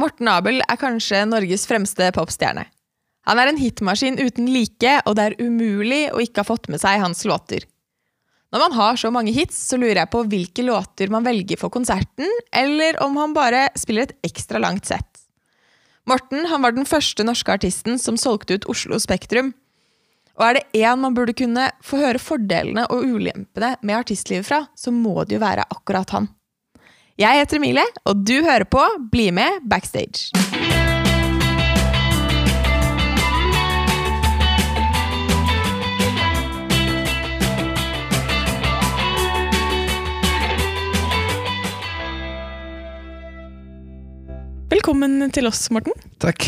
Morten 0.00 0.30
Abel 0.32 0.62
er 0.64 0.78
kanskje 0.80 1.26
Norges 1.28 1.66
fremste 1.68 2.08
popstjerne. 2.16 2.64
Han 3.28 3.40
er 3.40 3.50
en 3.50 3.60
hitmaskin 3.60 4.16
uten 4.16 4.48
like, 4.48 4.94
og 5.04 5.16
det 5.18 5.26
er 5.26 5.36
umulig 5.42 6.06
å 6.14 6.22
ikke 6.24 6.40
ha 6.40 6.48
fått 6.48 6.70
med 6.72 6.80
seg 6.80 7.02
hans 7.02 7.26
låter. 7.28 7.66
Når 8.50 8.62
man 8.64 8.74
har 8.78 8.96
så 8.98 9.10
mange 9.14 9.34
hits, 9.34 9.58
så 9.68 9.78
lurer 9.78 10.00
jeg 10.00 10.10
på 10.10 10.24
hvilke 10.26 10.64
låter 10.66 11.12
man 11.12 11.26
velger 11.26 11.60
for 11.60 11.70
konserten, 11.70 12.26
eller 12.56 12.98
om 13.04 13.18
han 13.20 13.36
bare 13.36 13.68
spiller 13.78 14.08
et 14.08 14.30
ekstra 14.30 14.58
langt 14.62 14.88
sett. 14.88 15.06
Morten 16.08 16.48
han 16.50 16.64
var 16.64 16.74
den 16.74 16.88
første 16.88 17.22
norske 17.26 17.52
artisten 17.54 18.00
som 18.00 18.18
solgte 18.18 18.56
ut 18.56 18.66
Oslo 18.72 18.98
Spektrum. 18.98 19.52
Og 20.40 20.46
er 20.46 20.56
det 20.56 20.80
én 20.80 20.98
man 20.98 21.14
burde 21.14 21.36
kunne 21.36 21.68
få 21.84 22.00
høre 22.00 22.22
fordelene 22.22 22.88
og 22.88 23.04
ulempene 23.04 23.74
med 23.84 24.00
artistlivet 24.00 24.48
fra, 24.48 24.64
så 24.74 24.90
må 24.90 25.20
det 25.28 25.36
jo 25.36 25.44
være 25.44 25.68
akkurat 25.68 26.16
han. 26.16 26.30
Jeg 27.20 27.36
heter 27.36 27.58
Emilie, 27.58 27.82
og 28.08 28.22
du 28.24 28.38
hører 28.40 28.64
på 28.64 28.80
Bli 29.12 29.26
med 29.28 29.60
backstage. 29.68 30.30
Velkommen 44.70 45.28
til 45.36 45.50
oss, 45.50 45.66
Morten. 45.76 45.92
Takk. 46.24 46.46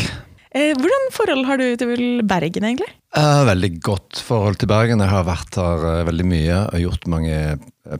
Eh, 0.57 0.73
hvordan 0.73 1.05
forhold 1.13 1.45
har 1.51 1.61
du 1.61 1.67
til 1.77 2.23
Bergen, 2.25 2.65
egentlig? 2.65 2.89
Eh, 3.13 3.45
veldig 3.45 3.71
godt 3.85 4.25
forhold 4.25 4.57
til 4.57 4.73
Bergen. 4.73 5.05
Jeg 5.05 5.13
har 5.13 5.29
vært 5.29 5.61
her 5.61 5.85
eh, 5.91 6.03
veldig 6.09 6.27
mye 6.33 6.59
og 6.65 6.81
gjort 6.87 7.07
mange 7.13 7.37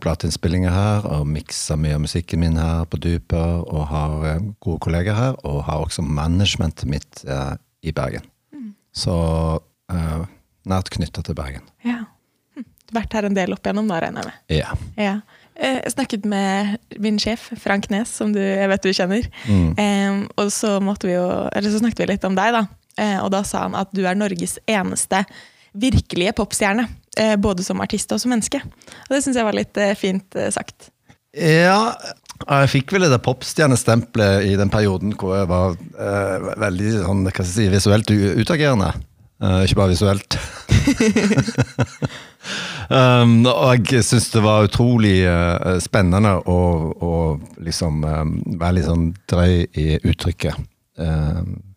plateinnspillinger 0.03 0.73
her. 0.73 1.07
Og 1.17 1.27
miksa 1.27 1.77
mye 1.79 1.97
av 1.97 2.03
musikken 2.05 2.43
min 2.43 2.59
her 2.59 2.85
på 2.89 2.99
Duper, 3.03 3.63
og 3.67 3.87
har 3.91 4.27
eh, 4.31 4.45
gode 4.63 4.79
kolleger 4.85 5.17
her. 5.17 5.37
Og 5.43 5.63
har 5.67 5.83
også 5.85 6.05
managementet 6.05 6.89
mitt 6.89 7.23
eh, 7.27 7.53
i 7.83 7.95
Bergen. 7.95 8.25
Så 8.93 9.13
eh, 9.91 10.25
nært 10.69 10.91
knytta 10.93 11.23
til 11.25 11.37
Bergen. 11.37 11.63
Ja. 11.85 12.03
Hm. 12.55 12.67
Vært 12.93 13.15
her 13.17 13.25
en 13.27 13.37
del 13.37 13.55
opp 13.55 13.65
igjennom, 13.65 13.89
da, 13.89 14.01
regner 14.03 14.21
jeg 14.27 14.29
med. 14.29 14.59
Ja. 14.59 14.75
Ja. 15.01 15.15
Eh, 15.55 15.79
Jeg 15.83 15.93
snakket 15.95 16.25
med 16.29 16.77
min 17.01 17.19
sjef, 17.21 17.49
Frank 17.61 17.89
Nes, 17.93 18.09
som 18.13 18.31
du, 18.33 18.39
jeg 18.41 18.69
vet 18.69 18.85
du 18.85 18.93
kjenner. 18.93 19.27
Mm. 19.49 19.73
Eh, 19.77 20.21
og 20.37 20.53
så, 20.53 20.77
jo, 20.79 21.25
eller 21.53 21.69
så 21.73 21.81
snakket 21.81 22.05
vi 22.05 22.11
litt 22.13 22.29
om 22.29 22.37
deg, 22.37 22.53
da. 22.55 22.63
Eh, 23.01 23.17
og 23.23 23.31
da 23.33 23.41
sa 23.45 23.65
han 23.65 23.75
at 23.77 23.89
du 23.93 24.03
er 24.05 24.17
Norges 24.17 24.59
eneste 24.69 25.23
virkelige 25.73 26.35
popstjerne. 26.37 26.85
Eh, 27.19 27.35
både 27.37 27.63
som 27.63 27.81
artist 27.83 28.11
og 28.13 28.21
som 28.21 28.33
menneske. 28.33 28.61
Og 29.05 29.13
det 29.13 29.21
syns 29.23 29.37
jeg 29.37 29.45
var 29.45 29.57
litt 29.57 29.77
eh, 29.77 29.93
fint 29.97 30.39
eh, 30.39 30.49
sagt. 30.53 30.89
Ja, 31.33 31.93
jeg 32.43 32.69
fikk 32.69 32.93
vel 32.93 33.07
det 33.09 33.21
popstjernestempelet 33.25 34.45
i 34.49 34.53
den 34.57 34.71
perioden 34.73 35.15
hvor 35.17 35.35
jeg 35.37 35.49
var 35.49 35.77
eh, 35.77 36.51
veldig 36.61 36.91
sånn, 37.03 37.25
si, 37.45 37.67
visuelt 37.73 38.13
utagerende. 38.13 38.91
Eh, 39.43 39.59
ikke 39.65 39.79
bare 39.81 39.93
visuelt. 39.93 40.37
um, 42.89 43.43
og 43.49 43.91
jeg 43.91 44.05
syns 44.05 44.29
det 44.33 44.43
var 44.45 44.69
utrolig 44.69 45.19
eh, 45.29 45.77
spennende 45.83 46.35
å, 46.49 46.59
å 46.93 47.13
liksom 47.65 48.01
være 48.57 48.79
litt 48.79 48.89
sånn 48.89 49.11
drøy 49.29 49.53
i 49.79 49.87
uttrykket. 50.01 50.69
Um, 50.97 51.72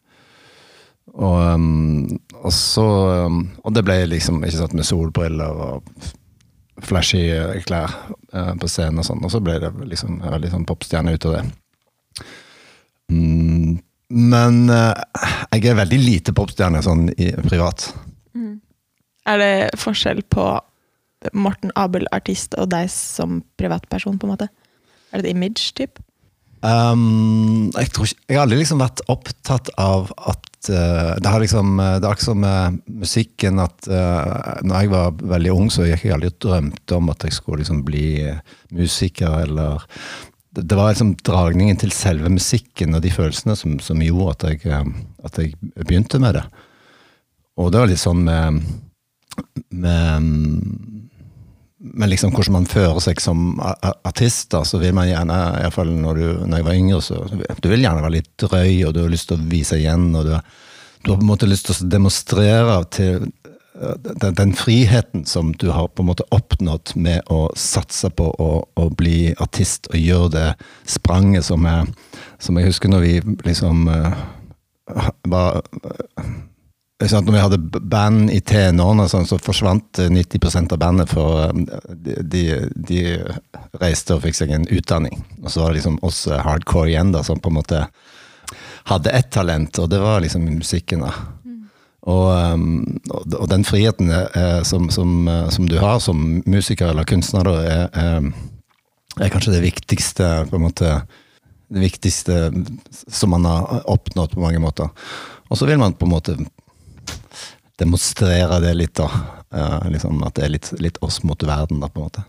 og, 1.17 1.37
um, 1.55 2.19
og 2.43 2.53
så 2.53 2.85
um, 3.25 3.39
Og 3.65 3.73
det 3.73 3.83
ble 3.87 3.95
liksom 4.11 4.43
ikke 4.45 4.59
sant 4.59 4.75
med 4.77 4.85
solbriller 4.85 5.63
og 5.67 5.87
flashy 6.85 7.23
eh, 7.33 7.63
klær 7.65 7.89
eh, 8.37 8.53
på 8.61 8.69
scenen 8.69 9.01
og 9.01 9.07
sånn, 9.09 9.23
og 9.25 9.31
så 9.33 9.41
ble 9.41 9.55
det 9.63 9.71
liksom 9.89 10.19
veldig 10.21 10.51
sånn 10.53 10.67
popstjerne 10.69 11.15
ut 11.17 11.25
av 11.25 11.39
det. 11.39 11.45
Mm, 13.17 13.79
men 14.13 14.59
eh, 14.75 15.23
jeg 15.57 15.71
er 15.71 15.79
veldig 15.81 16.01
lite 16.03 16.35
popstjerne 16.37 16.83
sånn 16.85 17.09
i, 17.17 17.31
privat. 17.47 17.89
Er 19.27 19.41
det 19.41 19.81
forskjell 19.81 20.23
på 20.31 20.45
Morten 21.35 21.73
Abel, 21.75 22.07
artist, 22.15 22.55
og 22.61 22.71
deg 22.71 22.91
som 22.93 23.41
privatperson, 23.59 24.21
på 24.21 24.29
en 24.29 24.35
måte? 24.37 24.51
Er 25.11 25.23
det 25.23 25.31
et 25.31 25.33
image, 25.33 25.73
typ? 25.79 25.99
Um, 26.63 27.73
jeg, 27.75 27.91
jeg 28.29 28.37
har 28.37 28.45
aldri 28.47 28.61
liksom 28.61 28.81
vært 28.81 29.03
opptatt 29.13 29.73
av 29.81 30.13
at 30.31 30.47
Det 30.69 31.31
har 31.31 31.43
liksom, 31.43 31.75
eh, 31.81 31.97
det 32.01 32.07
er 32.07 32.13
akkurat 32.13 32.29
som 32.29 32.41
med 32.43 32.79
musikken 33.03 33.61
at 33.63 33.89
uh, 33.91 34.63
når 34.67 34.81
jeg 34.81 34.93
var 34.93 35.19
veldig 35.35 35.53
ung, 35.55 35.69
så 35.73 35.87
gikk 35.87 36.07
jeg 36.07 36.17
aldri 36.17 36.33
og 36.33 36.41
drømte 36.43 36.97
om 36.99 37.13
at 37.13 37.27
jeg 37.27 37.37
skulle 37.37 37.63
liksom 37.63 37.85
bli 37.87 38.07
eh, 38.27 38.41
musiker 38.77 39.43
eller 39.45 39.85
det, 40.57 40.65
det 40.71 40.79
var 40.79 40.93
liksom 40.93 41.15
dragningen 41.27 41.79
til 41.81 41.93
selve 41.95 42.33
musikken 42.33 42.97
og 42.97 43.05
de 43.05 43.13
følelsene 43.13 43.57
som, 43.59 43.79
som 43.83 44.03
gjorde 44.03 44.35
at 44.37 44.47
jeg, 44.49 44.63
eh, 44.73 44.91
at 45.29 45.41
jeg 45.43 45.55
begynte 45.77 46.21
med 46.23 46.39
det. 46.41 46.45
Og 47.57 47.73
det 47.73 47.81
var 47.81 47.91
litt 47.91 48.03
sånn 48.03 48.25
med, 48.27 48.61
med 49.73 50.31
men 51.79 52.09
liksom 52.09 52.33
hvordan 52.33 52.55
man 52.55 52.69
fører 52.69 53.01
seg 53.05 53.21
som 53.21 53.59
artist, 53.61 54.49
da, 54.55 54.63
så 54.65 54.81
vil 54.81 54.95
man 54.97 55.09
gjerne, 55.11 55.37
i 55.59 55.65
hvert 55.67 55.75
fall 55.75 55.91
når, 55.93 56.21
du, 56.21 56.47
når 56.49 56.61
jeg 56.61 56.67
var 56.69 56.79
yngre, 56.81 57.01
så 57.05 57.19
du 57.29 57.69
vil 57.69 57.85
gjerne 57.85 58.05
være 58.05 58.15
litt 58.15 58.31
drøy, 58.41 58.71
og 58.87 58.95
du 58.97 59.03
har 59.03 59.13
lyst 59.13 59.29
til 59.31 59.37
å 59.37 59.49
vise 59.51 59.77
igjen, 59.81 60.09
og 60.17 60.25
du, 60.25 60.33
du 61.05 61.11
har 61.13 61.19
på 61.21 61.27
en 61.27 61.33
måte 61.35 61.51
lyst 61.51 61.69
til 61.69 61.77
å 61.77 61.91
demonstrere 61.93 62.79
til 62.97 63.29
eh, 63.29 64.09
den, 64.09 64.39
den 64.41 64.57
friheten 64.57 65.27
som 65.29 65.53
du 65.61 65.69
har 65.77 65.91
på 65.93 66.05
en 66.05 66.11
måte 66.15 66.29
oppnådd 66.33 66.97
med 66.97 67.29
å 67.33 67.43
satse 67.61 68.09
på 68.09 68.31
å, 68.33 68.51
å 68.73 68.89
bli 68.97 69.35
artist 69.37 69.91
og 69.93 70.01
gjøre 70.01 70.33
det 70.33 70.49
spranget 70.97 71.45
som 71.51 71.69
jeg, 71.69 71.93
som 72.41 72.57
jeg 72.57 72.73
husker 72.73 72.93
når 72.93 73.05
vi 73.05 73.15
liksom 73.45 73.85
eh, 73.93 74.27
var 75.29 75.61
sant, 77.05 77.27
Når 77.27 77.35
vi 77.35 77.45
hadde 77.45 77.81
band 77.93 78.31
i 78.33 78.41
tenårene, 78.41 79.09
sånn, 79.09 79.29
så 79.29 79.39
forsvant 79.43 80.01
eh, 80.01 80.09
90% 80.13 80.73
av 80.73 80.81
bandet. 80.81 81.13
For 81.13 81.45
eh, 81.45 82.21
de, 82.23 82.45
de, 82.75 83.01
reiste 83.77 84.17
og 84.17 84.25
fikk 84.25 84.39
seg 84.39 84.55
en 84.57 84.69
utdanning. 84.73 85.21
Og 85.43 85.51
så 85.53 85.63
var 85.63 85.73
det 85.73 85.83
liksom 85.83 86.01
oss 86.07 86.27
eh, 86.27 86.41
hardcore 86.41 86.91
igjen, 86.95 87.13
da, 87.13 87.25
som 87.27 87.43
på 87.43 87.53
en 87.53 87.59
måte 87.61 87.87
hadde 88.87 89.11
ett 89.11 89.33
talent, 89.35 89.79
og 89.83 89.91
det 89.91 89.99
var 90.01 90.23
liksom 90.23 90.47
musikken. 90.47 91.03
da. 91.05 91.13
Og, 92.07 92.27
um, 92.31 92.85
og, 93.11 93.25
og 93.35 93.49
den 93.51 93.65
friheten 93.67 94.13
eh, 94.15 94.61
som, 94.67 94.87
som, 94.95 95.27
eh, 95.29 95.49
som 95.51 95.67
du 95.67 95.75
har 95.83 95.99
som 96.03 96.21
musiker 96.47 96.93
eller 96.93 97.07
kunstner, 97.09 97.49
er, 97.51 97.89
er, 97.91 98.29
er 99.19 99.33
kanskje 99.33 99.57
det 99.57 99.65
viktigste 99.65 100.29
måte, 100.55 101.01
det 101.75 101.83
viktigste 101.83 102.53
som 102.93 103.35
man 103.35 103.49
har 103.51 103.83
oppnådd 103.91 104.37
på 104.37 104.45
mange 104.45 104.63
måter. 104.63 104.93
Og 105.51 105.59
så 105.59 105.67
vil 105.67 105.83
man 105.83 105.99
på 105.99 106.07
en 106.07 106.15
måte 106.15 106.37
demonstrere 107.81 108.61
det 108.65 108.75
litt, 108.77 108.95
da. 108.97 109.09
Uh, 109.53 109.89
liksom 109.93 110.23
At 110.27 110.37
det 110.39 110.47
er 110.47 110.55
litt, 110.57 110.71
litt 110.83 111.01
oss 111.05 111.23
mot 111.27 111.43
verden, 111.47 111.81
da, 111.83 111.91
på 111.93 112.01
en 112.01 112.09
måte. 112.09 112.25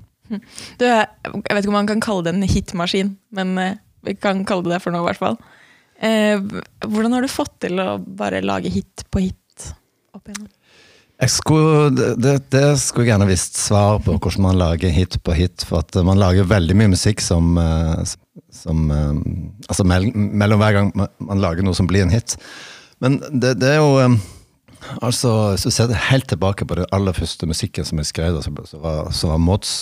Du, 0.79 0.83
jeg 0.83 1.07
vet 1.31 1.61
ikke 1.63 1.71
om 1.71 1.77
man 1.79 1.87
kan 1.89 2.03
kalle 2.03 2.25
det 2.27 2.35
en 2.35 2.47
hitmaskin, 2.47 3.13
men 3.35 3.55
uh, 3.59 3.71
vi 4.07 4.17
kan 4.19 4.43
kalle 4.47 4.67
det 4.67 4.75
det 4.75 4.83
for 4.83 4.95
noe, 4.95 5.05
i 5.05 5.09
hvert 5.11 5.21
fall. 5.23 5.39
Uh, 5.97 6.61
hvordan 6.85 7.15
har 7.15 7.25
du 7.25 7.31
fått 7.31 7.55
til 7.63 7.79
å 7.81 7.95
bare 7.97 8.43
lage 8.45 8.71
hit 8.71 9.07
på 9.11 9.23
hit 9.23 9.71
opp 10.15 10.27
igjennom? 10.27 10.51
Jeg 11.17 11.31
skulle, 11.33 11.87
det, 12.21 12.35
det- 12.53 12.77
skulle 12.77 13.07
jeg 13.07 13.15
gjerne 13.15 13.25
visst 13.31 13.55
svar 13.57 13.97
på, 14.05 14.19
hvordan 14.21 14.43
man 14.45 14.59
lager 14.59 14.91
hit 14.93 15.15
på 15.25 15.33
hit. 15.33 15.63
For 15.65 15.81
at 15.81 15.97
man 16.05 16.19
lager 16.21 16.45
veldig 16.45 16.75
mye 16.77 16.91
musikk 16.93 17.23
som, 17.25 17.57
som 18.53 18.83
Altså 19.65 19.81
mellom 19.81 20.61
hver 20.61 20.75
gang 20.75 20.91
man, 20.93 21.41
lager 21.41 21.65
noe 21.65 21.73
som 21.73 21.89
blir 21.89 22.05
en 22.05 22.13
hit. 22.13 22.35
Men 23.01 23.17
det, 23.33 23.55
det 23.57 23.71
er 23.71 23.81
jo 23.81 24.13
Altså, 25.01 25.55
du 25.55 25.71
ser 25.71 25.91
jeg 25.91 26.09
helt 26.09 26.27
tilbake 26.31 26.65
på 26.67 26.77
den 26.79 26.89
aller 26.95 27.15
første 27.17 27.49
musikken 27.49 27.85
som 27.87 28.01
jeg 28.01 28.11
skrev, 28.11 28.41
som 28.43 28.57
så, 28.63 28.69
så 28.75 28.83
var, 28.83 29.11
så 29.11 29.33
var 29.33 29.41
Mods 29.43 29.79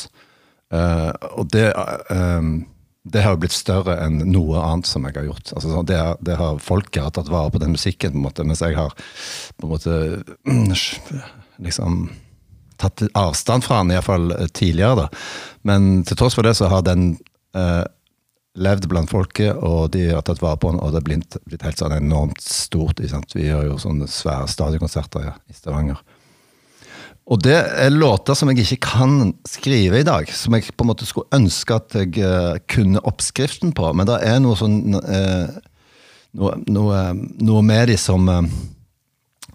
Uh, 0.73 1.13
Og 1.37 1.45
det 1.53 1.67
uh, 1.77 2.41
det 3.05 3.21
har 3.21 3.35
jo 3.35 3.41
blitt 3.43 3.53
større 3.53 3.99
enn 4.01 4.17
noe 4.33 4.57
annet 4.65 4.89
som 4.89 5.03
jeg 5.05 5.13
har 5.19 5.27
gjort. 5.27 5.51
Altså, 5.53 5.81
det, 5.85 5.99
det 6.25 6.37
har 6.39 6.61
Folket 6.63 7.03
har 7.03 7.11
tatt 7.13 7.29
vare 7.29 7.51
på 7.53 7.61
den 7.61 7.75
musikken, 7.75 8.15
på 8.15 8.17
en 8.17 8.25
måte, 8.25 8.45
mens 8.47 8.63
jeg 8.65 8.77
har 8.77 8.95
på 9.61 9.67
en 9.67 9.73
måte 9.75 9.97
liksom 11.67 12.07
tatt 12.81 13.05
avstand 13.13 13.63
fra 13.63 13.83
den, 13.83 13.93
iallfall 13.93 14.33
tidligere. 14.57 15.05
da. 15.05 15.05
Men 15.69 16.01
til 16.07 16.17
tross 16.17 16.37
for 16.37 16.47
det 16.47 16.55
så 16.57 16.71
har 16.71 16.81
den 16.87 17.11
eh, 17.55 17.83
levd 18.55 18.87
blant 18.91 19.11
folket, 19.11 19.55
og 19.55 19.91
de 19.95 20.07
har 20.13 20.23
tatt 20.25 20.41
vare 20.43 20.59
på 20.61 20.71
den, 20.71 20.79
og 20.79 20.93
det 20.93 21.01
er 21.01 21.07
blitt, 21.09 21.37
blitt 21.47 21.65
helt 21.65 21.81
sånn 21.81 21.95
enormt 21.95 22.43
stort. 22.43 23.01
Vi 23.01 23.47
gjør 23.47 23.71
jo 23.71 23.79
sånne 23.81 24.07
svære 24.11 24.47
stadionkonserter 24.51 25.27
ja, 25.27 25.33
i 25.51 25.57
Stavanger. 25.57 25.99
Og 27.25 27.41
det 27.41 27.57
er 27.57 27.89
låter 27.89 28.37
som 28.37 28.51
jeg 28.51 28.61
ikke 28.61 28.91
kan 28.93 29.33
skrive 29.49 29.99
i 29.99 30.05
dag, 30.05 30.29
som 30.29 30.53
jeg 30.53 30.75
på 30.77 30.85
en 30.85 30.91
måte 30.91 31.07
skulle 31.09 31.31
ønske 31.33 31.73
at 31.73 31.95
jeg 31.97 32.19
eh, 32.21 32.59
kunne 32.69 33.01
oppskriften 33.01 33.73
på, 33.75 33.89
men 33.97 34.07
det 34.07 34.19
er 34.27 34.37
noe 34.43 34.59
sånn 34.59 34.99
eh, 35.01 35.57
noe, 36.37 36.53
noe, 36.69 37.01
noe 37.41 37.63
med 37.65 37.89
de 37.89 37.97
som 37.97 38.29
eh, 38.29 38.53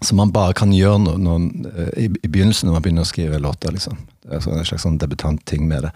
som 0.01 0.17
man 0.17 0.31
bare 0.33 0.53
kan 0.57 0.73
gjøre 0.73 1.17
no, 1.21 1.37
eh, 1.69 1.91
i, 2.05 2.07
i 2.09 2.29
begynnelsen 2.29 2.67
når 2.67 2.77
man 2.77 2.85
begynner 2.85 3.05
å 3.05 3.09
skrive 3.09 3.39
låter. 3.41 3.73
liksom. 3.75 3.99
Det 4.23 4.33
er 4.35 4.43
sånn, 4.43 4.57
en 4.57 4.67
slags 4.67 4.85
sånn 4.87 4.97
debutantting 5.01 5.67
med 5.69 5.85
det. 5.87 5.91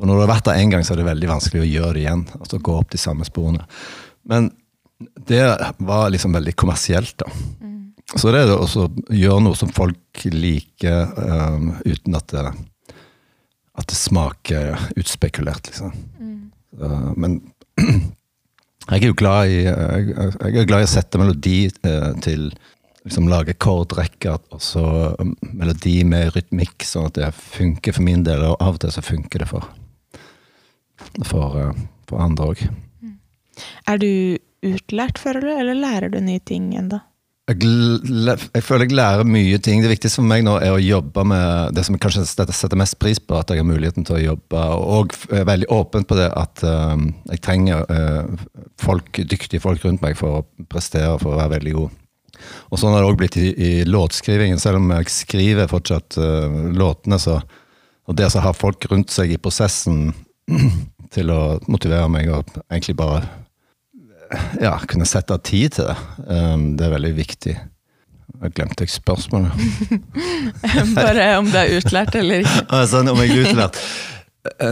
For 0.00 0.08
når 0.08 0.16
du 0.16 0.22
har 0.24 0.30
vært 0.32 0.46
der 0.48 0.62
én 0.62 0.70
gang, 0.72 0.80
så 0.80 0.94
er 0.94 1.02
det 1.02 1.10
veldig 1.10 1.28
vanskelig 1.28 1.60
å 1.60 1.68
gjøre 1.68 1.92
det 1.98 2.04
igjen. 2.06 2.22
altså 2.38 2.58
Gå 2.64 2.76
opp 2.80 2.88
de 2.94 3.00
samme 3.00 3.26
sporene. 3.28 3.66
Men 4.24 4.48
Det 5.28 5.44
var 5.78 6.10
liksom 6.12 6.34
veldig 6.36 6.52
kommersielt, 6.60 7.14
da. 7.20 7.28
Så 8.16 8.32
det 8.32 8.42
er 8.42 8.50
det 8.50 8.56
å 8.58 8.86
gjøre 9.14 9.44
noe 9.46 9.56
som 9.56 9.70
folk 9.72 10.24
liker, 10.26 11.12
um, 11.16 11.70
uten 11.86 12.18
at 12.18 12.32
det, 12.34 12.42
at 13.80 13.88
det 13.88 13.96
smaker 13.96 14.88
utspekulert, 15.00 15.70
liksom. 15.70 15.94
Så, 16.76 16.90
men 17.16 17.38
jeg 18.90 18.98
er 18.98 19.06
jo 19.06 19.16
glad 19.16 19.48
i 19.48 19.62
jeg, 19.62 20.10
jeg 20.12 20.60
er 20.60 20.68
glad 20.68 20.84
i 20.84 20.88
å 20.88 20.92
sette 20.92 21.20
melodi 21.22 21.56
uh, 21.86 22.12
til 22.24 22.50
liksom 23.06 23.30
lage 23.30 23.56
kordrekker 23.56 24.36
og 24.52 24.60
så 24.62 24.84
um, 25.16 25.32
melodi 25.56 26.00
med 26.04 26.34
rytmikk, 26.34 26.84
sånn 26.84 27.08
at 27.08 27.16
det 27.16 27.30
funker 27.36 27.96
for 27.96 28.04
min 28.04 28.26
del. 28.26 28.44
Og 28.50 28.58
av 28.58 28.76
og 28.76 28.82
til 28.84 28.92
så 28.94 29.06
funker 29.06 29.44
det 29.44 29.48
for, 29.50 29.70
for, 31.26 31.58
eh, 31.58 31.84
for 32.08 32.22
andre 32.22 32.52
òg. 32.52 32.64
Er 33.88 34.00
du 34.00 34.10
utlært, 34.66 35.20
føler 35.20 35.44
du, 35.44 35.52
eller 35.54 35.78
lærer 35.78 36.12
du 36.12 36.20
nye 36.20 36.42
ting 36.44 36.72
enda? 36.76 37.02
Jeg, 37.50 37.66
jeg 38.54 38.62
føler 38.62 38.86
jeg 38.86 38.94
lærer 38.94 39.26
mye 39.26 39.58
ting. 39.58 39.80
Det 39.82 39.90
viktigste 39.90 40.20
for 40.20 40.28
meg 40.30 40.44
nå 40.46 40.54
er 40.62 40.74
å 40.74 40.82
jobbe 40.82 41.24
med 41.26 41.74
det 41.74 41.82
som 41.86 41.96
jeg 41.96 42.02
kanskje 42.04 42.22
setter 42.28 42.54
setter 42.54 42.78
mest 42.78 42.98
pris 43.02 43.18
på, 43.18 43.34
at 43.40 43.50
jeg 43.50 43.58
har 43.58 43.66
muligheten 43.66 44.06
til 44.06 44.18
å 44.18 44.22
jobbe, 44.22 44.66
og 44.78 45.16
er 45.34 45.48
veldig 45.48 45.70
åpen 45.74 46.06
på 46.06 46.18
det 46.18 46.28
at 46.38 46.62
uh, 46.62 46.94
jeg 47.32 47.42
trenger 47.42 47.82
uh, 47.90 48.44
folk, 48.78 49.22
dyktige 49.32 49.62
folk 49.64 49.82
rundt 49.82 50.04
meg 50.04 50.14
for 50.20 50.40
å 50.42 50.68
prestere, 50.70 51.16
for 51.18 51.34
å 51.34 51.40
være 51.40 51.56
veldig 51.56 51.74
god. 51.80 51.96
Og 52.70 52.78
sånn 52.80 52.94
har 52.94 53.02
det 53.02 53.10
òg 53.10 53.18
blitt 53.18 53.40
i, 53.40 53.48
i 53.50 53.72
låtskrivingen, 53.88 54.62
selv 54.62 54.78
om 54.78 54.94
jeg 54.94 55.10
skriver 55.10 55.72
fortsatt 55.72 56.20
uh, 56.22 56.70
låtene, 56.70 57.18
så 57.18 57.40
og 58.10 58.16
det 58.18 58.26
å 58.26 58.42
ha 58.42 58.50
folk 58.56 58.88
rundt 58.90 59.12
seg 59.14 59.30
i 59.30 59.38
prosessen 59.38 60.10
til 61.10 61.32
å 61.34 61.42
motivere 61.70 62.08
meg 62.12 62.30
og 62.32 62.50
egentlig 62.70 62.96
bare 62.98 63.24
ja, 64.60 64.76
kunne 64.86 65.08
sette 65.08 65.34
av 65.34 65.42
tid 65.46 65.74
til 65.74 65.90
det. 65.90 65.96
Um, 66.26 66.72
det 66.78 66.86
er 66.86 66.94
veldig 66.94 67.12
viktig. 67.16 67.56
Jeg 68.40 68.54
glemte 68.56 68.86
jeg 68.86 68.94
spørsmålet. 68.94 69.52
Bare 70.96 71.26
om 71.40 71.50
du 71.50 71.58
er 71.58 71.74
utlært 71.80 72.14
eller 72.16 72.44
ikke. 72.44 72.64
altså, 72.78 73.02
om 73.02 73.20
jeg 73.24 73.34
er 73.34 73.48
utlært? 73.48 73.80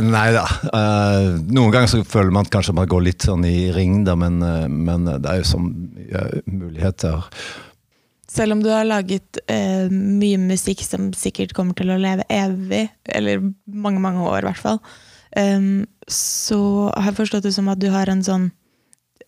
Nei 0.06 0.28
da. 0.32 0.46
Uh, 0.72 1.34
noen 1.52 1.72
ganger 1.74 1.90
så 1.90 2.00
føler 2.08 2.32
man 2.32 2.48
kanskje 2.48 2.76
man 2.78 2.88
går 2.88 3.04
litt 3.10 3.26
sånn 3.26 3.44
i 3.44 3.68
ring, 3.74 4.00
da, 4.06 4.14
men, 4.16 4.38
uh, 4.40 4.64
men 4.70 5.04
det 5.10 5.28
er 5.28 5.42
jo 5.42 5.48
så 5.50 5.60
mye 5.60 6.22
muligheter. 6.48 7.26
Selv 8.28 8.56
om 8.56 8.62
du 8.64 8.70
har 8.72 8.88
laget 8.88 9.42
uh, 9.50 9.90
mye 9.90 10.38
musikk 10.40 10.80
som 10.86 11.10
sikkert 11.16 11.52
kommer 11.56 11.76
til 11.76 11.92
å 11.92 12.00
leve 12.00 12.24
evig, 12.32 12.86
eller 13.12 13.42
mange, 13.66 14.00
mange 14.04 14.24
år 14.24 14.46
i 14.46 14.48
hvert 14.48 14.62
fall, 14.62 14.80
em, 15.36 15.86
så 16.08 16.60
har 16.94 17.10
jeg 17.10 17.20
forstått 17.20 17.48
det 17.48 17.54
som 17.56 17.68
at 17.72 17.80
du 17.82 17.88
har 17.92 18.08
en 18.08 18.24
sånn 18.24 18.48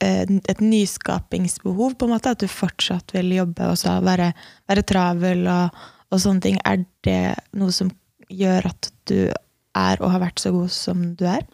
eh, 0.00 0.24
et 0.24 0.62
nyskapingsbehov, 0.64 1.96
på 1.98 2.08
en 2.08 2.14
måte, 2.14 2.32
at 2.32 2.40
du 2.40 2.48
fortsatt 2.50 3.14
vil 3.16 3.34
jobbe 3.36 3.72
og 3.72 4.04
være, 4.06 4.32
være 4.70 4.86
travel 4.88 5.46
og, 5.50 5.82
og 6.10 6.22
sånne 6.22 6.46
ting. 6.46 6.60
Er 6.64 6.84
det 7.06 7.36
noe 7.58 7.74
som 7.74 7.92
gjør 8.30 8.70
at 8.70 8.92
du 9.10 9.28
er 9.76 10.00
og 10.00 10.10
har 10.14 10.24
vært 10.24 10.42
så 10.42 10.54
god 10.54 10.72
som 10.74 11.12
du 11.18 11.26
er? 11.28 11.44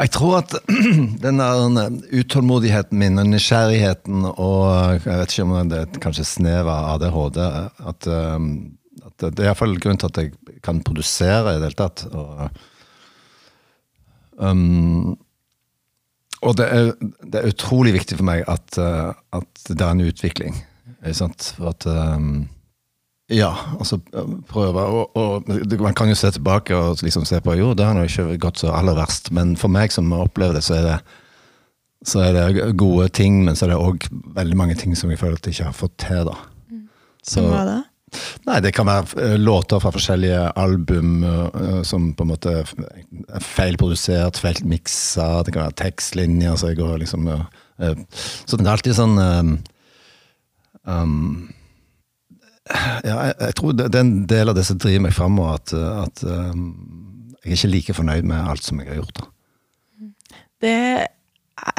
Jeg 0.00 0.12
tror 0.14 0.38
at 0.38 0.54
den 1.24 1.40
der 1.42 1.96
utålmodigheten 2.14 2.98
min 3.00 3.18
og 3.20 3.26
nysgjerrigheten 3.32 4.26
og 4.30 4.66
jeg 4.94 5.02
vet 5.04 5.34
ikke 5.34 5.46
om 5.46 5.72
det 5.72 5.80
er 5.82 6.02
kanskje 6.04 6.28
snev 6.28 6.70
av 6.70 6.92
ADHD 6.94 7.40
at, 7.42 8.06
um, 8.06 8.52
at 9.02 9.26
Det 9.26 9.42
er 9.42 9.50
iallfall 9.50 9.74
grunnen 9.82 10.00
til 10.00 10.12
at 10.12 10.20
jeg 10.22 10.60
kan 10.64 10.80
produsere 10.86 11.56
i 11.56 11.58
det 11.58 11.72
hele 11.72 11.80
tatt. 11.80 12.06
Og, 12.14 12.46
um, 14.40 15.18
og 16.40 16.56
det 16.56 16.66
er, 16.72 16.92
det 17.28 17.40
er 17.40 17.50
utrolig 17.52 17.92
viktig 17.98 18.16
for 18.16 18.26
meg 18.26 18.46
at, 18.48 18.78
uh, 18.80 19.12
at 19.36 19.66
det 19.68 19.80
er 19.80 19.92
en 19.92 20.06
utvikling. 20.06 20.56
Ikke 21.00 21.18
sant? 21.18 21.52
For 21.56 21.74
at 21.74 21.86
um, 21.88 22.48
ja, 23.30 23.50
altså 23.78 24.00
prøve 24.50 24.82
og, 24.82 25.16
og 25.16 25.50
Man 25.80 25.94
kan 25.94 26.08
jo 26.08 26.16
se 26.18 26.30
tilbake 26.34 26.76
og 26.76 26.98
liksom 27.02 27.24
se 27.24 27.40
på 27.40 27.54
jo, 27.54 27.74
det 27.74 27.86
har 27.86 28.02
ikke 28.02 28.38
gått 28.42 28.58
så 28.64 28.72
aller 28.74 28.96
verst, 28.98 29.30
men 29.30 29.54
for 29.56 29.70
meg 29.70 29.92
som 29.94 30.10
opplever 30.16 30.58
det, 30.58 30.64
så 30.66 30.74
er 30.80 30.86
det, 30.88 30.96
så 32.08 32.24
er 32.24 32.32
det 32.34 32.72
gode 32.80 33.08
ting, 33.08 33.44
men 33.44 33.56
så 33.56 33.66
er 33.66 33.74
det 33.74 33.78
òg 33.78 34.08
veldig 34.34 34.56
mange 34.56 34.74
ting 34.74 34.96
som 34.98 35.12
jeg 35.12 35.20
føler 35.20 35.38
at 35.38 35.46
jeg 35.46 35.60
ikke 35.60 35.68
har 35.70 35.78
fått 35.78 35.96
til. 36.02 36.24
da. 36.26 36.36
Som 37.22 37.52
hva 37.52 37.64
da? 37.68 37.78
Nei, 38.48 38.58
det 38.64 38.72
kan 38.74 38.88
være 38.88 39.22
eh, 39.22 39.36
låter 39.38 39.80
fra 39.82 39.92
forskjellige 39.94 40.40
album 40.58 41.22
eh, 41.26 41.82
som 41.86 42.10
på 42.16 42.26
en 42.26 42.32
måte 42.32 42.54
er 42.62 43.44
feilprodusert, 43.44 44.40
feil 44.42 44.58
miksa, 44.66 45.44
det 45.46 45.54
kan 45.54 45.68
være 45.68 45.78
tekstlinjer 45.84 46.58
så 46.58 46.72
jeg 46.72 46.80
går 46.80 47.00
liksom 47.04 47.28
eh, 47.30 47.44
eh, 47.86 48.02
Så 48.18 48.58
det 48.58 48.66
er 48.66 48.72
alltid 48.74 48.98
sånn 48.98 49.16
eh, 49.22 49.52
um, 50.90 51.48
Ja, 52.70 53.16
jeg, 53.30 53.34
jeg 53.46 53.58
tror 53.60 53.76
det, 53.78 53.90
er 53.92 54.02
en 54.02 54.14
del 54.30 54.52
av 54.52 54.58
det 54.58 54.66
som 54.68 54.78
driver 54.82 55.06
meg 55.06 55.16
framover, 55.16 55.60
at, 55.60 55.74
eh, 55.76 56.04
at 56.04 56.24
um, 56.26 56.70
jeg 57.40 57.54
er 57.54 57.58
ikke 57.60 57.74
like 57.74 57.98
fornøyd 58.00 58.26
med 58.28 58.50
alt 58.52 58.66
som 58.66 58.82
jeg 58.82 58.90
har 58.90 59.00
gjort. 59.00 59.22
da. 59.22 59.30
Det 60.60 60.78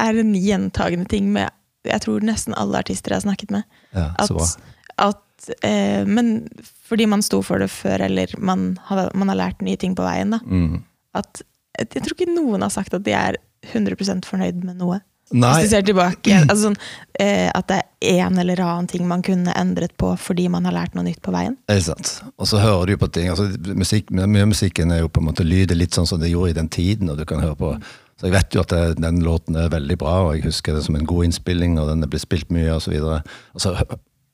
er 0.02 0.18
en 0.18 0.32
gjentagende 0.34 1.06
ting 1.10 1.28
med 1.34 1.52
jeg 1.88 2.04
tror 2.04 2.22
nesten 2.22 2.54
alle 2.58 2.78
artister 2.82 3.12
jeg 3.12 3.22
har 3.22 3.26
snakket 3.26 3.54
med. 3.54 3.62
Ja, 3.94 4.12
At, 4.22 4.58
at, 5.02 5.22
eh, 5.66 6.02
men 6.08 6.48
fordi 6.88 7.06
man 7.10 7.24
sto 7.24 7.42
for 7.46 7.62
det 7.62 7.70
før, 7.72 8.04
eller 8.08 8.34
man 8.38 8.72
har, 8.88 9.08
man 9.14 9.32
har 9.32 9.40
lært 9.40 9.64
nye 9.64 9.80
ting 9.80 9.96
på 9.98 10.04
veien, 10.06 10.34
da. 10.36 10.42
Mm. 10.44 10.82
At, 11.18 11.42
jeg 11.80 12.02
tror 12.02 12.16
ikke 12.16 12.34
noen 12.34 12.64
har 12.64 12.72
sagt 12.74 12.94
at 12.94 13.04
de 13.06 13.14
er 13.16 13.40
100% 13.72 14.28
fornøyd 14.28 14.62
med 14.66 14.78
noe. 14.80 15.00
Nei, 15.32 15.52
Hvis 15.62 15.70
du 15.70 15.76
ser 15.76 15.84
tilbake, 15.86 16.34
altså 16.42 16.66
sånn, 16.66 16.74
eh, 17.22 17.48
At 17.54 17.70
det 17.70 17.78
er 18.04 18.18
en 18.26 18.36
eller 18.42 18.60
annen 18.60 18.88
ting 18.90 19.06
man 19.08 19.22
kunne 19.24 19.54
endret 19.56 19.94
på 19.96 20.10
fordi 20.20 20.44
man 20.52 20.66
har 20.68 20.74
lært 20.76 20.96
noe 20.98 21.06
nytt 21.06 21.22
på 21.24 21.32
veien. 21.32 21.56
Det 21.70 21.78
er 21.78 21.84
sant. 21.86 22.10
Og 22.36 22.50
så 22.50 22.60
hører 22.60 22.92
du 22.92 22.98
på 23.00 23.08
ting. 23.14 23.30
altså 23.32 23.48
musikk, 23.72 24.10
Mye 24.12 24.44
av 24.44 24.50
musikken 24.50 24.92
er 24.92 25.00
jo 25.00 25.08
på 25.08 25.22
en 25.22 25.30
måte 25.30 25.46
lyder 25.46 25.78
litt 25.78 25.96
sånn 25.96 26.08
som 26.10 26.20
det 26.20 26.32
gjorde 26.34 26.52
i 26.52 26.58
den 26.60 26.68
tiden. 26.68 27.08
og 27.08 27.16
du 27.16 27.24
kan 27.24 27.40
høre 27.40 27.56
på 27.56 27.74
så 28.20 28.28
Jeg 28.28 28.36
vet 28.36 28.54
jo 28.54 28.60
at 28.60 28.68
det, 28.68 29.00
den 29.00 29.22
låten 29.24 29.56
er 29.56 29.72
veldig 29.72 29.96
bra, 29.98 30.18
og 30.26 30.34
jeg 30.36 30.44
husker 30.44 30.76
det 30.76 30.84
som 30.84 30.94
en 30.94 31.06
god 31.08 31.24
innspilling. 31.24 31.78
og 31.80 31.88
den 31.88 32.02
er 32.04 32.10
blitt 32.12 32.22
spilt 32.22 32.50
mye, 32.50 32.74
og 32.74 32.82
så 32.82 32.92
videre. 32.92 33.22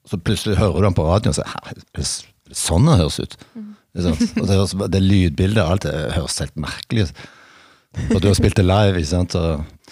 Så, 0.09 0.19
plutselig 0.19 0.59
hører 0.59 0.81
du 0.81 0.89
den 0.89 0.97
på 0.97 1.07
radioen 1.07 1.35
og 1.35 1.39
sier 1.39 1.55
er 1.63 1.77
det 1.77 1.87
er 1.93 2.05
det 2.49 2.57
sånn 2.57 2.89
den 2.89 3.01
høres 3.03 3.21
ut? 3.21 3.37
Mm. 3.53 3.71
Det, 3.99 4.13
høres, 4.49 4.75
det 4.95 5.03
lydbildet 5.05 5.63
og 5.65 5.75
alt 5.75 5.87
det 5.89 5.95
høres 6.15 6.39
helt 6.41 6.61
merkelig 6.61 7.09
ut. 7.09 7.23
Og 8.15 8.21
du 8.23 8.29
har 8.31 8.37
spilt 8.39 8.57
det 8.57 8.65
live, 8.65 9.01
ikke 9.01 9.11
sant. 9.11 9.37
Og, 9.37 9.91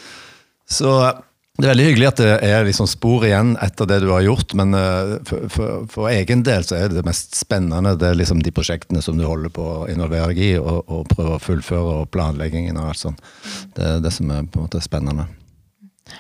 så 0.69 0.93
det 1.57 1.65
er 1.65 1.73
veldig 1.73 1.85
hyggelig 1.87 2.09
at 2.11 2.19
det 2.21 2.33
er 2.45 2.67
liksom 2.69 2.89
spor 2.91 3.23
igjen 3.25 3.55
etter 3.65 3.89
det 3.89 4.03
du 4.05 4.11
har 4.13 4.25
gjort, 4.27 4.53
men 4.61 4.77
eh, 4.77 5.13
for, 5.25 5.47
for, 5.53 5.87
for 5.89 6.11
egen 6.11 6.43
del 6.45 6.67
så 6.69 6.77
er 6.77 6.91
det 6.91 6.99
det 6.99 7.07
mest 7.09 7.33
spennende 7.39 7.95
det 7.97 8.11
er 8.11 8.19
liksom 8.19 8.43
de 8.45 8.53
prosjektene 8.53 9.01
som 9.05 9.17
du 9.17 9.25
holder 9.25 9.53
på 9.57 9.65
å 9.65 9.87
involvere 9.89 10.35
deg 10.35 10.43
i, 10.45 10.51
og, 10.61 10.83
og 10.85 11.09
prøve 11.15 11.39
å 11.39 11.41
fullføre, 11.41 11.95
og 12.03 12.11
planleggingen 12.13 12.77
og 12.77 12.91
alt 12.91 13.01
sånt. 13.07 13.25
Det 13.77 13.89
er 13.89 14.05
det 14.05 14.13
som 14.13 14.33
er 14.35 14.45
på 14.45 14.61
en 14.61 14.69
måte 14.69 14.85
spennende. 14.85 15.31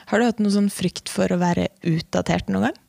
Har 0.08 0.18
du 0.18 0.26
hatt 0.26 0.40
noen 0.40 0.54
sånn 0.54 0.72
frykt 0.72 1.12
for 1.12 1.30
å 1.30 1.38
være 1.42 1.68
utdatert 1.84 2.48
noen 2.48 2.70
gang? 2.70 2.80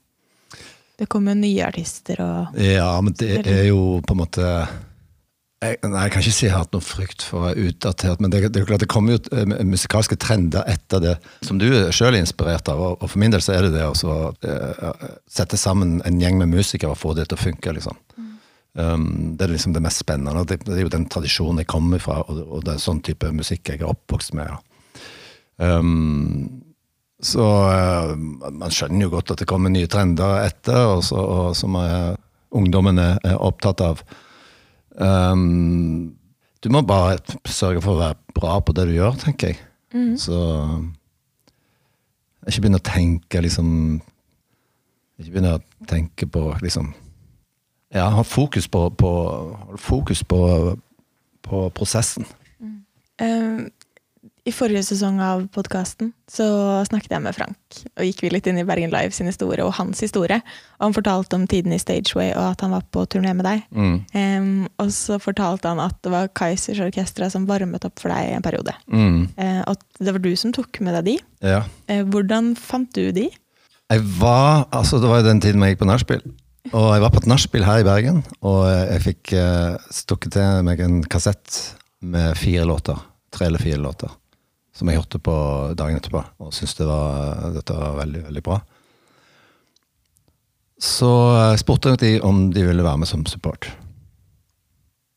Det 0.98 1.06
kommer 1.12 1.36
jo 1.36 1.44
nye 1.44 1.66
artister 1.68 2.22
og 2.26 2.60
Ja, 2.62 2.92
men 3.06 3.14
det 3.20 3.42
er 3.46 3.68
jo 3.70 4.00
på 4.06 4.16
en 4.16 4.22
måte 4.24 4.52
jeg, 5.58 5.80
nei, 5.90 6.04
jeg 6.06 6.14
kan 6.14 6.22
ikke 6.22 6.34
si 6.36 6.46
jeg 6.46 6.54
har 6.54 6.62
hatt 6.62 6.76
noen 6.76 6.86
frykt 6.86 7.24
for 7.26 7.40
å 7.40 7.46
være 7.48 7.70
utdatert, 7.72 8.20
men 8.22 8.30
det, 8.30 8.44
det 8.54 8.60
er 8.60 8.62
jo 8.62 8.70
klart 8.70 8.84
det 8.84 8.90
kommer 8.94 9.16
jo 9.16 9.22
eh, 9.34 9.64
musikalske 9.66 10.14
trender 10.22 10.68
etter 10.70 11.02
det, 11.02 11.16
som 11.46 11.58
du 11.58 11.66
sjøl 11.90 12.12
er 12.12 12.22
inspirert 12.22 12.70
av. 12.70 12.84
Og, 12.84 13.00
og 13.02 13.10
for 13.10 13.22
min 13.24 13.34
del 13.34 13.42
så 13.42 13.56
er 13.56 13.66
det 13.66 13.72
det 13.74 13.88
å 13.88 13.96
så, 13.98 14.18
eh, 14.46 15.08
sette 15.26 15.58
sammen 15.58 15.96
en 16.06 16.22
gjeng 16.22 16.38
med 16.44 16.54
musikere 16.54 16.94
og 16.94 17.02
få 17.02 17.16
det 17.18 17.26
til 17.32 17.40
å 17.40 17.42
funke. 17.42 17.74
liksom. 17.74 17.98
Um, 18.78 19.34
det 19.34 19.48
er 19.48 19.56
liksom 19.56 19.74
det 19.74 19.82
mest 19.82 20.04
spennende. 20.04 20.46
Det, 20.46 20.60
det 20.68 20.76
er 20.78 20.84
jo 20.86 20.94
den 20.94 21.10
tradisjonen 21.10 21.64
jeg 21.64 21.72
kommer 21.74 22.06
fra, 22.06 22.20
og, 22.22 22.44
og 22.46 22.66
det 22.68 22.76
er 22.76 22.84
sånn 22.84 23.02
type 23.02 23.34
musikk 23.34 23.74
jeg 23.74 23.82
er 23.82 23.90
oppvokst 23.90 24.38
med. 24.38 24.54
Ja. 24.54 24.62
Um, 25.80 26.67
så 27.24 27.46
uh, 27.46 28.14
man 28.18 28.74
skjønner 28.74 29.08
jo 29.08 29.14
godt 29.16 29.34
at 29.34 29.42
det 29.42 29.50
kommer 29.50 29.74
nye 29.74 29.90
trender 29.90 30.44
etter, 30.46 30.78
og, 30.94 31.02
så, 31.06 31.18
og 31.18 31.56
som 31.58 31.78
uh, 31.80 32.14
ungdommen 32.56 33.02
er, 33.02 33.18
er 33.26 33.42
opptatt 33.42 33.82
av. 33.86 34.04
Um, 34.98 36.14
du 36.62 36.70
må 36.74 36.84
bare 36.86 37.18
sørge 37.46 37.82
for 37.86 37.96
å 37.96 38.04
være 38.04 38.38
bra 38.38 38.60
på 38.62 38.74
det 38.78 38.88
du 38.90 38.96
gjør, 38.98 39.18
tenker 39.22 39.54
jeg. 39.54 39.60
Så 40.20 40.38
ikke 42.48 42.64
begynne 42.64 42.80
å 42.80 42.86
tenke 42.86 43.42
liksom 43.44 43.70
Ikke 45.18 45.32
begynne 45.32 45.58
å 45.58 45.86
tenke 45.90 46.28
på 46.30 46.44
liksom 46.64 46.92
Ja, 47.96 48.10
ha 48.12 48.24
fokus 48.28 48.68
på, 48.68 48.90
på, 49.00 49.12
fokus 49.80 50.20
på, 50.28 50.40
på 51.48 51.62
prosessen. 51.72 52.28
Eh, 53.18 53.62
I 54.48 54.52
forrige 54.56 54.86
sesong 54.88 55.18
av 55.20 55.42
podkasten 55.52 56.14
så 56.32 56.46
snakket 56.88 57.18
jeg 57.18 57.24
med 57.26 57.36
Frank, 57.36 57.80
og 58.00 58.06
gikk 58.06 58.22
vi 58.24 58.30
litt 58.32 58.46
inn 58.48 58.60
i 58.62 58.64
Bergen 58.68 58.94
Live 58.94 59.12
sin 59.12 59.28
historie 59.28 59.64
og 59.66 59.74
hans 59.76 60.00
historie. 60.00 60.38
Og 60.78 60.86
han 60.86 60.94
fortalte 60.96 61.36
om 61.36 61.44
tiden 61.52 61.74
i 61.76 61.80
Stageway 61.82 62.30
og 62.32 62.54
at 62.54 62.62
han 62.64 62.72
var 62.72 62.86
på 62.96 63.04
turné 63.12 63.34
med 63.36 63.44
deg. 63.44 63.66
Mm. 63.76 63.98
Um, 64.16 64.70
og 64.80 64.94
så 64.96 65.18
fortalte 65.20 65.68
han 65.68 65.82
at 65.84 65.98
det 66.06 66.14
var 66.14 66.30
Kaizers 66.32 66.80
Orkestra 66.86 67.28
som 67.34 67.48
varmet 67.50 67.84
opp 67.90 68.00
for 68.00 68.14
deg 68.14 68.30
i 68.30 68.38
en 68.38 68.46
periode. 68.46 68.72
Mm. 68.88 69.18
Uh, 69.36 69.60
og 69.68 69.84
det 70.00 70.14
var 70.16 70.24
du 70.24 70.30
som 70.40 70.54
tok 70.56 70.80
med 70.86 70.96
deg 70.96 71.10
de. 71.10 71.16
Ja. 71.44 71.60
Uh, 71.92 72.06
hvordan 72.08 72.54
fant 72.56 72.88
du 72.96 73.10
de? 73.18 73.26
Jeg 73.92 74.06
var, 74.22 74.70
altså 74.76 75.02
Det 75.04 75.10
var 75.12 75.20
jo 75.20 75.28
den 75.28 75.42
tiden 75.44 75.66
jeg 75.66 75.76
gikk 75.76 75.82
på 75.82 75.90
nachspiel. 75.90 76.24
Og 76.72 76.88
jeg 76.94 77.04
var 77.04 77.12
på 77.12 77.20
et 77.24 77.28
nachspiel 77.34 77.68
her 77.68 77.82
i 77.84 77.88
Bergen, 77.88 78.24
og 78.48 78.64
jeg 78.70 79.04
fikk 79.10 79.36
uh, 79.36 79.76
stukket 79.92 80.38
til 80.38 80.64
meg 80.68 80.80
en 80.84 81.02
kassett 81.04 81.60
med 82.00 82.32
fire 82.40 82.64
låter. 82.68 83.04
Tre 83.36 83.50
eller 83.52 83.60
fire 83.60 83.80
låter. 83.84 84.16
Som 84.78 84.92
jeg 84.92 85.00
hørte 85.00 85.20
på 85.24 85.36
dagen 85.78 85.98
etterpå, 85.98 86.22
og 86.38 86.54
syntes 86.54 86.78
det 86.78 86.86
var, 86.86 87.48
dette 87.56 87.74
var 87.74 87.98
veldig, 87.98 88.28
veldig 88.28 88.44
bra. 88.46 88.60
Så 90.78 91.10
jeg 91.34 91.64
spurte 91.64 91.96
de 91.98 92.12
om 92.22 92.52
de 92.54 92.62
ville 92.68 92.86
være 92.86 93.02
med 93.02 93.10
som 93.10 93.26
support. 93.26 93.72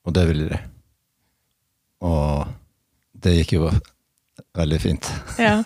Og 0.09 0.17
det 0.17 0.25
ville 0.31 0.49
de. 0.49 0.61
Og 2.09 2.49
det 3.21 3.37
gikk 3.43 3.59
jo 3.59 3.69
veldig 4.57 4.81
fint. 4.81 5.13
Ja. 5.37 5.61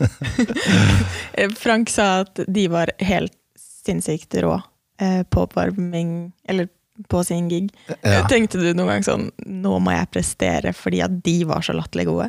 Frank 1.62 1.92
sa 1.94 2.24
at 2.24 2.42
de 2.50 2.66
var 2.72 2.90
helt 2.98 3.36
sinnssykt 3.60 4.34
rå 4.42 4.56
eh, 4.98 5.22
på 5.22 5.46
oppvarming, 5.46 6.32
eller 6.50 6.66
på 7.10 7.22
sin 7.26 7.46
gig. 7.48 7.70
Ja. 8.02 8.24
Tenkte 8.30 8.58
du 8.58 8.72
noen 8.72 8.96
gang 8.96 9.06
sånn 9.06 9.24
Nå 9.50 9.78
må 9.82 9.94
jeg 9.94 10.10
prestere 10.14 10.70
fordi 10.76 11.00
at 11.02 11.16
de 11.26 11.40
var 11.48 11.64
så 11.66 11.74
latterlig 11.74 12.06
gode? 12.10 12.28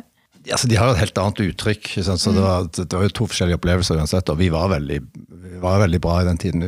Altså, 0.52 0.68
de 0.70 0.78
har 0.78 0.92
et 0.92 1.00
helt 1.00 1.18
annet 1.18 1.42
uttrykk. 1.48 1.88
sant? 2.06 2.22
Så 2.22 2.32
det, 2.34 2.42
var, 2.44 2.66
det 2.76 2.92
var 2.92 3.06
jo 3.08 3.14
to 3.18 3.26
forskjellige 3.30 3.58
opplevelser 3.58 3.98
uansett. 3.98 4.30
Og 4.30 4.38
vi 4.38 4.50
var 4.54 4.68
veldig, 4.70 4.98
vi 5.46 5.60
var 5.62 5.80
veldig 5.82 6.00
bra 6.02 6.20
i 6.22 6.28
den 6.28 6.38
tiden. 6.38 6.66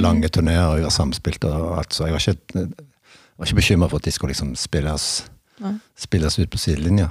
Lange 0.00 0.30
turneer, 0.32 0.76
vi 0.78 0.86
var 0.86 0.94
samspilte. 0.94 1.50
og 1.52 1.78
alt, 1.82 1.92
Så 1.92 2.08
jeg 2.08 2.16
var 2.16 2.24
ikke, 2.24 2.64
jeg 2.64 3.38
var 3.38 3.50
ikke 3.50 3.60
bekymra 3.60 3.90
for 3.90 4.00
at 4.00 4.08
de 4.08 4.14
skulle 4.16 4.32
liksom 4.32 4.54
spilles, 4.56 5.08
spilles 5.96 6.38
ut 6.38 6.50
på 6.50 6.62
sidelinja. 6.62 7.10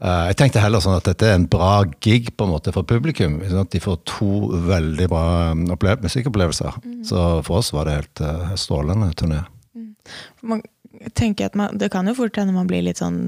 Uh, 0.00 0.30
jeg 0.30 0.38
tenkte 0.40 0.62
heller 0.62 0.80
sånn 0.80 0.96
at 0.96 1.04
dette 1.10 1.26
er 1.28 1.34
en 1.36 1.44
bra 1.50 1.82
gig 2.00 2.30
på 2.32 2.46
en 2.46 2.54
måte 2.54 2.72
for 2.72 2.88
publikum. 2.88 3.36
sant? 3.50 3.68
De 3.74 3.82
får 3.84 3.98
to 4.08 4.48
veldig 4.64 5.08
bra 5.12 5.24
um, 5.52 5.66
musikkopplevelser. 5.76 6.78
Mm. 6.86 7.02
Så 7.04 7.24
for 7.44 7.60
oss 7.60 7.68
var 7.76 7.84
det 7.84 7.98
helt 7.98 8.22
uh, 8.24 8.54
strålende 8.56 9.10
turné. 9.12 9.42
Man 10.40 10.62
tenker 11.14 11.50
at 11.50 11.54
man, 11.54 11.76
Det 11.78 11.90
kan 11.92 12.08
jo 12.08 12.16
fort 12.16 12.36
hende 12.40 12.56
man 12.56 12.70
blir 12.70 12.82
litt 12.86 13.02
sånn 13.02 13.20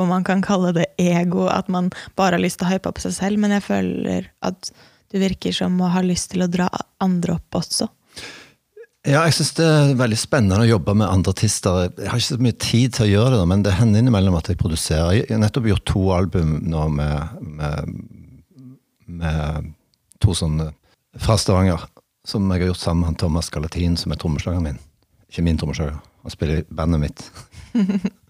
om 0.00 0.10
man 0.10 0.24
kan 0.26 0.42
kalle 0.42 0.72
det 0.74 0.86
ego, 0.98 1.46
at 1.50 1.68
man 1.70 1.90
bare 2.18 2.36
har 2.36 2.42
lyst 2.42 2.60
til 2.60 2.68
å 2.68 2.72
hype 2.72 2.90
opp 2.90 3.00
seg 3.02 3.14
selv, 3.16 3.40
men 3.42 3.54
jeg 3.54 3.66
føler 3.66 4.30
at 4.44 4.72
du 5.14 5.20
virker 5.22 5.54
som 5.54 5.76
å 5.78 5.92
ha 5.94 6.02
lyst 6.02 6.32
til 6.32 6.42
å 6.42 6.50
dra 6.50 6.66
andre 7.04 7.36
opp 7.36 7.60
også. 7.60 7.86
Ja, 9.04 9.20
jeg 9.28 9.34
syns 9.36 9.52
det 9.58 9.64
er 9.68 9.90
veldig 10.00 10.16
spennende 10.16 10.64
å 10.64 10.68
jobbe 10.68 10.94
med 10.96 11.10
andre 11.10 11.34
artister. 11.34 11.90
Jeg 11.92 12.08
har 12.08 12.20
ikke 12.20 12.30
så 12.30 12.40
mye 12.46 12.56
tid 12.56 12.94
til 12.96 13.04
å 13.04 13.10
gjøre 13.10 13.36
det, 13.36 13.48
men 13.50 13.64
det 13.66 13.74
hender 13.76 14.00
innimellom 14.00 14.38
at 14.38 14.48
jeg 14.48 14.58
produserer. 14.62 15.18
Jeg 15.18 15.28
har 15.28 15.42
nettopp 15.42 15.68
gjort 15.68 15.84
to 15.90 16.04
album 16.16 16.54
nå 16.72 16.86
med, 16.96 17.36
med, 17.60 17.92
med 19.20 19.68
to 20.24 20.34
sånne 20.34 20.70
fra 21.20 21.36
Stavanger. 21.38 21.84
Som 22.24 22.48
jeg 22.48 22.64
har 22.64 22.72
gjort 22.72 22.80
sammen 22.80 23.04
med 23.04 23.10
han 23.12 23.20
Thomas 23.20 23.52
Galatin, 23.52 23.98
som 24.00 24.14
er 24.14 24.22
trommeslageren 24.22 24.70
min. 24.70 24.80
Ikke 25.28 25.44
min 25.44 25.60
trommeslager, 25.60 26.00
han 26.00 26.32
spiller 26.32 26.62
i 26.62 26.68
bandet 26.72 27.04
mitt. 27.04 27.26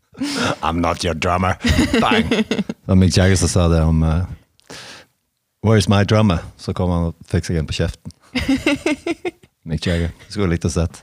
I'm 0.63 0.81
not 0.81 1.05
your 1.05 1.15
drummer. 1.15 1.57
Bang! 2.01 2.29
Det 2.31 2.87
var 2.87 2.99
Mick 3.01 3.17
Jagger 3.17 3.37
som 3.41 3.49
sa 3.49 3.69
det 3.73 3.81
om 3.83 4.03
uh, 4.03 4.25
Where's 5.65 5.89
my 5.89 6.05
drummer? 6.05 6.39
Så 6.61 6.75
kom 6.77 6.91
han 6.93 7.11
og 7.11 7.15
fikk 7.31 7.47
seg 7.49 7.57
en 7.63 7.67
på 7.71 7.77
kjeften. 7.79 8.13
Mick 9.69 9.87
Jagger. 9.89 10.11
Skulle 10.29 10.53
likt 10.55 10.67
å 10.69 10.73
sett. 10.73 11.01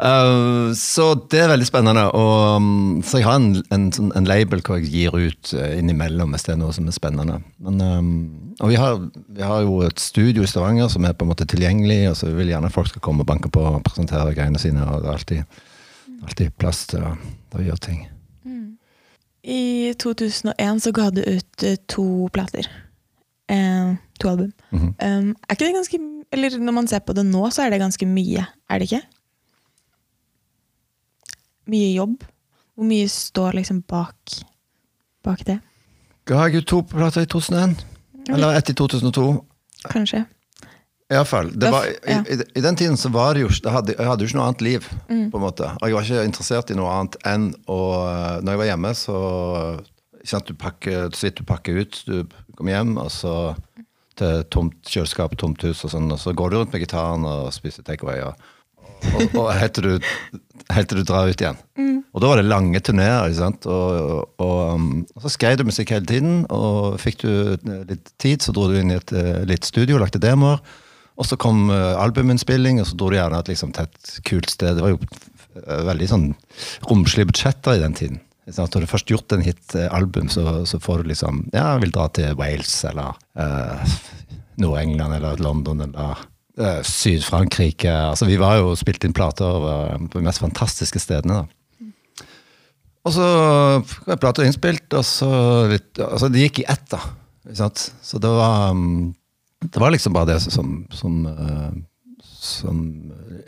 Uh, 0.00 0.70
så 0.78 1.10
det 1.28 1.42
er 1.42 1.50
veldig 1.52 1.66
spennende. 1.68 2.06
Og, 2.16 2.56
um, 2.56 3.02
så 3.04 3.20
jeg 3.20 3.26
har 3.28 3.36
en, 3.36 3.50
en, 3.74 3.90
sånn- 3.92 4.14
en 4.16 4.28
label 4.28 4.62
hvor 4.64 4.78
jeg 4.80 4.88
gir 4.88 5.12
ut 5.18 5.50
uh, 5.52 5.66
innimellom 5.76 6.32
hvis 6.32 6.46
det 6.46 6.54
er 6.54 6.60
noe 6.62 6.72
som 6.72 6.88
er 6.88 6.96
spennende. 6.96 7.36
Men, 7.60 7.82
um, 7.84 8.54
og 8.64 8.72
vi 8.72 8.78
har, 8.80 8.96
vi 9.36 9.44
har 9.44 9.66
jo 9.66 9.82
et 9.84 10.00
studio 10.00 10.46
i 10.46 10.48
Stavanger 10.48 10.88
som 10.92 11.04
er 11.04 11.12
på 11.12 11.26
en 11.28 11.32
måte 11.34 11.44
tilgjengelig, 11.48 12.00
og 12.14 12.16
så 12.22 12.30
vil 12.32 12.48
gjerne 12.54 12.72
folk 12.72 12.88
skal 12.94 13.04
komme 13.04 13.26
og 13.26 13.28
banke 13.28 13.52
på 13.52 13.66
og 13.74 13.82
presentere 13.84 14.32
greiene 14.36 14.60
sine. 14.62 14.86
og 14.88 15.04
det 15.04 15.10
er 15.12 15.18
alltid, 15.18 15.60
alltid 16.24 16.56
plass 16.60 16.86
til 16.94 17.04
å, 17.04 17.12
til 17.52 17.60
å 17.60 17.68
gjøre 17.68 17.84
ting. 17.90 18.00
I 19.42 19.94
2001 19.96 20.82
så 20.84 20.92
ga 20.92 21.10
du 21.10 21.22
ut 21.24 21.62
eh, 21.62 21.78
to 21.88 22.28
plater. 22.32 22.66
Eh, 23.48 23.94
to 24.20 24.28
album. 24.28 24.52
Mhm. 24.70 24.94
um, 25.02 25.36
er 25.48 25.54
ikke 25.56 25.66
det 25.66 25.74
ganske 25.74 25.98
Eller 26.32 26.58
når 26.58 26.72
man 26.72 26.86
ser 26.86 27.00
på 27.02 27.12
det 27.12 27.24
nå, 27.26 27.50
så 27.50 27.64
er 27.64 27.70
det 27.70 27.80
ganske 27.80 28.06
mye, 28.06 28.44
er 28.70 28.78
det 28.78 28.86
ikke? 28.86 29.00
Mye 31.66 31.88
jobb. 31.96 32.22
Hvor 32.74 32.86
mye 32.86 33.08
står 33.08 33.56
liksom 33.58 33.80
bak, 33.82 34.36
bak 35.24 35.42
det? 35.46 35.58
Ga 36.24 36.44
jeg 36.46 36.62
ut 36.62 36.68
to 36.70 36.82
plater 36.86 37.26
i 37.26 37.26
2001? 37.26 37.82
Eller 38.28 38.54
ett 38.54 38.70
i 38.70 38.76
2002? 38.78 39.24
Kanskje. 39.90 40.22
Iallfall. 41.10 41.50
I, 41.50 41.70
ja. 42.06 42.20
i, 42.22 42.36
I 42.54 42.62
den 42.62 42.76
tiden 42.78 42.98
så 43.00 43.10
var 43.10 43.34
det 43.34 43.42
jo 43.42 43.48
det 43.50 43.72
hadde, 43.74 43.94
Jeg 43.98 44.06
hadde 44.06 44.22
jo 44.22 44.30
ikke 44.30 44.38
noe 44.38 44.48
annet 44.50 44.62
liv. 44.62 44.90
på 45.08 45.40
en 45.40 45.42
måte. 45.42 45.70
Og 45.80 45.88
jeg 45.88 45.96
var 45.96 46.06
ikke 46.06 46.28
interessert 46.28 46.70
i 46.70 46.76
noe 46.78 46.92
annet 46.94 47.18
enn 47.26 47.48
å 47.66 47.80
Når 48.44 48.54
jeg 48.54 48.62
var 48.62 48.70
hjemme, 48.70 48.92
så 48.98 49.16
ikke 50.20 50.32
sant, 50.34 50.52
du 50.52 50.54
pakker, 50.54 51.10
Så 51.16 51.26
vidt 51.26 51.40
du 51.40 51.44
pakker 51.48 51.82
ut, 51.82 52.00
du 52.06 52.22
kommer 52.56 52.76
hjem, 52.76 52.96
og 53.00 53.10
så 53.14 53.34
til 54.20 54.42
tomt 54.52 54.76
kjøleskap, 54.84 55.36
tomt 55.40 55.62
hus, 55.64 55.80
og 55.86 55.94
sånn, 55.94 56.10
og 56.12 56.18
så 56.20 56.34
går 56.36 56.50
du 56.50 56.58
rundt 56.58 56.74
med 56.74 56.82
gitaren 56.82 57.24
og 57.24 57.46
spiser 57.56 57.86
takeaway. 57.86 58.20
Og, 58.26 58.50
og, 59.14 59.22
og 59.40 59.46
helt 59.56 59.78
til 59.78 59.86
du, 59.86 60.10
du 60.92 61.02
drar 61.08 61.30
ut 61.30 61.40
igjen. 61.40 61.56
Og 62.10 62.20
da 62.20 62.28
var 62.28 62.40
det 62.40 62.50
lange 62.50 62.82
turneer. 62.84 63.30
Og, 63.30 64.36
og, 64.42 64.74
um, 64.74 64.90
og 65.14 65.24
så 65.24 65.32
skrev 65.32 65.56
du 65.56 65.64
musikk 65.68 65.94
hele 65.94 66.04
tiden, 66.10 66.42
og 66.52 66.98
fikk 67.00 67.22
du 67.22 67.32
litt 67.88 68.12
tid, 68.20 68.44
så 68.44 68.52
dro 68.52 68.68
du 68.68 68.76
inn 68.80 68.92
i 68.92 68.98
et 68.98 69.14
litt 69.48 69.64
studio 69.68 69.96
og 69.96 70.04
lagde 70.04 70.20
demoer. 70.22 70.60
Og 71.20 71.28
så 71.28 71.36
kom 71.40 71.68
uh, 71.68 72.00
albuminnspilling, 72.00 72.80
og 72.80 72.88
så 72.88 72.96
dro 72.96 73.10
du 73.12 73.18
gjerne 73.18 73.42
liksom, 73.48 73.74
til 73.76 73.88
et 73.88 74.16
kult 74.26 74.50
sted. 74.52 74.78
Det 74.78 74.84
var 74.84 74.94
jo 74.94 75.00
uh, 75.02 75.84
veldig 75.90 76.08
sånn 76.08 76.26
romslige 76.88 77.28
budsjetter 77.30 77.76
i 77.76 77.84
den 77.84 77.96
tiden. 77.98 78.20
Når 78.50 78.82
du 78.82 78.88
først 78.90 79.10
gjort 79.12 79.30
en 79.36 79.44
hit-album, 79.44 80.30
så, 80.32 80.64
så 80.66 80.80
får 80.82 81.02
du 81.02 81.12
liksom 81.12 81.44
Ja, 81.54 81.76
vil 81.78 81.92
dra 81.94 82.08
til 82.16 82.34
Wales, 82.40 82.72
eller 82.88 83.14
uh, 83.38 83.94
Nord-England, 84.58 85.20
eller 85.20 85.44
London, 85.44 85.84
eller 85.86 86.24
uh, 86.58 86.80
Syd-Frankrike. 86.86 87.92
Altså, 87.92 88.26
vi 88.26 88.40
var 88.40 88.58
jo 88.58 88.72
spilt 88.80 89.04
inn 89.06 89.14
plater 89.14 89.68
på 90.08 90.18
de 90.18 90.26
mest 90.26 90.42
fantastiske 90.42 91.04
stedene. 91.04 91.44
da. 91.44 91.46
Og 93.06 93.14
så 93.16 93.28
ble 94.04 94.18
plata 94.20 94.44
innspilt, 94.44 94.88
og 94.96 95.06
så 95.08 95.30
litt, 95.70 95.94
altså 96.00 96.28
Det 96.32 96.48
gikk 96.48 96.64
i 96.64 96.68
ett, 96.68 96.90
da. 96.92 97.00
Så 97.56 98.20
det 98.20 98.28
var 98.28 98.74
um, 98.76 99.12
Det 99.60 99.80
var 99.80 99.92
liksom 99.92 100.14
bare 100.16 100.32
det 100.32 100.40
som, 100.40 100.74
som, 100.90 101.26
uh, 101.26 101.70
som 102.24 102.82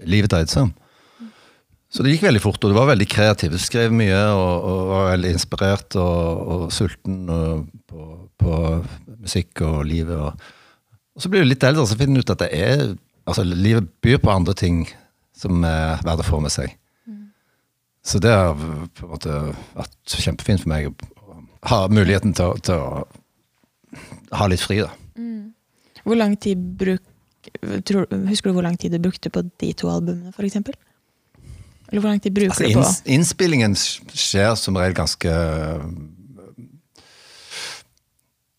livet 0.04 0.33
dreide 0.33 0.52
seg 0.52 0.69
om. 0.69 0.73
Så 1.92 2.04
det 2.04 2.14
gikk 2.14 2.25
veldig 2.25 2.40
fort, 2.40 2.62
og 2.64 2.73
du 2.73 2.76
var 2.76 2.88
veldig 2.88 3.07
kreativ. 3.12 3.52
Du 3.52 3.61
skrev 3.61 3.92
mye 3.92 4.16
og, 4.33 4.64
og 4.64 4.78
var 4.88 5.11
veldig 5.11 5.33
inspirert 5.37 5.97
og, 6.00 6.45
og 6.54 6.62
sulten 6.73 7.26
og, 7.28 7.66
på, 7.88 8.07
på 8.40 8.61
musikk 9.21 9.61
og 9.69 9.83
livet. 9.88 10.16
Og, 10.16 11.21
så 11.21 11.28
blir 11.28 11.45
du 11.45 11.50
litt 11.50 11.64
eldre, 11.69 11.85
så 11.85 11.99
finner 12.00 12.21
du 12.21 12.25
ut 12.25 12.33
at 12.33 12.45
det 12.47 12.52
er 12.57 12.87
altså 13.28 13.45
livet 13.45 13.90
byr 14.04 14.23
på 14.23 14.33
andre 14.33 14.57
ting 14.57 14.87
som 15.37 15.61
er 15.69 16.00
verdt 16.07 16.25
å 16.25 16.31
få 16.31 16.40
med 16.40 16.54
seg. 16.54 16.73
Så 18.02 18.19
det 18.19 18.33
har 18.35 18.57
på 18.57 19.04
en 19.07 19.12
måte 19.12 19.37
vært 19.76 20.16
kjempefint 20.25 20.64
for 20.64 20.73
meg 20.73 20.88
å 20.88 21.37
ha 21.71 21.85
muligheten 21.92 22.33
til, 22.35 22.57
til 22.66 22.81
å 22.81 23.04
ha 24.40 24.49
litt 24.50 24.64
fri, 24.64 24.81
da. 24.83 24.90
Hvor 26.02 26.18
lang 26.18 26.37
tid 26.40 26.62
bruk, 26.78 27.02
tror, 27.87 28.06
Husker 28.28 28.50
du 28.50 28.56
hvor 28.56 28.66
lang 28.66 28.78
tid 28.78 28.94
du 28.94 29.02
brukte 29.02 29.30
på 29.30 29.44
de 29.61 29.73
to 29.73 29.90
albumene, 29.90 30.32
eksempel? 30.38 30.75
Eller 31.92 32.00
hvor 32.00 32.11
lang 32.11 32.23
tid 32.23 32.35
bruker 32.35 32.50
Altså, 32.50 32.64
du 32.64 32.73
på 32.73 32.80
inns, 32.80 33.02
innspillingen 33.06 33.76
skjer 33.76 34.54
som 34.56 34.78
regel 34.80 34.97
ganske 34.97 35.32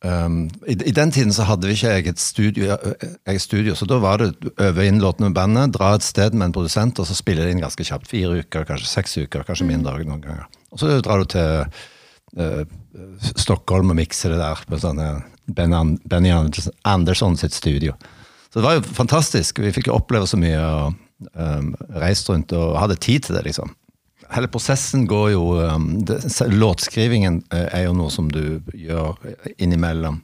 um, 0.04 0.44
i, 0.68 0.76
I 0.76 0.94
den 0.94 1.12
tiden 1.12 1.34
så 1.34 1.48
hadde 1.50 1.68
vi 1.68 1.74
ikke 1.74 1.96
eget 1.98 2.22
studio, 2.22 2.78
eget 3.26 3.42
studio, 3.42 3.76
så 3.76 3.88
da 3.90 3.98
var 4.04 4.22
det 4.22 4.54
øve 4.62 4.86
inn 4.86 5.02
låtene 5.02 5.32
med 5.32 5.40
bandet, 5.40 5.74
dra 5.74 5.96
et 5.98 6.06
sted 6.06 6.38
med 6.38 6.52
en 6.52 6.56
produsent, 6.60 7.00
og 7.00 7.10
så 7.10 7.18
spille 7.18 7.42
det 7.42 7.56
inn 7.56 7.64
ganske 7.64 7.88
kjapt. 7.88 8.12
Fire 8.12 8.44
uker, 8.44 8.68
kanskje 8.70 8.92
seks 8.92 9.18
uker, 9.24 9.48
kanskje 9.48 9.70
mindre 9.72 9.98
noen 10.04 10.22
ganger. 10.22 10.46
Og 10.72 10.84
så 10.84 11.00
drar 11.02 11.24
du 11.24 11.34
til 11.34 11.66
eh, 12.38 12.64
Stockholm 13.36 13.94
og 13.94 14.00
mikser 14.00 14.34
det 14.34 14.42
der 14.42 14.66
på 14.70 14.80
sånn 14.82 15.02
eh, 15.04 15.22
Ben 15.54 15.98
Benny 16.08 16.32
Anderson 16.32 17.38
sitt 17.38 17.54
studio. 17.54 17.96
Så 18.50 18.60
det 18.60 18.66
var 18.66 18.78
jo 18.78 18.84
fantastisk. 18.86 19.60
Vi 19.60 19.74
fikk 19.76 19.90
jo 19.90 19.98
oppleve 19.98 20.28
så 20.30 20.38
mye 20.40 20.60
og 20.62 20.94
um, 21.34 21.72
reist 22.00 22.30
rundt 22.30 22.54
og 22.56 22.78
hadde 22.78 23.00
tid 23.02 23.26
til 23.26 23.36
det, 23.36 23.48
liksom. 23.48 23.74
Hele 24.34 24.48
prosessen 24.50 25.08
går 25.10 25.34
jo 25.34 25.42
um, 25.58 25.90
det, 26.06 26.22
Låtskrivingen 26.54 27.42
eh, 27.52 27.66
er 27.66 27.88
jo 27.88 27.98
noe 27.98 28.14
som 28.14 28.30
du 28.32 28.62
gjør 28.78 29.18
innimellom. 29.58 30.22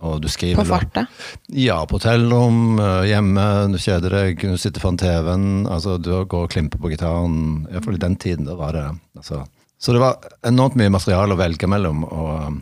Og 0.00 0.20
du 0.24 0.28
skriver 0.32 0.62
På 0.62 0.64
farta? 0.64 1.04
Ja, 1.52 1.82
på 1.84 1.98
hotellrom, 1.98 2.78
eh, 2.80 3.10
hjemme, 3.10 3.44
du 3.72 3.78
kjeder 3.80 4.14
deg, 4.16 4.40
du 4.40 4.56
sitter 4.56 4.80
foran 4.80 5.00
TV-en. 5.00 5.66
Altså, 5.68 5.98
du 6.00 6.12
går 6.24 6.46
og 6.46 6.52
klimper 6.54 6.80
på 6.80 6.92
gitaren. 6.94 7.66
Iallfall 7.68 7.98
i 7.98 8.04
den 8.06 8.16
tiden. 8.16 8.48
da 8.48 8.56
var 8.56 8.72
det 8.78 8.86
altså. 9.18 9.44
Så 9.80 9.94
det 9.96 10.02
var 10.02 10.20
enormt 10.46 10.76
mye 10.76 10.92
materiale 10.92 11.36
å 11.36 11.40
velge 11.40 11.70
mellom. 11.70 12.04
Og, 12.04 12.60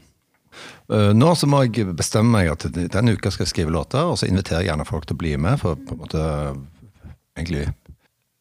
Uh, 0.89 1.13
Nå 1.13 1.35
så 1.37 1.45
må 1.45 1.61
jeg 1.67 1.85
bestemme 1.93 2.33
meg 2.33 2.49
at 2.49 2.65
denne 2.73 3.13
uka 3.13 3.29
skal 3.29 3.45
jeg 3.45 3.53
skrive 3.53 3.73
låter, 3.75 4.09
og 4.09 4.17
så 4.17 4.25
inviterer 4.25 4.63
jeg 4.63 4.71
gjerne 4.71 4.87
folk 4.89 5.05
til 5.05 5.19
å 5.19 5.21
bli 5.21 5.35
med, 5.37 5.61
for 5.61 5.77
på 5.77 5.93
en 5.93 6.01
måte 6.01 6.23
egentlig 7.37 7.67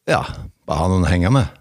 ja, 0.07 0.21
bare 0.63 0.79
ha 0.79 0.87
noen 0.87 1.03
å 1.03 1.11
henge 1.11 1.31
med. 1.35 1.57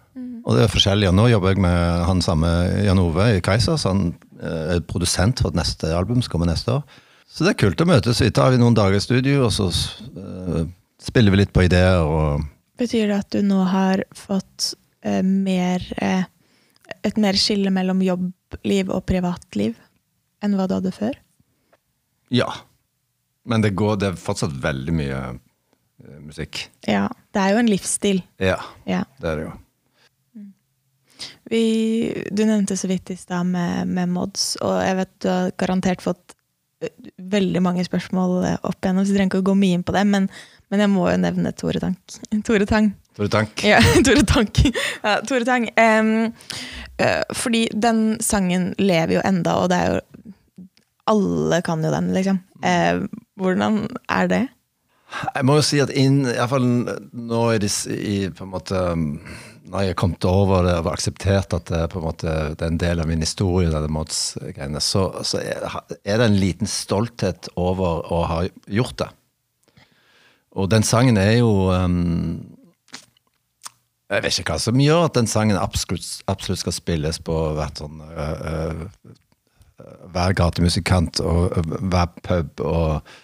Og 0.47 0.55
det 0.55 0.63
er 0.63 0.71
forskjellig. 0.71 1.09
Og 1.11 1.17
nå 1.19 1.25
jobber 1.33 1.57
jeg 1.57 1.63
med 1.65 2.05
han 2.07 2.23
samme 2.23 2.51
Jan 2.87 3.03
Ove 3.03 3.27
i 3.35 3.43
Kaizers. 3.43 3.83
Han 3.91 4.13
uh, 4.39 4.77
er 4.77 4.85
produsent 4.87 5.43
for 5.43 5.51
et 5.51 5.59
neste 5.59 5.91
album 5.91 6.23
som 6.23 6.37
kommer 6.37 6.53
neste 6.53 6.77
år. 6.79 7.03
Så 7.27 7.43
det 7.43 7.57
er 7.57 7.61
kult 7.65 7.83
å 7.83 7.89
møtes. 7.91 8.23
Vi 8.23 8.31
tar 8.31 8.55
vi 8.55 8.63
noen 8.63 8.77
dager 8.79 8.95
i 8.95 9.03
studio, 9.03 9.49
og 9.49 9.53
så 9.57 9.67
uh, 9.67 10.63
spiller 11.03 11.35
vi 11.35 11.43
litt 11.43 11.55
på 11.57 11.67
ideer. 11.67 11.99
og 12.07 12.47
Betyr 12.79 13.11
det 13.11 13.19
at 13.19 13.35
du 13.35 13.43
nå 13.43 13.65
har 13.67 14.07
fått 14.15 14.77
mer 15.27 15.83
et 17.07 17.19
mer 17.23 17.39
skille 17.39 17.71
mellom 17.75 18.01
jobbliv 18.05 18.91
og 18.95 19.05
privatliv 19.09 19.77
enn 20.45 20.57
hva 20.59 20.67
du 20.69 20.75
hadde 20.77 20.93
før? 20.95 21.15
Ja. 22.35 22.49
Men 23.47 23.63
det 23.63 23.75
går, 23.79 24.01
det 24.03 24.09
er 24.11 24.19
fortsatt 24.19 24.55
veldig 24.63 24.95
mye 24.99 25.19
eh, 25.31 26.17
musikk. 26.25 26.65
Ja. 26.91 27.07
Det 27.33 27.43
er 27.45 27.55
jo 27.55 27.61
en 27.63 27.71
livsstil. 27.71 28.23
Ja, 28.43 28.59
Ja. 28.89 29.05
det 29.23 29.31
er 29.31 29.39
det 29.41 29.47
jo. 29.47 29.55
Vi, 31.49 31.61
du 32.35 32.43
nevnte 32.45 32.77
så 32.77 32.89
vidt 32.91 33.11
i 33.15 33.17
stad 33.17 33.47
med, 33.49 33.87
med 33.89 34.11
mods, 34.13 34.57
og 34.61 34.81
jeg 34.83 34.97
vet 34.99 35.13
du 35.23 35.29
har 35.31 35.53
garantert 35.63 36.03
fått 36.05 36.35
eh, 36.83 36.91
veldig 37.23 37.63
mange 37.65 37.85
spørsmål 37.87 38.35
eh, 38.51 38.57
opp 38.67 38.81
igjennom, 38.83 39.07
så 39.07 39.15
jeg 39.15 39.21
trenger 39.21 39.31
ikke 39.37 39.45
å 39.45 39.49
gå 39.53 39.57
mye 39.63 39.79
inn 39.79 39.87
på 39.87 39.95
det, 39.97 40.03
men, 40.11 40.27
men 40.75 40.83
jeg 40.83 40.93
må 40.93 41.07
jo 41.09 41.21
nevne 41.23 41.55
Tore 41.57 41.81
Tank. 41.83 42.19
Tore 42.49 42.67
Tang. 42.69 42.91
Tore 43.17 43.29
Tank. 43.33 43.63
Ja, 43.65 43.81
Tore 44.05 44.25
Tank. 44.29 44.61
Ja, 45.03 45.21
Tore 45.25 45.45
Tang. 45.49 45.71
Um, 45.81 46.33
uh, 47.01 47.23
fordi 47.33 47.67
den 47.73 48.21
sangen 48.21 48.75
lever 48.79 49.19
jo 49.19 49.25
enda, 49.25 49.57
og 49.63 49.73
det 49.73 49.81
er 49.81 49.97
jo 49.97 50.03
Alle 51.07 51.61
kan 51.63 51.85
jo 51.87 51.93
den, 51.95 52.11
liksom. 52.17 52.43
Uh, 52.65 53.07
hvordan 53.39 53.87
er 54.11 54.29
det? 54.29 54.45
Jeg 55.37 55.47
må 55.47 55.55
jo 55.61 55.65
si 55.65 55.79
at 55.79 55.93
inn, 55.95 56.25
i 56.27 56.35
hvert 56.35 56.51
fall 56.51 56.65
nå 56.67 57.43
i, 57.55 57.61
det 57.63 57.71
i 57.95 58.17
på 58.35 58.43
en 58.43 58.51
måte 58.51 58.81
Når 58.97 59.85
jeg 59.85 59.93
har 59.93 59.99
kommet 60.01 60.27
over 60.27 60.67
det 60.67 60.75
og 60.81 60.89
akseptert 60.91 61.55
at 61.55 61.71
det, 61.71 61.85
på 61.93 62.01
en 62.01 62.09
måte, 62.09 62.33
det 62.59 62.65
er 62.67 62.73
en 62.73 62.81
del 62.83 63.03
av 63.03 63.09
min 63.09 63.23
historie, 63.23 63.71
denne 63.71 63.91
Mods-greiene, 63.93 64.83
så, 64.83 65.09
så 65.27 65.41
er, 65.41 65.63
er 66.03 66.21
det 66.21 66.27
en 66.27 66.41
liten 66.43 66.71
stolthet 66.71 67.49
over 67.55 68.03
å 68.13 68.21
ha 68.31 68.43
gjort 68.67 68.99
det. 69.05 69.09
Og 70.57 70.71
den 70.73 70.87
sangen 70.87 71.19
er 71.21 71.37
jo 71.41 71.51
um, 71.71 72.56
Jeg 74.07 74.23
vet 74.23 74.39
ikke 74.39 74.55
hva 74.55 74.63
som 74.63 74.79
gjør 74.81 75.09
at 75.09 75.17
den 75.19 75.27
sangen 75.31 75.59
absolutt, 75.59 76.07
absolutt 76.31 76.63
skal 76.63 76.75
spilles 76.77 77.19
på 77.27 77.37
hvert 77.59 77.81
sånn 77.83 78.03
uh, 78.07 78.45
uh, 78.47 79.15
Hver 80.15 80.37
gatemusikant 80.39 81.19
og 81.25 81.57
uh, 81.57 81.73
hver 81.91 82.13
pub 82.23 82.63
og 82.63 83.17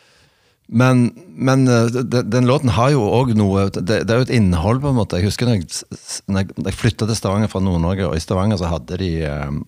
men, 0.72 1.04
men 1.36 1.66
den, 1.68 2.30
den 2.32 2.48
låten 2.48 2.72
har 2.72 2.94
jo 2.94 3.04
òg 3.04 3.34
noe 3.36 3.66
det, 3.74 4.02
det 4.08 4.14
er 4.14 4.22
jo 4.22 4.26
et 4.26 4.32
innhold, 4.32 4.80
på 4.80 4.88
en 4.88 4.96
måte. 4.96 5.18
Jeg 5.20 5.28
husker 5.28 5.48
når 5.48 5.60
jeg, 5.60 5.68
når 6.32 6.70
jeg, 6.70 6.76
flytta 6.80 7.08
til 7.08 7.18
Stavanger 7.18 7.50
fra 7.52 7.60
Nord-Norge, 7.60 8.06
og 8.08 8.16
i 8.16 8.22
Stavanger 8.24 8.60
så 8.60 8.70
hadde 8.72 8.98
de 9.02 9.10
eh, 9.28 9.58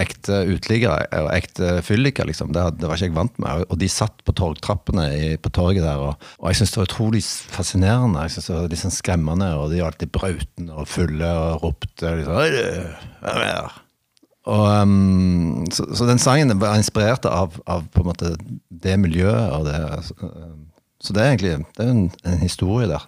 ekte 0.00 0.40
uteliggere 0.50 1.06
og 1.22 1.30
ekte 1.36 1.76
fylliker, 1.86 2.26
liksom. 2.26 2.50
Det, 2.56 2.64
det 2.80 2.90
var 2.90 2.98
ikke 2.98 3.10
jeg 3.12 3.18
vant 3.20 3.38
med. 3.42 3.66
Og 3.70 3.78
de 3.80 3.90
satt 3.92 4.24
på 4.26 4.34
torgtrappene 4.40 5.06
i, 5.14 5.28
på 5.40 5.52
torget 5.54 5.86
der, 5.86 6.02
og, 6.02 6.32
og 6.40 6.50
jeg 6.50 6.60
syns 6.60 6.74
det 6.74 6.82
var 6.82 6.90
utrolig 6.90 7.22
fascinerende. 7.54 8.24
Jeg 8.26 8.36
synes 8.36 8.50
det 8.50 8.58
var 8.58 8.82
sånn 8.82 8.96
skremmende, 8.98 9.52
og 9.60 9.70
de 9.70 9.84
var 9.84 9.94
alltid 9.94 10.14
brautende 10.16 10.74
og 10.74 10.90
fulle 10.90 11.30
og 11.44 11.68
ropte 11.68 12.16
liksom 12.18 13.86
Og, 14.48 14.82
um, 14.82 15.66
så, 15.72 15.84
så 15.94 16.06
den 16.08 16.20
sangen 16.22 16.52
var 16.60 16.78
inspirert 16.80 17.26
av, 17.28 17.58
av 17.68 17.84
måte 18.04 18.34
det 18.68 18.96
miljøet. 19.00 19.52
Og 19.56 19.66
det, 19.68 19.80
uh, 20.22 20.54
så 21.00 21.16
det 21.16 21.22
er 21.22 21.34
egentlig 21.34 21.56
det 21.76 21.84
er 21.84 21.92
en, 21.94 22.06
en 22.24 22.44
historie 22.44 22.88
der. 22.90 23.04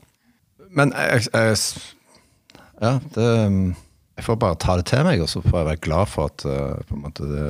Men 0.72 0.92
jeg, 0.96 1.28
jeg, 1.32 1.58
ja, 2.80 2.96
det, 3.14 3.30
um, 3.46 3.62
jeg 4.16 4.26
får 4.28 4.42
bare 4.44 4.60
ta 4.60 4.76
det 4.78 4.88
til 4.92 5.06
meg, 5.08 5.22
og 5.24 5.30
så 5.32 5.40
får 5.44 5.58
jeg 5.58 5.70
være 5.70 5.84
glad 5.88 6.12
for 6.12 6.32
at 6.32 6.44
uh, 6.48 6.98
måte 6.98 7.28
det, 7.28 7.46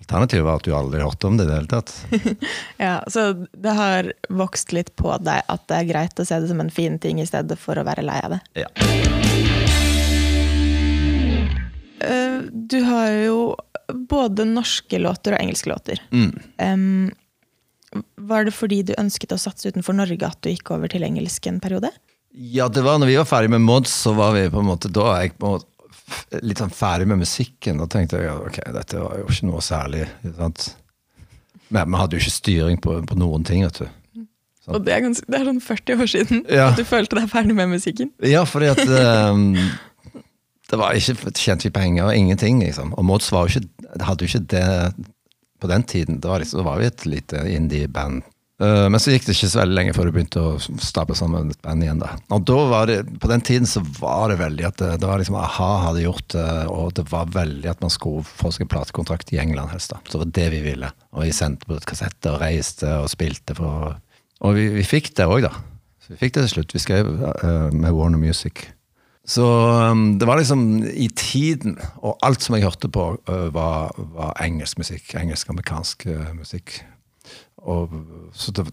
Alternativet 0.00 0.44
var 0.46 0.56
at 0.56 0.64
du 0.64 0.72
aldri 0.74 1.02
hørte 1.04 1.28
om 1.28 1.36
det 1.36 1.44
i 1.44 1.50
det 1.50 1.58
hele 1.58 1.68
tatt. 1.70 1.92
Ja, 2.86 2.94
Så 3.06 3.44
det 3.52 3.74
har 3.76 4.08
vokst 4.32 4.72
litt 4.72 4.94
på 4.96 5.12
deg 5.20 5.44
at 5.44 5.66
det 5.68 5.76
er 5.76 5.90
greit 5.92 6.18
å 6.18 6.26
se 6.26 6.40
det 6.40 6.48
som 6.50 6.64
en 6.64 6.72
fin 6.72 6.98
ting 6.98 7.20
i 7.20 7.28
stedet 7.28 7.60
for 7.60 7.78
å 7.78 7.86
være 7.86 8.06
lei 8.08 8.18
av 8.24 8.38
det? 8.38 8.40
Ja. 8.64 9.59
Eh, 12.00 12.40
Du 12.52 12.78
har 12.86 13.08
jo 13.26 13.38
både 14.10 14.44
norske 14.46 14.98
låter 15.02 15.34
og 15.34 15.40
engelske 15.42 15.70
låter. 15.72 16.00
Mm. 16.14 16.30
Um, 16.62 17.10
var 18.16 18.44
det 18.46 18.54
fordi 18.54 18.82
du 18.86 18.92
ønsket 18.98 19.32
å 19.34 19.38
satse 19.40 19.66
utenfor 19.72 19.96
Norge 19.98 20.22
at 20.28 20.38
du 20.44 20.50
gikk 20.52 20.70
over 20.70 20.88
til 20.92 21.02
engelsk 21.02 21.46
en 21.50 21.58
periode? 21.60 21.90
Ja, 22.30 22.68
det 22.70 22.84
var 22.86 23.00
når 23.02 23.10
vi 23.10 23.16
var 23.18 23.26
ferdig 23.26 23.50
med 23.50 23.64
Mods, 23.66 23.90
så 24.04 24.12
var 24.14 24.36
vi 24.36 24.44
på 24.52 24.60
en 24.62 24.68
måte 24.68 24.90
Da 24.94 25.08
jeg 25.24 25.34
på 25.42 25.56
litt 26.42 26.58
sånn 26.62 26.70
ferdig 26.74 27.08
med 27.10 27.18
musikken. 27.22 27.78
Da 27.82 27.86
tenkte 27.90 28.20
jeg 28.22 28.30
ok, 28.34 28.60
dette 28.74 28.98
var 29.02 29.18
jo 29.18 29.26
ikke 29.30 29.48
noe 29.50 29.62
særlig. 29.62 30.04
Sant? 30.38 30.68
Men 31.70 31.90
vi 31.90 31.98
hadde 32.00 32.16
jo 32.18 32.22
ikke 32.22 32.34
styring 32.38 32.78
på, 32.82 32.96
på 33.06 33.18
noen 33.18 33.44
ting, 33.46 33.62
vet 33.66 33.82
du. 33.82 33.88
Sånn. 34.60 34.74
Og 34.76 34.82
det 34.86 34.92
er, 34.94 35.02
ganske, 35.06 35.26
det 35.30 35.38
er 35.38 35.46
sånn 35.48 35.60
40 35.64 36.02
år 36.04 36.10
siden 36.14 36.40
Ja. 36.50 36.66
at 36.70 36.78
du 36.78 36.84
følte 36.86 37.16
deg 37.18 37.30
ferdig 37.32 37.54
med 37.58 37.70
musikken. 37.72 38.10
Ja, 38.26 38.42
fordi 38.46 38.70
at 38.70 38.82
ehm, 38.86 39.54
Det 40.70 40.78
var 40.78 40.94
ikke 40.94 41.32
tjente 41.34 41.66
vi 41.66 41.74
penger 41.74 42.06
og 42.06 42.16
ingenting, 42.16 42.60
liksom. 42.62 42.92
Og 42.94 43.06
Mods 43.06 43.30
var 43.34 43.48
jo 43.48 43.58
ikke, 43.58 44.02
hadde 44.06 44.26
jo 44.26 44.30
ikke 44.30 44.46
det 44.54 44.66
på 45.60 45.70
den 45.70 45.82
tiden. 45.82 46.20
Det 46.22 46.30
var, 46.30 46.42
liksom, 46.42 46.62
var 46.64 46.78
vi 46.78 46.86
et 46.86 47.06
lite 47.06 47.42
indie-band. 47.50 48.22
Uh, 48.60 48.90
men 48.92 49.00
så 49.00 49.14
gikk 49.14 49.24
det 49.24 49.32
ikke 49.32 49.48
så 49.48 49.62
veldig 49.62 49.76
lenge 49.78 49.92
før 49.96 50.08
du 50.08 50.12
begynte 50.12 50.40
å 50.44 50.80
stable 50.84 51.16
sammen 51.16 51.48
et 51.48 51.62
band 51.64 51.84
igjen. 51.84 52.02
da. 52.02 52.12
Og 52.36 52.44
da 52.44 52.58
var 52.68 52.90
det, 52.90 52.98
På 53.22 53.30
den 53.30 53.40
tiden 53.40 53.68
så 53.68 53.80
var 53.96 54.28
det 54.28 54.36
veldig 54.42 54.66
at 54.68 54.76
det, 54.82 54.90
det 55.00 55.08
var 55.08 55.22
liksom 55.22 55.38
a-ha 55.40 55.68
hadde 55.86 56.04
gjort 56.04 56.26
det, 56.34 56.50
og 56.68 56.92
det 56.98 57.06
var 57.08 57.32
veldig 57.32 57.70
at 57.72 57.80
man 57.80 57.92
skulle 57.94 58.26
få 58.28 58.52
seg 58.52 58.66
en 58.66 58.72
platekontrakt 58.74 59.32
i 59.32 59.40
England 59.40 59.72
helst. 59.72 59.94
da. 59.94 60.02
Så 60.04 60.18
det 60.18 60.22
var 60.26 60.34
det 60.40 60.48
vi 60.56 60.60
ville. 60.68 60.92
Og 61.16 61.24
vi 61.24 61.32
sendte 61.36 61.66
på 61.66 61.80
kassetter 61.88 62.36
og 62.36 62.44
reiste 62.44 62.92
og 63.00 63.08
spilte 63.12 63.56
for 63.56 63.96
Og 64.40 64.54
vi, 64.56 64.68
vi 64.76 64.84
fikk 64.84 65.14
det 65.16 65.28
òg, 65.28 65.48
da. 65.48 65.54
Så 66.04 66.12
vi 66.14 66.20
fikk 66.20 66.36
det 66.36 66.46
til 66.46 66.54
slutt. 66.58 66.76
Vi 66.76 66.84
skrev 66.84 67.08
uh, 67.08 67.72
med 67.72 67.96
Warner 67.96 68.20
Music. 68.20 68.68
Så 69.28 69.44
um, 69.44 70.18
det 70.18 70.26
var 70.26 70.40
liksom 70.40 70.82
i 70.82 71.08
tiden, 71.08 71.76
og 72.00 72.16
alt 72.24 72.42
som 72.42 72.56
jeg 72.56 72.64
hørte 72.64 72.88
på, 72.88 73.12
øh, 73.28 73.50
var, 73.54 73.92
var 74.16 74.32
engelsk 74.42 74.78
musikk. 74.80 75.14
Engelsk-amerikansk 75.14 76.06
øh, 76.06 76.30
musikk. 76.38 76.80
Og, 77.56 77.92
så 78.32 78.52
det, 78.56 78.64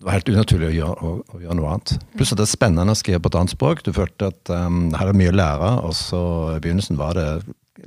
det 0.00 0.04
var 0.04 0.18
helt 0.18 0.28
unaturlig 0.28 0.68
å 0.68 0.74
gjøre, 0.76 1.08
å, 1.08 1.14
å 1.24 1.40
gjøre 1.40 1.56
noe 1.56 1.72
annet. 1.72 1.96
Pluss 2.18 2.34
at 2.34 2.40
det 2.40 2.46
er 2.46 2.52
spennende 2.52 2.94
å 2.94 3.00
skrive 3.00 3.22
på 3.24 3.32
et 3.32 3.40
annet 3.40 3.54
språk. 3.56 3.82
Du 3.84 3.92
følte 3.96 4.30
at 4.30 4.52
um, 4.52 4.92
her 4.96 5.10
er 5.10 5.18
mye 5.18 5.32
å 5.32 5.38
lære, 5.40 5.72
og 5.88 5.96
så 5.98 6.22
i 6.54 6.62
begynnelsen 6.62 7.00
var 7.00 7.16
det 7.18 7.28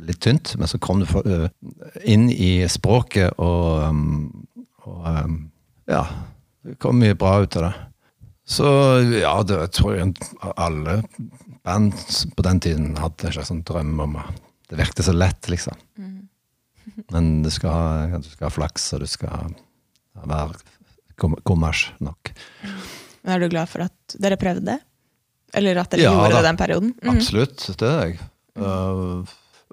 litt 0.03 0.23
tynt, 0.25 0.55
men 0.57 0.69
så 0.69 0.81
kom 0.81 1.03
du 1.03 1.07
for, 1.09 1.25
uh, 1.25 1.47
inn 2.01 2.27
i 2.33 2.65
språket, 2.71 3.37
og, 3.37 3.85
um, 3.85 4.45
og 4.89 5.01
um, 5.05 5.39
ja, 5.89 6.05
det 6.65 6.79
kom 6.81 6.97
mye 7.01 7.17
bra 7.19 7.37
ut 7.45 7.61
av 7.61 7.69
det. 7.69 7.73
Så 8.45 8.67
ja, 9.21 9.33
det 9.47 9.55
jeg 9.61 9.71
tror 9.77 9.95
jeg 9.95 10.13
alle 10.59 10.97
band 11.63 11.93
på 12.35 12.43
den 12.43 12.59
tiden 12.63 12.89
hadde 12.99 13.29
en 13.29 13.35
slags 13.37 13.51
sånn 13.53 13.63
drøm 13.63 13.93
om 14.03 14.17
Det 14.67 14.79
virket 14.79 15.05
så 15.05 15.13
lett, 15.15 15.47
liksom. 15.51 15.77
Men 17.13 17.27
du 17.43 17.49
skal, 17.53 17.71
ha, 17.71 18.17
du 18.19 18.27
skal 18.27 18.49
ha 18.49 18.53
flaks, 18.53 18.89
og 18.95 19.03
du 19.03 19.07
skal 19.07 19.53
være 20.27 20.57
kom- 21.19 21.39
kommers 21.47 21.85
nok. 22.03 22.33
Men 23.23 23.35
er 23.35 23.39
du 23.39 23.47
glad 23.53 23.69
for 23.71 23.85
at 23.85 24.17
dere 24.19 24.37
prøvde? 24.39 24.65
det? 24.65 24.79
Eller 25.53 25.79
at 25.79 25.93
dere 25.93 26.03
Ja, 26.03 26.11
gjorde 26.17 26.35
det 26.41 26.43
den 26.49 26.59
perioden? 26.59 26.93
Mm. 26.99 27.13
Absolutt, 27.15 27.63
det 27.79 27.87
er 27.89 28.05
jeg. 28.07 28.19
Uh, 28.59 29.23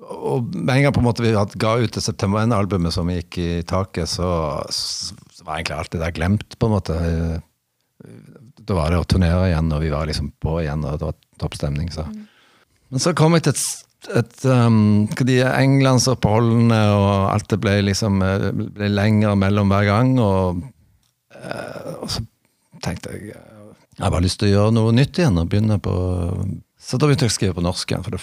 og 0.00 0.54
med 0.54 0.74
en 0.76 0.83
gang 0.87 0.94
på 0.96 1.02
en 1.02 1.09
måte 1.09 1.24
vi 1.24 1.33
ga 1.35 1.72
ut 1.80 1.92
det 1.96 2.02
September 2.04 2.44
1-albumet 2.44 2.94
som 2.94 3.11
gikk 3.11 3.38
i 3.42 3.50
taket, 3.68 4.09
så, 4.09 4.28
så 4.70 5.44
var 5.44 5.59
egentlig 5.59 5.76
alt 5.80 5.92
det 5.96 6.02
der 6.04 6.14
glemt, 6.16 6.59
på 6.59 6.68
en 6.70 6.76
måte. 6.76 6.96
Da 8.66 8.75
var 8.77 8.90
det 8.92 8.99
å 9.01 9.07
turnere 9.09 9.46
igjen, 9.51 9.70
og 9.73 9.81
vi 9.83 9.88
var 9.92 10.09
liksom 10.11 10.33
på 10.42 10.59
igjen, 10.61 10.83
og 10.85 10.99
det 11.01 11.07
var 11.09 11.14
topp 11.40 11.55
stemning. 11.57 11.88
Så. 11.94 12.05
Men 12.90 13.01
så 13.03 13.14
kom 13.16 13.33
jeg 13.38 13.46
til 13.46 13.55
et, 13.55 14.11
et 14.20 14.44
um, 14.51 15.07
de 15.27 15.38
englandsoppholdene, 15.46 16.81
og 16.96 17.31
alt 17.33 17.49
det 17.53 17.59
ble 17.62 17.79
liksom 17.88 18.20
eh, 18.27 18.51
ble 18.77 18.90
lenger 18.92 19.38
mellom 19.40 19.73
hver 19.73 19.87
gang. 19.88 20.12
Og, 20.23 20.61
uh, 21.35 21.94
og 22.05 22.09
så 22.12 22.25
tenkte 22.85 23.14
jeg 23.16 23.33
jeg 24.01 24.07
har 24.07 24.12
bare 24.14 24.25
lyst 24.25 24.38
til 24.40 24.49
å 24.49 24.53
gjøre 24.55 24.73
noe 24.73 24.92
nytt 24.96 25.18
igjen. 25.20 25.37
og 25.42 25.49
begynne 25.53 25.77
på... 25.85 25.92
Så 26.81 26.96
da 26.96 27.05
begynte 27.09 27.27
jeg 27.27 27.33
å 27.35 27.35
skrive 27.35 27.57
på 27.59 27.64
norsk 27.66 27.90
igjen, 27.92 28.05
for 28.07 28.14
det, 28.16 28.20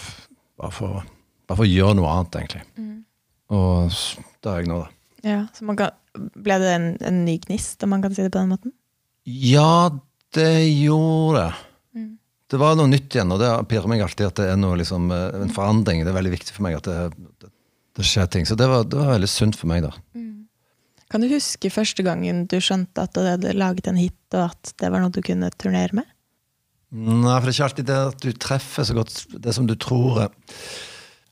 bare, 0.58 0.74
for, 0.74 1.04
bare 1.46 1.60
for 1.60 1.66
å 1.68 1.70
gjøre 1.70 1.98
noe 2.00 2.14
annet, 2.16 2.38
egentlig. 2.40 2.64
Og 3.54 3.92
s- 3.94 4.16
det 4.42 4.50
er 4.54 4.64
jeg 4.64 4.72
nå, 4.72 4.80
da. 4.82 4.90
Ja, 5.28 5.38
så 5.54 5.68
man 5.70 5.78
kan, 5.78 5.94
ble 6.34 6.58
det 6.64 6.72
en, 6.74 6.88
en 7.06 7.20
ny 7.28 7.36
gnist, 7.44 7.84
om 7.86 7.94
man 7.94 8.02
kan 8.02 8.16
si 8.16 8.24
det 8.26 8.32
på 8.34 8.40
den 8.42 8.50
måten? 8.56 8.74
Ja, 9.28 9.92
det 10.36 10.52
gjorde 10.68 11.46
det. 11.46 11.54
Det 12.48 12.60
var 12.62 12.78
noe 12.80 12.88
nytt 12.88 13.12
igjen, 13.12 13.32
og 13.36 13.42
det 13.42 13.50
pirrer 13.68 13.92
meg 13.92 14.02
alltid 14.06 14.30
at 14.30 14.40
det 14.40 14.46
er 14.54 14.60
noe 14.60 14.78
liksom, 14.80 15.10
eh, 15.12 15.42
en 15.44 15.52
forandring. 15.52 16.06
Det 16.06 16.14
er 16.14 16.16
veldig 16.16 16.32
viktig 16.32 16.54
for 16.56 16.64
meg 16.64 16.78
at 16.78 16.88
det, 16.88 17.32
det, 17.44 17.50
det 18.00 18.06
skjer 18.08 18.30
ting. 18.32 18.48
Så 18.48 18.56
det 18.60 18.70
var, 18.72 18.86
det 18.88 19.00
var 19.02 19.18
veldig 19.18 19.30
sunt 19.32 19.58
for 19.60 19.68
meg, 19.72 19.84
da. 19.84 19.92
Kan 21.08 21.24
du 21.24 21.30
huske 21.32 21.72
første 21.72 22.04
gangen 22.04 22.46
du 22.52 22.58
skjønte 22.64 23.04
at 23.04 23.16
du 23.16 23.24
hadde 23.24 23.56
laget 23.56 23.88
en 23.88 24.00
hit, 24.00 24.20
og 24.36 24.50
at 24.50 24.74
det 24.80 24.92
var 24.92 25.04
noe 25.04 25.14
du 25.16 25.22
kunne 25.24 25.50
turnere 25.56 26.02
med? 26.02 26.08
Nei, 26.92 27.36
for 27.36 27.48
det 27.48 27.52
er 27.52 27.56
ikke 27.56 27.68
alltid 27.68 27.88
det 27.88 28.00
at 28.00 28.24
du 28.24 28.32
treffer 28.36 28.88
så 28.88 28.96
godt 28.96 29.16
det 29.44 29.54
som 29.56 29.68
du 29.68 29.76
tror. 29.80 30.26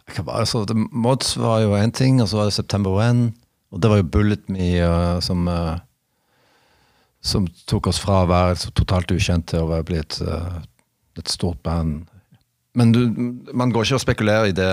Jeg 0.05 0.17
kan 0.17 0.27
bare, 0.27 0.47
så, 0.47 0.63
det, 0.67 0.75
Mods 0.91 1.35
var 1.39 1.61
jo 1.63 1.75
én 1.79 1.95
ting, 1.95 2.21
og 2.23 2.31
så 2.31 2.39
var 2.39 2.49
det 2.49 2.55
September 2.55 2.95
When. 2.95 3.29
Og 3.75 3.83
det 3.83 3.91
var 3.91 3.99
jo 3.99 4.09
Bullet 4.15 4.47
Me 4.51 4.69
uh, 4.79 5.19
som 5.23 5.47
uh, 5.47 5.79
Som 7.25 7.47
tok 7.69 7.89
oss 7.89 7.99
fra 8.01 8.21
å 8.23 8.29
være 8.29 8.59
så 8.61 8.73
totalt 8.77 9.13
ukjent 9.15 9.47
til 9.49 9.65
å 9.65 9.71
være 9.71 9.87
blitt 9.87 10.19
uh, 10.21 10.59
et 11.17 11.31
stort 11.31 11.61
band. 11.65 12.05
Men 12.77 12.91
du, 12.93 13.01
man 13.55 13.73
går 13.73 13.87
ikke 13.87 13.97
og 13.97 14.03
spekulerer 14.03 14.51
i 14.51 14.55
det 14.55 14.71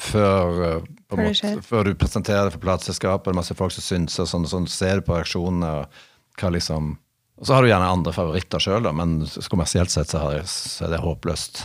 før, 0.00 0.80
uh, 0.80 0.88
måte, 1.18 1.54
før 1.66 1.90
du 1.90 1.98
presenterer 1.98 2.48
det 2.48 2.56
for 2.56 2.64
plateselskapet, 2.64 3.28
det 3.28 3.34
er 3.34 3.40
masse 3.42 3.56
folk 3.58 3.74
som 3.74 3.84
synser, 3.84 4.28
sånn, 4.30 4.48
sånn, 4.48 4.68
ser 4.70 5.02
du 5.02 5.08
på 5.08 5.18
reaksjonene. 5.18 5.72
og 5.82 6.40
hva 6.40 6.50
liksom... 6.54 6.94
Og 7.34 7.48
så 7.48 7.56
har 7.56 7.64
du 7.64 7.68
gjerne 7.68 7.90
andre 7.90 8.12
favoritter 8.14 8.62
sjøl, 8.62 8.86
men 8.94 9.16
kommersielt 9.50 9.90
sett 9.90 10.12
så, 10.12 10.20
har 10.22 10.36
jeg, 10.38 10.46
så 10.50 10.86
er 10.86 10.94
det 10.94 11.02
håpløst. 11.02 11.64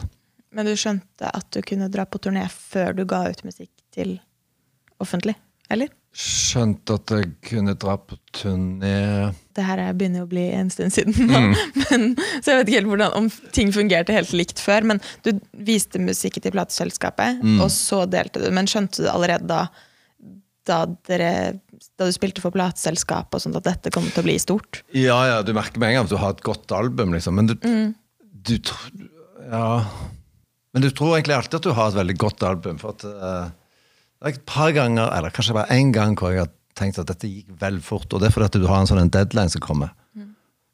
Men 0.57 0.65
du 0.65 0.73
skjønte 0.73 1.29
at 1.29 1.45
du 1.53 1.61
kunne 1.65 1.91
dra 1.93 2.07
på 2.09 2.21
turné 2.25 2.47
før 2.49 2.95
du 2.97 3.03
ga 3.09 3.21
ut 3.29 3.43
musikk 3.45 3.71
til 3.93 4.15
offentlig, 5.01 5.35
eller? 5.69 5.91
Skjønte 6.09 6.97
at 6.97 7.13
jeg 7.13 7.29
kunne 7.45 7.75
dra 7.77 7.99
på 8.01 8.17
turné 8.33 9.29
Det 9.59 9.65
her 9.67 9.81
er- 9.83 9.97
begynner 9.99 10.23
jo 10.23 10.27
å 10.29 10.31
bli 10.31 10.45
en 10.55 10.71
stund 10.71 10.95
siden 10.95 11.15
nå, 11.27 11.39
men, 11.83 12.07
så 12.39 12.53
jeg 12.53 12.61
vet 12.61 12.69
ikke 12.71 12.79
helt 12.79 12.91
hvordan, 12.93 13.15
om 13.19 13.29
ting 13.55 13.73
fungerte 13.75 14.15
helt 14.15 14.31
likt 14.33 14.61
før. 14.63 14.87
Men 14.93 15.03
du 15.27 15.33
viste 15.67 15.99
musikken 15.99 16.45
til 16.47 16.55
plateselskapet, 16.55 17.43
og 17.59 17.67
så 17.75 18.05
delte 18.09 18.41
du. 18.45 18.47
Men 18.55 18.69
skjønte 18.71 19.03
du 19.03 19.09
allerede 19.11 19.47
da, 19.49 19.65
da, 20.69 20.77
dere, 21.09 21.31
da 21.99 22.07
du 22.07 22.13
spilte 22.15 22.43
for 22.43 22.53
plateselskapet, 22.55 23.35
og 23.35 23.43
sånt, 23.43 23.57
at 23.59 23.67
dette 23.67 23.91
kom 23.95 24.05
til 24.07 24.23
å 24.23 24.27
bli 24.29 24.37
stort? 24.41 24.81
Ja, 24.95 25.17
ja, 25.27 25.39
du 25.43 25.51
merker 25.57 25.81
med 25.81 25.91
en 25.91 25.99
gang 25.99 26.07
at 26.09 26.13
du 26.13 26.19
har 26.21 26.35
et 26.37 26.45
godt 26.45 26.71
album, 26.77 27.13
liksom. 27.17 27.35
Men 27.41 27.51
du, 27.51 27.55
du 27.59 28.55
Ja. 29.49 29.83
Men 30.73 30.83
du 30.85 30.91
tror 30.93 31.15
egentlig 31.17 31.33
alltid 31.39 31.55
at 31.59 31.65
du 31.65 31.73
har 31.73 31.89
et 31.89 31.97
veldig 31.97 32.17
godt 32.21 32.43
album. 32.45 32.77
For 32.81 32.93
at 32.95 33.07
Uh, 33.09 33.49
det 34.19 34.27
er 34.27 34.35
et 34.35 34.45
par 34.51 34.73
ganger, 34.75 35.07
eller 35.15 35.31
kanskje 35.31 35.53
bare 35.55 35.71
én 35.79 35.93
gang, 35.95 36.11
hvor 36.19 36.33
jeg 36.33 36.41
har 36.43 36.49
tenkt 36.79 36.99
at 37.01 37.09
dette 37.11 37.29
gikk 37.29 37.51
vel 37.61 37.79
fort. 37.83 38.09
Og 38.13 38.21
det 38.21 38.29
er 38.29 38.35
fordi 38.35 38.61
du 38.63 38.69
har 38.69 38.81
en 38.81 38.89
sånn 38.89 39.11
deadline 39.13 39.51
som 39.51 39.63
kommer 39.63 39.93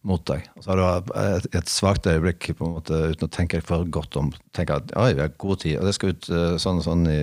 mot 0.06 0.22
deg. 0.30 0.46
Og 0.56 0.64
så 0.64 0.72
har 0.72 0.80
du 0.80 1.16
et, 1.18 1.48
et 1.58 1.72
svakt 1.72 2.08
øyeblikk 2.10 2.52
på 2.58 2.68
en 2.68 2.76
måte, 2.78 3.00
uten 3.12 3.28
å 3.28 3.32
tenke 3.34 3.58
deg 3.58 3.66
for 3.66 3.88
godt 3.90 4.18
om. 4.22 4.30
tenker 4.56 4.80
at 4.84 4.94
oi, 5.02 5.10
vi 5.18 5.24
har 5.24 5.34
god 5.42 5.64
tid, 5.64 5.80
og 5.80 5.90
det 5.90 5.96
skal 5.98 6.14
ut 6.14 6.30
eh, 6.30 6.58
sånn 6.62 6.82
og 6.82 6.86
sånn 6.86 7.08
i 7.10 7.20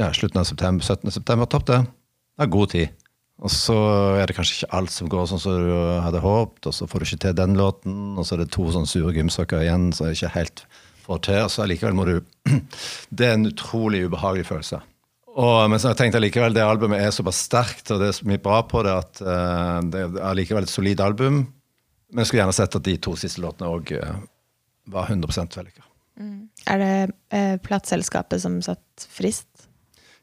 ja, 0.00 0.10
slutten 0.16 0.42
av 0.42 0.48
september. 0.48 0.84
17. 0.84 1.14
september, 1.14 1.50
topp 1.50 1.68
det. 1.70 1.80
Det 2.34 2.46
er 2.46 2.54
god 2.56 2.72
tid. 2.74 3.04
Og 3.44 3.50
så 3.50 3.76
er 4.14 4.30
det 4.30 4.36
kanskje 4.36 4.60
ikke 4.60 4.78
alt 4.78 4.94
som 4.94 5.10
går 5.10 5.28
sånn 5.30 5.42
som 5.42 5.58
du 5.58 5.74
hadde 6.04 6.22
håpet, 6.22 6.68
og 6.70 6.74
så 6.74 6.88
får 6.90 7.02
du 7.02 7.08
ikke 7.08 7.22
til 7.26 7.38
den 7.38 7.56
låten, 7.58 8.00
og 8.18 8.26
så 8.26 8.36
er 8.36 8.44
det 8.44 8.52
to 8.54 8.66
sånne 8.74 8.90
sure 8.90 9.14
gymsokker 9.14 9.64
igjen 9.64 9.88
som 9.94 10.10
ikke 10.10 10.34
helt 10.36 10.64
får 11.04 11.22
til, 11.26 11.40
og 11.44 11.52
så 11.52 11.64
allikevel 11.64 11.98
må 11.98 12.06
du 12.08 12.14
Det 13.16 13.26
er 13.26 13.38
en 13.38 13.48
utrolig 13.50 14.04
ubehagelig 14.06 14.46
følelse. 14.50 14.80
Og, 15.34 15.70
men 15.70 15.80
så 15.82 15.90
tenkte 15.98 16.20
jeg 16.20 16.28
likevel, 16.28 16.52
allikevel 16.52 16.54
det 16.54 16.66
albumet 16.66 17.02
er 17.02 17.14
såpass 17.14 17.40
sterkt, 17.48 17.88
og 17.90 18.02
det 18.02 18.10
er 18.10 18.18
så 18.20 18.28
mye 18.30 18.42
bra 18.42 18.60
på 18.70 18.84
det, 18.86 18.92
at 18.94 19.22
uh, 19.26 19.80
det 19.90 20.04
er 20.04 20.20
allikevel 20.30 20.68
et 20.68 20.70
solid 20.70 21.02
album. 21.02 21.40
Men 22.14 22.22
jeg 22.22 22.30
skulle 22.30 22.44
gjerne 22.44 22.54
sett 22.54 22.78
at 22.78 22.86
de 22.86 22.94
to 23.02 23.16
siste 23.18 23.42
låtene 23.42 23.72
òg 23.74 23.90
var 24.94 25.10
100% 25.10 25.58
Mm. 26.14 26.46
Er 26.70 26.78
det 26.78 26.94
uh, 27.34 27.56
plateselskapet 27.58 28.38
som 28.44 28.60
satt 28.62 29.08
frist? 29.10 29.48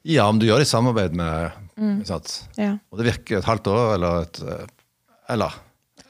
Ja, 0.08 0.28
om 0.30 0.40
du 0.40 0.48
gjør 0.48 0.62
det 0.62 0.70
i 0.70 0.72
samarbeid 0.72 1.18
med 1.18 1.52
mm. 1.78 1.98
Ja. 2.58 2.78
Og 2.90 3.02
det 3.02 3.10
virker 3.12 3.42
et 3.42 3.50
halvt 3.50 3.68
år, 3.70 3.84
eller 3.98 4.24
et 4.26 4.40
eh, 4.42 4.64
Eller 5.30 5.58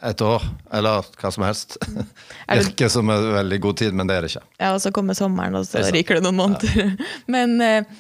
et 0.01 0.21
år, 0.25 0.45
eller 0.73 1.09
hva 1.21 1.29
som 1.29 1.43
helst. 1.45 1.75
Mm. 1.85 2.05
Virker 2.61 2.89
som 2.89 3.09
en 3.13 3.25
veldig 3.35 3.59
god 3.61 3.77
tid, 3.83 3.93
men 3.93 4.09
det 4.09 4.15
er 4.15 4.25
det 4.25 4.31
ikke. 4.31 4.47
ja, 4.63 4.71
og 4.73 4.79
så 4.81 4.91
kommer 4.95 5.13
sommeren, 5.17 5.59
og 5.59 5.67
så 5.67 5.77
er 5.77 5.91
ryker 5.93 6.17
det 6.17 6.23
noen 6.25 6.39
måneder. 6.39 6.95
Men 7.35 7.53
eh, 7.61 7.91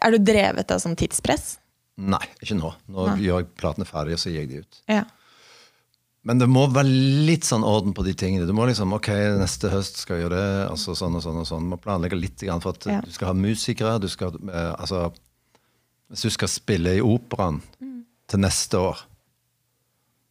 er 0.00 0.10
du 0.14 0.18
drevet 0.18 0.70
av 0.74 0.80
sånn 0.82 0.96
tidspress? 0.96 1.58
Nei, 1.96 2.22
ikke 2.42 2.56
nå. 2.58 2.72
Nå 2.90 3.04
Nei. 3.06 3.18
gjør 3.22 3.42
jeg 3.42 3.50
platene 3.60 3.86
ferdige, 3.86 4.16
og 4.18 4.22
så 4.24 4.32
gir 4.32 4.40
jeg 4.42 4.48
de 4.50 4.62
ut. 4.64 4.80
Ja. 4.90 5.04
Men 6.24 6.38
det 6.40 6.48
må 6.48 6.64
være 6.72 6.88
litt 7.28 7.44
sånn 7.44 7.62
orden 7.68 7.92
på 7.94 8.02
de 8.06 8.14
tingene. 8.16 8.46
Du 8.48 8.54
må 8.56 8.64
liksom, 8.66 8.94
ok, 8.96 9.10
neste 9.38 9.68
høst 9.70 9.98
skal 10.00 10.16
jeg 10.16 10.24
gjøre 10.24 10.38
det, 10.40 10.70
altså 10.72 10.94
sånn 10.96 11.18
og 11.18 11.22
sånn 11.22 11.36
og 11.42 11.46
sånn. 11.46 11.66
Du 11.66 11.74
må 11.74 11.78
planlegge 11.84 12.16
litt 12.18 12.40
for 12.62 12.70
at 12.72 12.86
Ja. 12.88 13.00
du 13.04 13.10
skal 13.12 13.28
ha 13.28 13.34
musikere. 13.34 13.98
Du 14.00 14.08
skal, 14.08 14.32
eh, 14.48 14.72
altså, 14.78 15.12
hvis 16.10 16.22
du 16.22 16.30
skal 16.30 16.48
spille 16.48 16.96
i 16.96 17.00
operaen 17.04 17.60
Mm. 17.80 18.04
til 18.26 18.40
neste 18.40 18.74
år, 18.80 18.98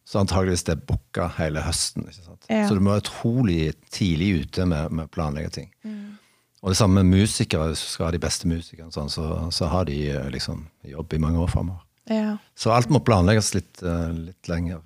så 0.04 0.20
antageligvis 0.20 0.64
det 0.64 0.72
er 0.76 0.84
booka 0.84 1.28
hele 1.38 1.62
høsten. 1.62 2.04
Ja. 2.50 2.68
Så 2.68 2.74
du 2.74 2.80
må 2.80 2.90
være 2.92 3.04
utrolig 3.06 3.74
tidlig 3.90 4.42
ute 4.42 4.66
med, 4.66 4.90
med 4.92 5.06
å 5.06 5.10
planlegge 5.14 5.50
ting. 5.52 5.70
Mm. 5.84 6.18
Og 6.64 6.72
det 6.72 6.78
samme 6.78 7.02
med 7.04 7.20
musikere. 7.20 7.66
Hvis 7.74 7.82
du 7.84 7.90
skal 7.92 8.06
ha 8.08 8.12
de 8.14 8.18
beste 8.22 8.48
musikerne, 8.48 8.88
sånn, 8.94 9.10
så, 9.12 9.26
så 9.52 9.68
har 9.68 9.84
de 9.84 9.98
eh, 10.08 10.30
liksom 10.32 10.62
jobb 10.88 11.12
i 11.12 11.20
mange 11.20 11.42
år 11.44 11.50
framover. 11.52 11.82
Ja. 12.08 12.38
Så 12.56 12.72
alt 12.72 12.88
må 12.92 13.02
planlegges 13.04 13.52
litt, 13.56 13.82
eh, 13.84 14.10
litt 14.30 14.48
lenger 14.50 14.80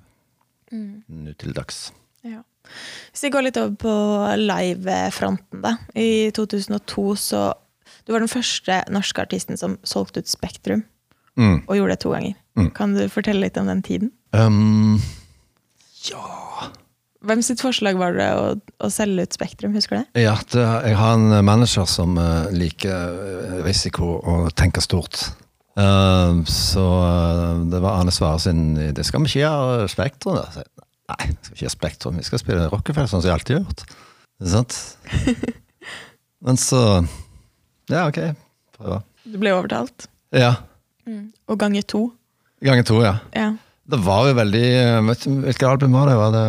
Mm. 0.68 1.02
nå 1.08 1.32
til 1.40 1.54
dags. 1.56 1.92
ja. 2.22 2.42
Hvis 3.14 3.22
vi 3.24 3.30
går 3.32 3.42
litt 3.46 3.56
over 3.56 3.76
på 3.80 3.92
live-fronten, 4.36 5.62
da. 5.64 5.70
I 5.96 6.28
2002 6.36 7.14
så 7.16 7.54
Du 8.04 8.12
var 8.12 8.20
den 8.20 8.28
første 8.28 8.82
norske 8.92 9.20
artisten 9.22 9.56
som 9.56 9.78
solgte 9.84 10.18
ut 10.20 10.28
Spektrum, 10.28 10.82
Mm. 11.38 11.62
og 11.68 11.76
gjorde 11.76 11.88
det 11.94 12.00
to 12.00 12.10
ganger. 12.12 12.34
Kan 12.74 12.92
du 12.94 13.08
fortelle 13.08 13.40
litt 13.40 13.56
om 13.56 13.66
den 13.66 13.82
tiden? 13.82 14.10
Um, 14.34 15.00
ja 16.10 16.70
Hvem 17.26 17.40
sitt 17.42 17.62
forslag 17.64 17.98
var 17.98 18.14
det 18.14 18.28
å, 18.38 18.42
å 18.84 18.88
selge 18.94 19.24
ut 19.26 19.34
Spektrum, 19.34 19.74
husker 19.74 19.96
du 19.96 20.02
det? 20.02 20.22
Ja, 20.22 20.36
det, 20.52 20.62
jeg 20.86 20.98
har 21.00 21.16
en 21.16 21.44
manager 21.46 21.88
som 21.90 22.14
uh, 22.14 22.46
liker 22.54 23.16
eh, 23.24 23.56
risiko 23.66 24.20
og 24.22 24.52
tenker 24.58 24.84
stort. 24.84 25.24
Uh, 25.78 26.44
så 26.46 26.84
uh, 27.02 27.64
det 27.70 27.80
var 27.82 28.00
Arne 28.00 28.14
Svare 28.14 28.40
sin 28.42 28.62
Det 28.94 29.04
skal 29.06 29.22
vi 29.22 29.30
ikke 29.30 29.42
gjøre 29.44 29.90
Spektrum? 29.90 30.38
da?» 30.38 30.46
Jeg, 30.62 30.86
Nei, 31.08 31.30
vi 31.32 31.36
skal 31.40 31.54
ikke 31.54 31.64
gjøre 31.64 31.74
Spektrum. 31.74 32.18
Vi 32.20 32.26
skal 32.28 32.42
spille 32.42 32.68
Rockefeller 32.68 33.10
sånn 33.10 33.22
som 33.24 33.30
vi 33.30 33.34
alltid 33.34 33.56
har 33.56 33.62
gjort. 33.64 33.84
Ikke 34.38 34.50
sant? 34.52 34.80
Men 36.44 36.60
så 36.60 36.82
Ja, 37.88 38.04
ok. 38.04 38.20
Prøve. 38.76 39.00
Du 39.24 39.38
ble 39.40 39.54
overtalt. 39.56 40.06
Ja. 40.36 40.52
Og 41.48 41.56
ganger 41.58 41.86
to. 41.88 42.02
Ganger 42.62 42.84
to, 42.86 43.00
ja. 43.02 43.16
Ja. 43.32 43.54
Det 43.88 44.00
var 44.04 44.28
jo 44.28 44.36
veldig 44.36 44.66
eh, 44.68 44.98
Hvilket 45.08 45.64
album 45.64 45.96
var 45.96 46.10
det? 46.10 46.18
Var 46.20 46.34
det 46.34 46.44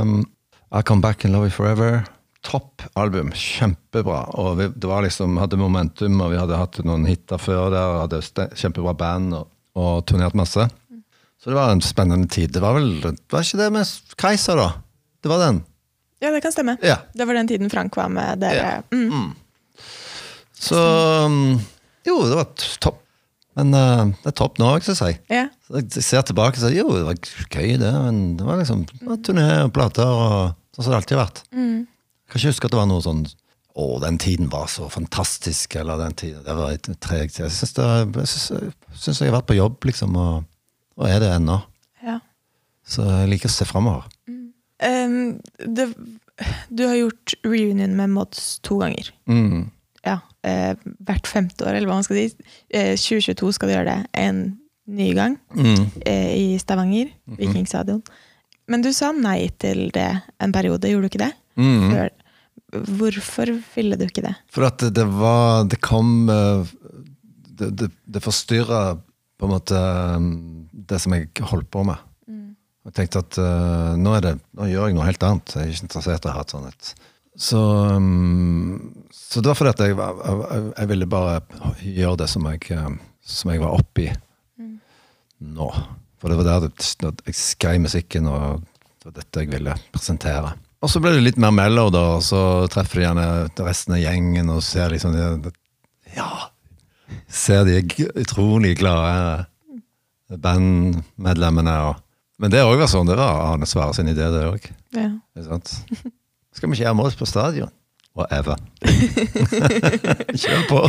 um, 0.71 0.79
I 0.79 0.81
Come 0.81 1.01
Back 1.01 1.25
and 1.25 1.33
Love 1.33 1.49
You 1.49 1.51
Forever? 1.51 2.03
Topp 2.41 2.81
album. 2.95 3.31
Kjempebra. 3.35 4.21
Og 4.39 4.57
vi, 4.59 4.67
det 4.75 4.87
var 4.87 5.03
liksom, 5.03 5.37
hadde 5.41 5.57
momentum, 5.59 6.21
og 6.23 6.31
vi 6.31 6.39
hadde 6.39 6.59
hatt 6.59 6.79
noen 6.87 7.07
hiter 7.09 7.41
før 7.41 7.69
der. 7.73 7.95
og 7.95 8.03
Hadde 8.05 8.51
kjempebra 8.55 8.93
band 8.95 9.33
og, 9.35 9.49
og 9.75 10.05
turnert 10.07 10.37
masse. 10.37 10.69
Så 11.39 11.51
det 11.51 11.55
var 11.55 11.71
en 11.71 11.81
spennende 11.83 12.27
tid. 12.27 12.51
Det 12.51 12.61
var 12.63 12.75
vel 12.75 12.97
Var 13.03 13.43
ikke 13.45 13.59
det 13.61 13.69
med 13.71 13.91
Kaiser, 14.19 14.59
da? 14.59 14.69
Det 15.23 15.31
var 15.31 15.39
den. 15.45 15.61
ja, 16.19 16.31
det 16.31 16.41
kan 16.43 16.51
stemme. 16.51 16.77
Ja. 16.83 16.97
Det 17.15 17.27
var 17.27 17.33
den 17.33 17.47
tiden 17.47 17.69
Frank 17.71 17.95
var 17.95 18.09
med 18.11 18.39
dere. 18.43 18.83
Ja. 18.91 18.95
Mm. 18.95 19.29
Så 20.59 20.79
um, 21.25 21.59
Jo, 22.07 22.17
det 22.27 22.35
var 22.35 22.49
topp. 22.83 22.99
Men 23.55 23.73
uh, 23.73 24.11
det 24.23 24.31
er 24.31 24.35
topp 24.35 24.59
nå, 24.59 24.73
ikke 24.79 24.95
si. 24.95 25.13
Ja. 25.31 25.45
Så 25.67 25.79
jeg 25.81 26.03
ser 26.03 26.23
tilbake 26.27 26.59
og 26.59 26.63
sier 26.63 26.77
jo, 26.79 26.91
det 26.95 27.05
var 27.07 27.19
gøy, 27.55 27.75
det. 27.79 27.91
Men 27.91 28.19
det 28.39 28.47
var 28.47 28.59
liksom 28.59 28.85
det 28.91 29.07
var 29.07 29.19
turné 29.23 29.47
og 29.63 29.73
plater 29.75 30.07
og 30.07 30.58
sånn 30.75 30.83
som 30.85 30.91
det 30.93 30.97
alltid 31.01 31.17
har 31.17 31.25
vært. 31.25 31.43
Mm. 31.53 31.79
Jeg 31.87 32.31
kan 32.33 32.39
ikke 32.41 32.51
huske 32.53 32.65
at 32.69 32.71
det 32.75 32.79
var 32.81 32.89
noe 32.91 33.01
sånn 33.05 33.23
Å, 33.79 33.83
den 34.03 34.17
tiden 34.19 34.49
var 34.51 34.67
så 34.67 34.89
fantastisk, 34.91 35.75
eller 35.79 35.97
den 36.01 36.13
tiden 36.19 36.41
Det 36.43 36.55
var 36.57 36.71
et 36.73 36.87
tregt 36.99 37.37
Jeg 37.39 37.51
syns 37.53 37.77
jeg 37.77 39.19
jeg 39.23 39.29
har 39.31 39.37
vært 39.39 39.47
på 39.49 39.55
jobb, 39.57 39.77
liksom, 39.87 40.15
og, 40.19 40.43
og 40.99 41.07
er 41.07 41.19
det 41.23 41.29
ennå. 41.37 41.59
ja. 42.03 42.17
Så 42.89 43.05
jeg 43.05 43.29
liker 43.29 43.49
å 43.51 43.53
se 43.53 43.65
framover. 43.69 44.07
Um, 44.81 45.37
det, 45.61 45.85
du 46.73 46.85
har 46.87 46.95
gjort 46.97 47.35
reunion 47.45 47.93
med 47.97 48.09
Mods 48.15 48.59
to 48.65 48.79
ganger. 48.81 49.11
Mm. 49.29 49.67
Ja, 50.07 50.15
eh, 50.47 50.73
hvert 51.05 51.27
femte 51.29 51.67
år, 51.67 51.75
eller 51.77 51.85
hva 51.91 51.99
man 51.99 52.07
skal 52.07 52.17
si. 52.17 52.47
Eh, 52.73 52.95
2022 52.97 53.51
skal 53.57 53.69
du 53.69 53.75
gjøre 53.75 53.91
det 53.93 53.99
en 54.23 54.39
ny 54.89 55.11
gang 55.13 55.35
Mm. 55.53 55.85
eh, 56.07 56.31
i 56.39 56.57
Stavanger, 56.61 57.11
Vikingstadion. 57.37 58.01
Men 58.69 58.85
du 58.85 58.91
sa 58.93 59.11
nei 59.15 59.49
til 59.61 59.87
det 59.95 60.09
en 60.41 60.53
periode, 60.53 60.89
gjorde 60.91 61.07
du 61.07 61.11
ikke 61.11 61.23
det? 61.23 61.33
Mm. 61.59 61.85
Før. 61.91 62.11
Hvorfor 62.99 63.51
ville 63.73 63.97
du 63.97 64.05
ikke 64.05 64.23
det? 64.27 64.35
For 64.53 64.67
at 64.67 64.77
det, 64.83 64.91
det 64.93 65.05
var 65.09 65.63
Det 65.65 65.79
kom 65.81 66.29
eh, 66.29 66.67
Det, 67.33 67.71
det, 67.79 67.87
det 68.05 68.21
forstyrra 68.21 68.93
på 69.39 69.47
en 69.47 69.53
måte 69.55 69.79
eh, 69.79 70.27
det 70.91 70.99
som 71.01 71.15
jeg 71.15 71.31
holdt 71.49 71.69
på 71.73 71.81
med. 71.87 72.05
Jeg 72.89 72.95
tenkte 72.95 73.21
at 73.21 73.37
uh, 73.37 73.93
nå, 73.99 74.15
det, 74.23 74.31
nå 74.57 74.65
gjør 74.65 74.87
jeg 74.87 74.95
noe 74.97 75.05
helt 75.05 75.23
annet. 75.27 75.51
Jeg 75.53 75.61
er 75.61 75.73
ikke 75.73 75.85
interessert 75.85 76.25
i 76.25 76.29
å 76.31 76.33
ha 76.33 76.41
et 76.41 76.53
sånt 76.53 76.69
et. 76.71 76.91
Så, 77.39 77.59
um, 77.93 79.03
så 79.13 79.43
det 79.43 79.51
var 79.51 79.59
fordi 79.59 79.73
at 79.75 79.83
jeg, 79.83 79.97
jeg, 79.99 80.63
jeg 80.71 80.89
ville 80.89 81.09
bare 81.11 81.35
gjøre 81.83 82.21
det 82.23 82.29
som 82.31 82.47
jeg, 82.49 82.87
som 83.35 83.51
jeg 83.53 83.61
var 83.61 83.75
oppi 83.77 84.07
nå. 85.39 85.69
For 86.19 86.29
det 86.31 86.37
var 86.39 86.47
der 86.49 86.67
det, 86.67 87.23
jeg 87.29 87.35
skrev 87.37 87.79
musikken, 87.83 88.27
og 88.27 88.61
det 88.99 89.07
var 89.09 89.15
dette 89.21 89.43
jeg 89.45 89.51
ville 89.53 89.75
presentere. 89.95 90.53
Og 90.83 90.91
så 90.91 91.01
ble 91.03 91.11
det 91.15 91.23
litt 91.25 91.39
mer 91.39 91.51
mellow, 91.55 91.89
da, 91.91 92.01
og 92.17 92.23
så 92.23 92.41
treffer 92.71 92.99
du 93.01 93.05
gjerne 93.05 93.25
resten 93.67 93.95
av 93.97 94.01
gjengen 94.03 94.51
og 94.53 94.61
ser 94.63 94.91
liksom 94.93 95.15
det, 95.43 95.53
Ja! 96.15 96.29
Ser 97.29 97.63
de 97.65 97.79
utrolig 98.21 98.75
glade 98.79 99.45
bandmedlemmene. 100.29 101.73
Og, 101.89 101.95
men 102.41 102.53
det 102.53 102.61
òg 102.63 102.77
var 102.83 102.91
sånn, 102.91 103.09
det 103.09 103.17
var 103.19 103.41
Arne 103.53 103.67
Svare 103.69 103.95
sin 103.97 104.11
idé, 104.11 104.27
det 104.33 104.43
òg. 104.45 104.67
Ja. 104.95 105.09
Skal 106.53 106.69
vi 106.69 106.77
ikke 106.77 106.83
gjøre 106.85 107.07
oss 107.09 107.17
på 107.19 107.27
stadion? 107.29 107.71
Whatever. 108.17 108.57
Kjør 110.41 110.63
på. 110.69 110.79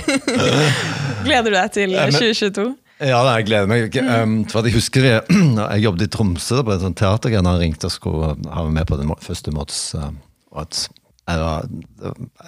Gleder 1.25 1.51
du 1.51 1.57
deg 1.57 1.73
til 1.77 1.95
Ja, 1.95 2.07
men- 2.09 2.17
2022? 2.17 2.71
Ja, 3.01 3.21
jeg 3.39 3.47
gleder 3.49 3.69
meg. 3.71 3.95
Um, 3.97 4.43
for 4.51 4.67
jeg 4.67 4.77
husker 4.77 5.07
jeg, 5.07 5.23
jeg 5.57 5.85
jobbet 5.87 6.05
i 6.05 6.11
Tromsø 6.13 6.61
på 6.67 6.75
et 6.75 6.83
sånt 6.85 6.99
teatergreie, 7.01 7.41
da 7.41 7.55
han 7.55 7.63
ringte 7.63 7.89
og 7.89 7.95
skulle 7.95 8.33
ha 8.53 8.65
meg 8.67 8.75
med 8.77 8.91
på 8.91 8.99
den 9.01 9.13
første. 9.25 9.55
Uh, 9.55 10.11
og 10.53 10.63
at 10.67 10.83
jeg, 10.85 11.41
var, 11.41 11.69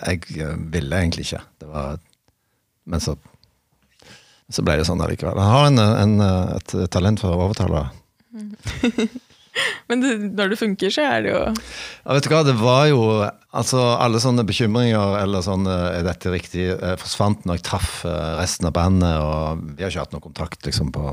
jeg 0.04 0.22
uh, 0.44 0.56
ville 0.74 1.00
egentlig 1.00 1.28
ikke. 1.28 1.42
Det 1.62 1.70
var, 1.72 1.98
men 2.84 3.04
så, 3.04 3.16
så 4.52 4.64
ble 4.66 4.76
det 4.80 4.88
sånn 4.90 5.00
allikevel. 5.00 5.40
Han 5.40 5.54
har 5.56 5.70
en, 5.70 5.82
en, 6.04 6.16
uh, 6.20 6.56
et 6.60 6.76
talent 6.92 7.22
for 7.22 7.32
å 7.32 7.48
overtale. 7.48 7.86
Men 9.90 10.00
det, 10.00 10.10
når 10.32 10.52
det 10.54 10.58
funker, 10.60 10.92
så 10.94 11.02
er 11.04 11.24
det 11.26 11.32
jo 11.34 11.40
Ja, 11.44 12.14
vet 12.16 12.24
du 12.24 12.30
hva, 12.32 12.42
det 12.46 12.54
var 12.60 12.86
jo 12.88 13.00
altså 13.52 13.82
Alle 14.00 14.20
sånne 14.22 14.46
bekymringer 14.48 15.18
eller 15.20 15.44
sånn 15.44 15.66
Er 15.68 16.00
dette 16.06 16.32
riktig? 16.32 16.70
eh, 16.72 16.94
forsvant 17.00 17.44
når 17.44 17.58
jeg 17.60 17.66
traff 17.68 17.90
eh, 18.08 18.30
resten 18.40 18.70
av 18.70 18.72
bandet, 18.78 19.18
og 19.20 19.60
vi 19.76 19.84
har 19.84 19.92
ikke 19.92 20.06
hatt 20.06 20.16
noe 20.16 20.24
kontakt 20.24 20.64
liksom 20.68 20.92
på 20.94 21.04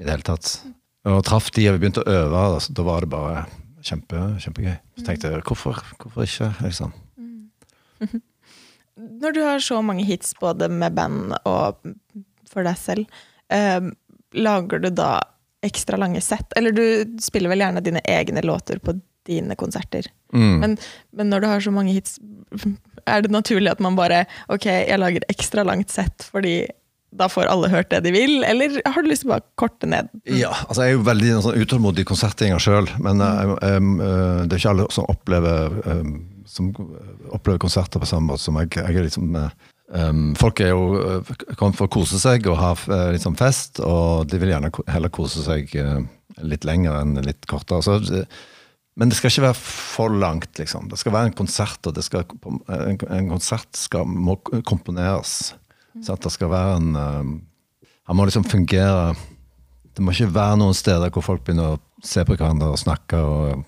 i 0.00 0.06
det 0.06 0.14
hele 0.14 0.24
tatt. 0.24 0.48
Og 1.04 1.20
traff 1.28 1.50
de, 1.52 1.66
og 1.68 1.76
vi 1.76 1.82
begynte 1.82 2.00
å 2.02 2.08
øve, 2.10 2.40
og 2.56 2.64
da 2.74 2.84
var 2.86 3.04
det 3.04 3.10
bare 3.12 3.42
kjempe, 3.84 4.22
kjempegøy. 4.42 4.72
Så 4.96 5.04
tenkte 5.06 5.30
jeg 5.30 5.44
hvorfor, 5.46 5.82
hvorfor 6.00 6.24
ikke? 6.24 6.48
liksom. 6.64 6.94
Når 9.22 9.34
du 9.36 9.40
har 9.44 9.60
så 9.64 9.78
mange 9.84 10.04
hits 10.08 10.32
både 10.40 10.68
med 10.72 10.94
band 10.96 11.36
og 11.48 11.78
for 12.50 12.64
deg 12.66 12.76
selv, 12.80 13.20
eh, 13.52 13.80
lager 14.36 14.82
du 14.82 14.90
da 14.90 15.12
ekstra 15.62 15.98
lange 16.00 16.20
sett? 16.24 16.52
Eller 16.58 16.74
du 16.76 16.84
spiller 17.22 17.52
vel 17.52 17.64
gjerne 17.64 17.84
dine 17.84 18.02
egne 18.08 18.42
låter 18.44 18.82
på 18.82 18.96
dine 19.26 19.54
konserter. 19.54 20.06
Mm. 20.34 20.54
Men, 20.60 20.76
men 21.12 21.30
når 21.30 21.40
du 21.40 21.46
har 21.46 21.64
så 21.64 21.72
mange 21.74 21.94
hits, 21.94 22.18
er 23.06 23.22
det 23.22 23.32
naturlig 23.32 23.70
at 23.72 23.80
man 23.82 23.96
bare 23.98 24.24
Ok, 24.52 24.66
jeg 24.66 24.98
lager 24.98 25.24
ekstra 25.32 25.64
langt 25.66 25.92
sett 25.92 26.26
fordi 26.30 26.62
da 27.12 27.28
får 27.28 27.48
alle 27.52 27.68
hørt 27.68 27.90
det 27.92 28.00
de 28.06 28.12
vil, 28.14 28.38
eller 28.44 28.78
har 28.88 29.04
du 29.04 29.10
lyst 29.10 29.26
til 29.26 29.28
å 29.28 29.34
bare 29.34 29.44
korte 29.60 29.88
ned? 29.90 30.08
Ja, 30.24 30.52
altså 30.64 30.86
jeg 30.86 30.94
er 30.94 30.96
jo 30.96 31.02
veldig 31.04 31.32
sånn 31.44 31.58
utålmodig 31.60 32.06
konsertgjenger 32.08 32.62
sjøl, 32.62 32.88
men 33.04 33.20
mm. 33.20 33.52
em, 33.68 33.90
eh, 34.00 34.38
det 34.46 34.56
er 34.56 34.62
ikke 34.62 34.72
alle 34.72 34.86
som 34.96 35.10
opplever, 35.12 35.76
em, 35.92 36.14
som 36.48 36.70
opplever 37.28 37.60
konserter 37.60 38.00
på 38.00 38.08
samme 38.08 38.32
måte 38.32 38.46
som 38.46 38.56
jeg. 38.62 38.72
jeg 38.80 38.96
er 38.96 39.08
liksom, 39.10 39.28
eh, 39.36 39.52
em, 39.96 40.32
folk 40.38 40.62
er 40.64 40.72
jo 40.72 40.86
eh, 41.00 41.32
kommet 41.58 41.78
for 41.78 41.88
å 41.88 41.92
kose 41.92 42.20
seg 42.22 42.48
og 42.50 42.58
ha 42.60 42.72
sånn 43.20 43.38
fest, 43.38 43.80
og 43.84 44.26
de 44.30 44.40
vil 44.42 44.54
gjerne 44.54 44.72
heller 44.92 45.12
kose 45.12 45.44
seg 45.44 45.72
eh, 45.78 46.00
litt 46.42 46.66
lenger 46.68 47.00
enn 47.00 47.16
litt 47.24 47.46
kortere. 47.50 47.84
Så, 47.84 48.24
men 48.98 49.08
det 49.08 49.16
skal 49.16 49.32
ikke 49.32 49.46
være 49.46 49.58
for 49.58 50.12
langt, 50.12 50.52
liksom. 50.60 50.90
Det 50.92 51.00
skal 51.00 51.14
være 51.14 51.30
en 51.30 51.38
konsert, 51.38 51.80
og 51.88 51.96
det 51.96 52.04
skal, 52.04 52.26
en, 52.44 52.98
en 53.00 53.30
konsert 53.30 53.70
skal, 53.78 54.08
må 54.08 54.36
komponeres. 54.68 55.54
Så 56.00 56.16
at 56.16 56.24
det 56.24 56.32
skal 56.32 56.52
være 56.52 56.76
en 56.78 56.94
um, 56.96 57.32
Han 58.08 58.16
må 58.16 58.24
liksom 58.24 58.46
fungere 58.48 59.10
Det 59.92 60.00
må 60.00 60.14
ikke 60.14 60.32
være 60.32 60.56
noen 60.62 60.72
steder 60.72 61.12
hvor 61.12 61.20
folk 61.26 61.42
begynner 61.44 61.74
å 61.74 61.80
se 62.02 62.24
på 62.24 62.32
hverandre 62.32 62.70
og 62.72 62.80
snakke. 62.80 63.18
Og, 63.20 63.66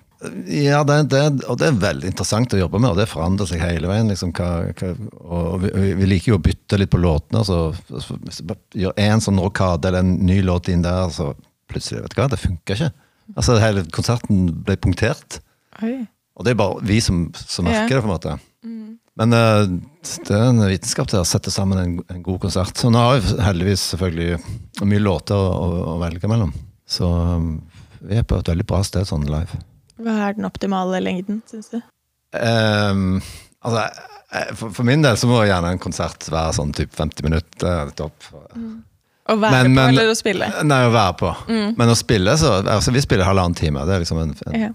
ja, 0.51 0.81
det, 0.87 0.97
det, 1.13 1.23
og 1.51 1.59
det 1.61 1.69
er 1.69 1.81
veldig 1.83 2.11
interessant 2.11 2.55
å 2.57 2.61
jobbe 2.61 2.81
med, 2.81 2.93
og 2.95 3.01
det 3.01 3.09
forandrer 3.11 3.49
seg 3.51 3.63
hele 3.63 3.91
veien. 3.91 4.11
Liksom, 4.11 4.33
hva, 4.37 4.51
hva, 4.79 4.93
og 5.25 5.65
vi, 5.65 5.93
vi 5.99 6.09
liker 6.11 6.35
jo 6.35 6.39
å 6.39 6.45
bytte 6.45 6.79
litt 6.81 6.93
på 6.93 7.01
låtene. 7.03 7.45
Så, 7.47 7.59
så 8.01 8.47
bare 8.49 8.81
gjør 8.85 8.97
én 9.05 9.23
sånn 9.25 9.41
rokade 9.43 9.91
eller 9.91 10.05
en 10.05 10.17
ny 10.27 10.41
låt 10.47 10.71
inn 10.73 10.85
der, 10.85 11.09
så 11.15 11.33
plutselig 11.71 12.05
vet 12.05 12.17
du 12.17 12.21
hva, 12.23 12.31
det 12.33 12.41
funker 12.43 12.79
ikke. 12.79 12.91
Altså, 13.35 13.59
Hele 13.63 13.87
konserten 13.95 14.49
ble 14.67 14.77
punktert. 14.81 15.41
Oi. 15.83 16.03
Og 16.35 16.47
det 16.47 16.55
er 16.55 16.59
bare 16.59 16.83
vi 16.83 16.99
som, 17.05 17.29
som 17.39 17.67
merker 17.69 17.97
Ja. 17.97 18.01
det, 18.01 18.03
på 18.05 18.11
en 18.11 18.17
måte. 18.17 18.39
Men 19.15 19.31
eh, 19.37 19.61
det 20.27 20.35
er 20.35 20.49
en 20.49 20.65
vitenskap 20.67 21.07
til 21.11 21.21
å 21.21 21.29
sette 21.29 21.53
sammen 21.55 21.79
en, 21.79 21.93
en 22.11 22.23
god 22.27 22.41
konsert. 22.43 22.75
Så 22.81 22.91
nå 22.91 22.99
har 22.99 23.21
vi 23.23 23.37
heldigvis 23.47 23.85
selvfølgelig 23.93 24.41
mye 24.91 25.03
låter 25.05 25.39
å, 25.39 25.69
å 25.93 25.99
velge 26.03 26.31
mellom. 26.31 26.51
Så 26.91 27.07
um, 27.07 27.53
vi 28.03 28.19
er 28.19 28.27
på 28.27 28.41
et 28.41 28.51
veldig 28.51 28.67
bra 28.67 28.83
sted 28.85 29.07
sånn 29.09 29.29
live. 29.31 29.61
Hva 30.01 30.15
er 30.29 30.35
den 30.39 30.45
optimale 30.49 31.01
lengden, 31.03 31.43
syns 31.51 31.69
du? 31.71 31.79
Um, 32.35 33.21
altså, 33.63 33.85
eh, 34.35 34.51
for, 34.59 34.71
for 34.75 34.83
min 34.89 35.03
del 35.05 35.17
så 35.21 35.29
må 35.31 35.43
gjerne 35.47 35.71
en 35.75 35.79
konsert 35.83 36.27
være 36.33 36.57
sånn 36.57 36.73
typ 36.75 36.95
50 36.99 37.23
minutter. 37.29 37.93
Topp. 37.99 38.27
Mm. 38.57 38.83
Å 39.31 39.37
være 39.41 39.53
Men- 39.53 39.71
på 39.71 39.75
men- 39.79 39.89
eller 39.95 40.11
å 40.13 40.17
spille? 40.19 40.49
Nei, 40.67 40.81
å 40.85 40.93
være 40.93 41.17
på. 41.21 41.31
Men 41.79 41.89
å 41.89 41.97
spille, 41.97 42.35
så 42.37 42.59
altså, 42.63 42.93
Vi 42.93 43.01
spiller 43.01 43.25
halvannen 43.25 43.55
time. 43.57 43.85
Det 43.87 43.95
er 43.95 44.01
liksom 44.05 44.21
en, 44.21 44.35
en, 44.47 44.61
Ja. 44.61 44.71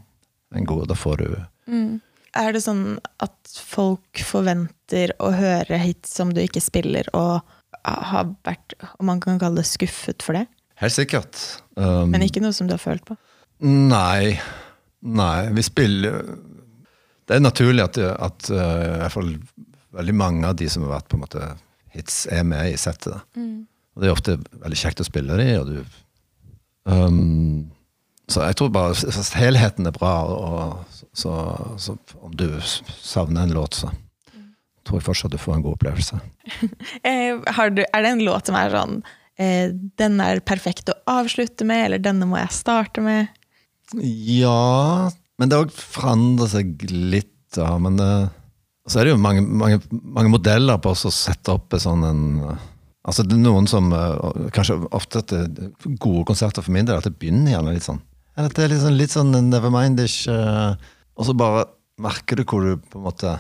en 0.56 0.66
god 0.66 0.88
Da 0.88 0.96
får 0.96 1.18
du 1.18 2.00
Er 2.36 2.52
det 2.54 2.62
sånn 2.64 3.00
at 3.20 3.36
folk 3.66 4.18
forventer 4.24 5.12
å 5.20 5.32
høre 5.34 5.78
hits 5.82 6.14
som 6.16 6.32
du 6.34 6.42
ikke 6.42 6.62
spiller, 6.62 7.04
og 7.14 7.42
har 7.86 8.26
vært, 8.46 8.74
om 9.00 9.06
man 9.06 9.20
kan 9.20 9.40
kalle 9.40 9.56
det 9.58 9.66
skuffet 9.66 10.22
for 10.22 10.34
det? 10.34 10.48
Helt 10.76 10.94
sikkert. 10.94 11.62
Um, 11.76 12.12
Men 12.12 12.22
ikke 12.22 12.42
noe 12.42 12.54
som 12.54 12.68
du 12.68 12.74
har 12.74 12.80
følt 12.80 13.04
på? 13.06 13.18
Nei. 13.62 14.40
Nei, 15.00 15.48
vi 15.56 15.64
spiller 15.64 16.24
Det 17.24 17.38
er 17.38 17.44
naturlig 17.44 17.86
at, 17.86 17.98
at 17.98 18.50
uh, 18.52 18.58
i 18.58 19.00
hvert 19.04 19.16
fall 19.16 19.34
veldig 19.96 20.16
mange 20.18 20.48
av 20.50 20.58
de 20.60 20.68
som 20.70 20.84
har 20.86 20.98
vært 20.98 21.10
på 21.12 21.18
en 21.18 21.24
måte 21.24 21.50
hits, 21.94 22.24
er 22.30 22.44
med 22.46 22.70
i 22.70 22.78
settet. 22.78 23.22
Mm. 23.38 23.66
Og 23.96 24.02
det 24.02 24.10
er 24.10 24.16
ofte 24.16 24.38
veldig 24.62 24.80
kjekt 24.80 25.02
å 25.02 25.08
spille 25.08 25.38
de, 25.40 25.48
og 25.60 25.72
du 25.72 25.80
um, 26.90 27.70
Så 28.30 28.46
jeg 28.46 28.60
tror 28.60 28.74
bare 28.74 28.94
helheten 29.40 29.90
er 29.90 29.96
bra, 29.96 30.14
og 30.30 31.00
så, 31.18 31.34
så 31.82 31.98
om 32.22 32.36
du 32.38 32.48
savner 32.62 33.48
en 33.48 33.56
låt, 33.58 33.82
så 33.82 33.90
tror 34.86 35.00
jeg 35.00 35.08
fortsatt 35.10 35.34
du 35.34 35.42
får 35.42 35.58
en 35.58 35.66
god 35.66 35.80
opplevelse. 35.80 36.20
Eh, 37.06 37.38
har 37.56 37.70
du, 37.72 37.84
er 37.86 38.04
det 38.04 38.10
en 38.10 38.24
låt 38.26 38.50
som 38.50 38.56
er 38.58 38.72
sånn 38.74 38.96
eh, 39.40 39.70
Den 40.02 40.18
er 40.24 40.42
perfekt 40.44 40.90
å 40.92 40.96
avslutte 41.08 41.68
med, 41.68 41.86
eller 41.86 42.02
denne 42.02 42.26
må 42.28 42.40
jeg 42.40 42.56
starte 42.58 43.04
med? 43.06 43.30
Ja 43.98 45.10
Men 45.40 45.50
det 45.50 45.58
òg 45.58 45.72
forandrer 45.74 46.52
seg 46.52 46.84
litt, 46.92 47.34
da. 47.56 47.72
Men 47.82 47.98
det, 47.98 48.10
så 48.90 49.00
er 49.00 49.08
det 49.08 49.16
jo 49.16 49.22
mange, 49.22 49.42
mange, 49.42 49.80
mange 49.90 50.34
modeller 50.34 50.78
på 50.82 50.94
oss 50.94 51.08
å 51.10 51.14
sette 51.14 51.56
opp 51.56 51.78
sånn 51.82 52.06
en 52.06 52.28
eh, 52.52 52.68
Altså 53.10 53.24
det 53.26 53.38
er 53.38 53.42
noen 53.42 53.66
som 53.70 53.88
eh, 53.96 54.50
Kanskje 54.54 54.76
ofte 54.94 55.24
at 55.24 55.32
det, 55.32 55.72
gode 56.04 56.26
konserter 56.30 56.62
for 56.66 56.76
min 56.76 56.86
del, 56.86 57.00
at 57.00 57.08
det 57.08 57.16
begynner 57.18 57.56
gjerne 57.56 57.74
litt 57.74 57.88
sånn. 57.88 58.02
Eller 58.36 58.52
at 58.52 58.58
det 58.58 58.66
er 58.66 58.74
litt 58.74 58.84
sånn, 58.84 58.98
litt 59.00 59.16
sånn 59.16 59.32
nevermindish. 59.50 60.28
eh, 60.30 60.76
og 61.18 61.28
så 61.28 61.34
bare 61.36 61.66
merker 62.00 62.40
du 62.40 62.46
hvor 62.48 62.68
du 62.68 62.76
på 62.92 63.00
en 63.00 63.08
måte 63.08 63.34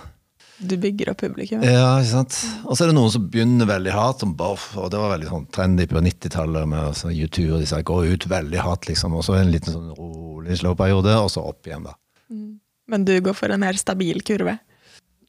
Du 0.60 0.76
bygger 0.78 1.10
opp 1.14 1.22
publikum. 1.24 1.62
Ja, 1.64 2.02
ikke 2.02 2.12
sant? 2.12 2.36
Og 2.66 2.76
så 2.76 2.84
er 2.84 2.90
det 2.92 2.98
noen 2.98 3.12
som 3.14 3.30
begynner 3.32 3.66
veldig 3.70 3.94
hardt, 3.96 4.20
som 4.26 4.34
Boff, 4.36 4.74
og 4.76 4.90
det 4.92 5.00
var 5.00 5.14
veldig 5.14 5.30
sånn 5.30 5.46
trendy 5.56 5.86
på 5.88 6.02
90-tallet 6.04 6.68
med 6.68 6.90
altså, 6.92 7.08
U2, 7.16 7.46
og 7.56 7.62
disse 7.64 7.80
går 7.88 8.10
ut 8.12 8.28
veldig 8.32 8.60
hardt, 8.66 8.90
liksom, 8.92 9.16
og 9.16 9.24
så 9.24 9.38
en 9.40 9.54
liten 9.54 9.72
sånn 9.76 9.94
rolig 9.96 10.58
slow 10.60 10.76
periode, 10.80 11.14
og 11.16 11.30
så 11.32 11.40
opp 11.48 11.68
igjen, 11.70 11.88
da. 11.88 11.94
Men 12.90 13.06
du 13.06 13.14
går 13.24 13.36
for 13.38 13.50
en 13.54 13.62
mer 13.62 13.78
stabil 13.80 14.22
kurve. 14.26 14.58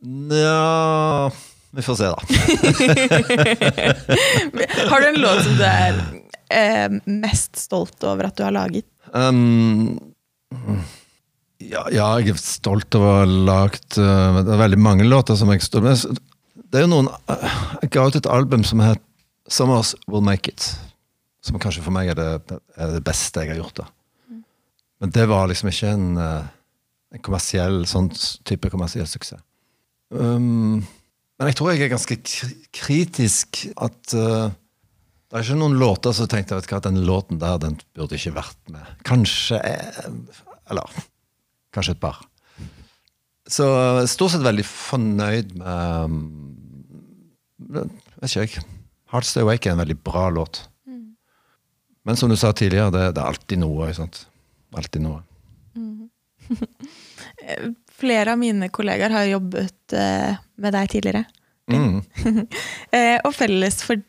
Ja 0.01 1.29
Vi 1.77 1.83
får 1.85 1.97
se, 1.99 2.07
da. 2.09 2.17
Har 4.91 5.01
du 5.01 5.07
en 5.11 5.21
låt 5.21 5.43
som 5.45 5.55
du 5.59 5.65
er 5.69 5.95
eh, 6.51 6.89
mest 7.05 7.57
stolt 7.61 8.05
over 8.09 8.25
at 8.31 8.37
du 8.39 8.43
har 8.47 8.55
laget? 8.57 8.87
Um, 9.13 10.01
ja, 11.61 11.85
ja, 11.93 12.07
jeg 12.21 12.35
er 12.35 12.41
stolt 12.41 12.97
over 12.97 13.11
å 13.11 13.17
ha 13.21 13.25
lagd 13.29 13.99
uh, 14.01 14.41
Det 14.41 14.55
er 14.55 14.63
veldig 14.63 14.81
mange 14.81 15.07
låter 15.07 15.37
som 15.37 15.51
jeg 15.53 15.65
står 15.65 15.85
med. 15.85 16.21
Det 16.57 16.81
er 16.81 16.87
jo 16.87 16.93
noen 16.93 17.11
uh, 17.11 17.57
Jeg 17.83 17.93
ga 17.97 18.07
ut 18.09 18.17
et 18.17 18.31
album 18.31 18.65
som 18.67 18.83
het 18.85 19.03
'Summers 19.51 19.97
Will 20.07 20.23
Make 20.23 20.53
It'. 20.53 20.69
Som 21.43 21.59
kanskje 21.59 21.83
for 21.83 21.91
meg 21.91 22.13
er 22.13 22.15
det, 22.15 22.61
er 22.77 22.95
det 22.95 23.03
beste 23.05 23.43
jeg 23.43 23.51
har 23.51 23.59
gjort. 23.65 23.81
da. 23.83 23.87
Men 25.01 25.11
det 25.11 25.27
var 25.29 25.49
liksom 25.49 25.71
ikke 25.73 25.91
en, 25.91 26.09
uh, 26.17 26.47
en 27.11 27.23
kommersiell 27.25 27.83
sånn 27.89 28.11
type 28.45 28.71
kommersiell 28.71 29.09
suksess. 29.09 29.43
Um, 30.11 30.87
men 31.41 31.51
jeg 31.51 31.57
tror 31.57 31.73
jeg 31.73 31.87
er 31.87 31.93
ganske 31.93 32.17
kritisk 32.77 33.65
at 33.81 34.15
det 35.31 35.39
er 35.39 35.45
ikke 35.47 35.61
noen 35.61 35.79
låter 35.79 36.15
som 36.17 36.27
tenkte 36.27 36.57
jeg 36.57 36.65
vet 36.65 36.73
hva, 36.73 36.81
den 36.83 37.05
låten 37.07 37.39
der 37.39 37.59
den 37.63 37.77
burde 37.95 38.19
ikke 38.19 38.35
vært 38.35 38.59
med. 38.75 38.87
Kanskje 39.07 39.61
eh, 39.63 40.09
Eller 40.71 40.91
kanskje 41.75 41.97
et 41.97 42.03
par. 42.03 42.21
Så 43.51 43.67
stort 44.11 44.35
sett 44.35 44.45
veldig 44.47 44.67
fornøyd 44.67 45.57
med 45.59 46.11
um, 46.11 46.21
Vet 47.71 48.27
ikke 48.27 48.45
jeg. 48.45 48.63
Heart 49.11 49.27
Stay 49.27 49.45
Awake 49.45 49.69
er 49.69 49.75
en 49.75 49.83
veldig 49.83 49.99
bra 50.07 50.29
låt. 50.33 50.65
Men 52.07 52.17
som 52.17 52.31
du 52.31 52.37
sa 52.39 52.53
tidligere, 52.57 52.91
det, 52.95 53.03
det 53.15 53.23
er 53.23 53.29
alltid 53.29 53.61
noe. 53.61 53.87
Ikke 53.87 54.01
sant? 54.01 54.23
Alltid 54.77 55.05
noe. 55.05 55.21
Flere 58.01 58.33
av 58.33 58.41
mine 58.41 58.71
kollegaer 58.73 59.13
har 59.15 59.29
jobbet 59.29 59.95
uh, 59.95 60.39
med 60.61 60.77
deg 60.77 60.93
tidligere. 60.95 61.25
Mm. 61.71 62.01
uh, 62.01 63.19
og 63.27 63.33
felles 63.37 63.83
for 63.87 64.01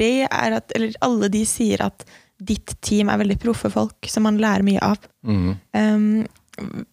det 0.00 0.24
er 0.24 0.54
at 0.56 0.70
Eller 0.72 0.94
alle 1.04 1.28
de 1.28 1.42
sier 1.44 1.82
at 1.84 2.06
ditt 2.40 2.72
team 2.80 3.10
er 3.12 3.20
veldig 3.20 3.36
proffe 3.42 3.68
folk 3.68 4.08
som 4.08 4.24
man 4.24 4.38
lærer 4.40 4.64
mye 4.64 4.80
av. 4.80 5.02
Mm. 5.26 5.50
Um, 5.76 6.86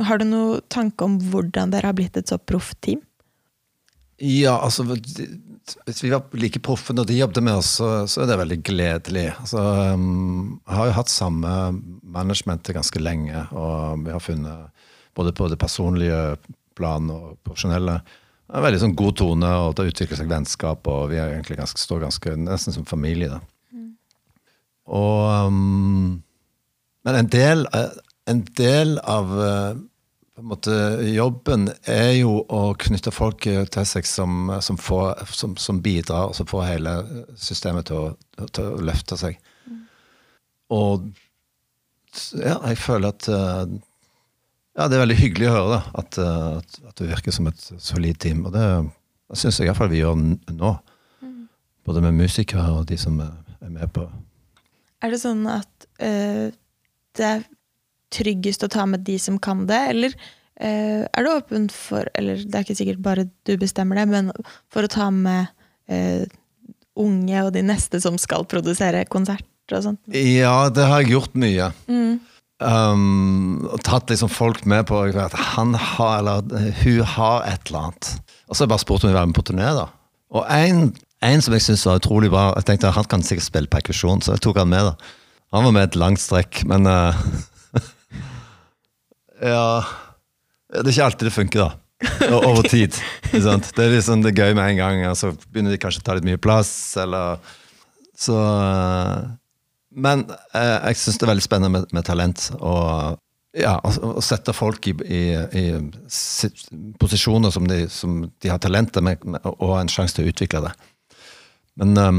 har 0.00 0.20
du 0.20 0.24
noen 0.24 0.62
tanke 0.72 1.04
om 1.04 1.18
hvordan 1.32 1.72
dere 1.74 1.90
har 1.90 1.96
blitt 1.96 2.16
et 2.16 2.30
så 2.30 2.38
proft 2.38 2.78
team? 2.84 3.02
Ja, 4.22 4.54
altså 4.62 4.84
Hvis 4.86 6.02
vi 6.04 6.12
var 6.12 6.28
like 6.38 6.60
proffe 6.62 6.94
når 6.94 7.08
de 7.08 7.18
jobbet 7.18 7.42
med 7.42 7.58
oss, 7.58 7.74
så, 7.80 7.90
så 8.06 8.22
er 8.22 8.30
det 8.30 8.38
veldig 8.38 8.58
gledelig. 8.64 9.28
Altså, 9.34 9.62
um, 9.94 10.60
jeg 10.66 10.78
har 10.78 10.88
jo 10.88 10.96
hatt 11.00 11.12
samme 11.12 11.52
managementet 12.02 12.76
ganske 12.76 13.02
lenge, 13.02 13.44
og 13.50 14.04
vi 14.06 14.14
har 14.14 14.22
funnet 14.22 14.88
både 15.18 15.34
på 15.36 15.48
det 15.50 15.58
personlige 15.60 16.20
plan 16.78 17.10
og 17.12 17.36
profesjonelle 17.44 18.00
en 18.52 18.64
veldig 18.66 18.82
sånn 18.82 18.96
god 18.98 19.16
tone, 19.16 19.50
og 19.64 19.74
det 19.78 19.88
utvikler 19.88 20.18
seg 20.18 20.28
vennskap, 20.28 20.88
og 20.90 21.06
vi 21.12 21.16
er 21.20 21.32
egentlig 21.32 21.56
ganske, 21.56 21.80
står 21.80 22.02
ganske 22.04 22.34
nesten 22.36 22.74
som 22.74 22.84
familie. 22.88 23.30
da. 23.32 23.40
Og 24.92 25.48
um, 25.48 26.22
Men 27.06 27.18
en 27.18 27.30
del, 27.32 27.64
eh, 27.74 27.94
en 28.30 28.44
del 28.58 28.98
av 28.98 29.32
eh, 29.42 29.80
på 30.32 30.40
en 30.40 30.48
måte, 30.48 30.76
jobben 31.12 31.66
er 31.84 32.14
jo 32.16 32.38
å 32.48 32.62
knytte 32.80 33.12
folk 33.12 33.44
til 33.44 33.88
seg 33.88 34.06
som, 34.08 34.48
som, 34.64 34.78
får, 34.80 35.26
som, 35.28 35.56
som 35.60 35.82
bidrar, 35.84 36.30
og 36.30 36.38
som 36.38 36.48
får 36.48 36.64
hele 36.70 36.94
systemet 37.36 37.90
til 37.90 37.98
å, 38.00 38.46
til 38.48 38.70
å 38.70 38.80
løfte 38.88 39.18
seg. 39.20 39.36
Og 40.72 41.10
ja, 42.40 42.56
jeg 42.70 42.80
føler 42.80 43.12
at 43.12 43.28
eh, 43.28 43.76
ja, 44.72 44.88
det 44.88 44.96
er 44.96 45.02
veldig 45.04 45.18
hyggelig 45.20 45.50
å 45.50 45.54
høre 45.56 45.74
da, 45.74 45.80
at, 46.00 46.18
eh, 46.20 46.48
at, 46.62 46.80
at 46.88 46.98
det 47.00 47.10
virker 47.12 47.36
som 47.36 47.48
et 47.50 47.68
solid 47.76 48.20
team. 48.24 48.46
Og 48.48 48.56
det, 48.56 48.66
det 49.28 49.40
syns 49.40 49.60
jeg 49.60 49.68
iallfall 49.68 49.92
vi 49.92 50.00
gjør 50.00 50.16
nå. 50.16 50.38
nå. 50.56 50.72
Både 51.84 52.04
med 52.04 52.16
musikere 52.16 52.70
og 52.72 52.86
de 52.88 52.96
som 53.00 53.18
er 53.20 53.68
med 53.68 53.88
på 53.92 54.06
Er 55.02 55.10
det 55.12 55.18
sånn 55.20 55.44
at 55.50 55.88
eh, 56.00 56.54
det 57.18 57.26
er 57.26 57.44
tryggest 58.12 58.66
å 58.66 58.70
ta 58.72 58.86
med 58.88 59.04
de 59.06 59.18
som 59.20 59.38
kan 59.42 59.64
det, 59.68 59.80
eller 59.94 60.14
uh, 60.16 61.04
er 61.06 61.24
du 61.24 61.30
åpen 61.32 61.68
for 61.72 62.08
Eller 62.18 62.42
det 62.44 62.54
er 62.54 62.66
ikke 62.66 62.78
sikkert 62.78 63.02
bare 63.04 63.28
du 63.48 63.56
bestemmer 63.60 64.00
det, 64.00 64.08
men 64.12 64.30
for 64.72 64.86
å 64.86 64.92
ta 64.92 65.08
med 65.14 65.50
uh, 65.92 66.24
unge 66.98 67.46
og 67.46 67.54
de 67.54 67.64
neste 67.64 68.00
som 68.04 68.18
skal 68.20 68.44
produsere 68.48 69.06
konsert 69.10 69.48
og 69.72 69.86
sånt? 69.86 70.02
Ja, 70.12 70.68
det 70.74 70.84
har 70.88 71.02
jeg 71.02 71.14
gjort 71.14 71.38
mye. 71.38 71.70
Mm. 71.88 72.20
Um, 72.62 73.64
og 73.72 73.80
tatt 73.86 74.10
liksom 74.12 74.30
folk 74.30 74.66
med 74.68 74.84
på 74.90 75.00
at 75.08 75.34
han 75.54 75.72
har, 75.74 76.20
eller 76.20 76.68
hun 76.82 77.00
har 77.14 77.46
et 77.48 77.70
eller 77.70 77.88
annet. 77.88 78.12
Og 78.46 78.54
så 78.54 78.62
har 78.62 78.66
jeg 78.66 78.74
bare 78.74 78.84
spurt 78.84 79.02
om 79.02 79.08
hun 79.08 79.14
vil 79.14 79.20
være 79.20 79.30
med 79.32 79.38
på 79.38 79.46
turné. 79.48 79.70
da. 79.78 79.88
Og 80.32 80.46
en, 80.52 80.92
en 81.24 81.44
som 81.44 81.56
jeg 81.56 81.64
syntes 81.66 81.86
var 81.88 82.02
utrolig 82.02 82.30
bra, 82.32 82.50
jeg 82.58 82.68
tenkte 82.68 82.92
han 82.94 83.08
kan 83.10 83.24
sikkert 83.26 83.48
spille 83.48 83.72
perkusjon, 83.72 84.22
så 84.22 84.36
jeg 84.36 84.44
tok 84.44 84.60
han 84.62 84.70
med. 84.70 84.92
da. 84.92 85.16
Han 85.56 85.66
var 85.66 85.74
med 85.76 85.88
et 85.88 85.98
langt 86.00 86.22
strekk, 86.22 86.62
men 86.68 86.88
eh, 86.88 87.24
Ja 89.42 89.82
Det 90.72 90.86
er 90.86 90.94
ikke 90.94 91.08
alltid 91.10 91.28
det 91.28 91.34
funker, 91.34 91.66
da. 91.66 91.78
Over 92.32 92.62
tid. 92.66 92.96
Det 93.76 93.84
er 93.84 93.92
liksom 93.92 94.22
det 94.24 94.32
er 94.32 94.46
gøy 94.46 94.56
med 94.58 94.72
en 94.72 94.78
gang, 94.80 95.02
og 95.10 95.18
så 95.18 95.32
begynner 95.50 95.74
de 95.74 95.80
kanskje 95.82 96.02
å 96.02 96.06
ta 96.06 96.16
litt 96.16 96.26
mye 96.26 96.40
plass, 96.42 96.72
eller 96.98 97.42
Så 98.18 98.36
eh, 98.38 99.18
Men 99.92 100.24
eh, 100.30 100.78
jeg 100.88 100.98
syns 101.02 101.20
det 101.20 101.26
er 101.26 101.32
veldig 101.34 101.44
spennende 101.44 101.72
med, 101.76 101.92
med 101.94 102.06
talent. 102.08 102.48
Og 102.58 103.18
ja, 103.58 103.76
å, 103.84 104.22
sette 104.24 104.54
folk 104.56 104.88
i, 104.88 104.94
i, 105.04 105.22
i 105.60 105.64
posisjoner 107.00 107.52
som 107.52 107.68
de, 107.68 107.84
som 107.92 108.22
de 108.24 108.50
har 108.50 108.62
talenter 108.62 109.04
med, 109.04 109.26
og 109.52 109.76
en 109.76 109.92
sjanse 109.92 110.16
til 110.16 110.24
å 110.24 110.32
utvikle 110.32 110.64
det. 110.64 110.72
Men 111.82 111.94
ja. 111.98 112.12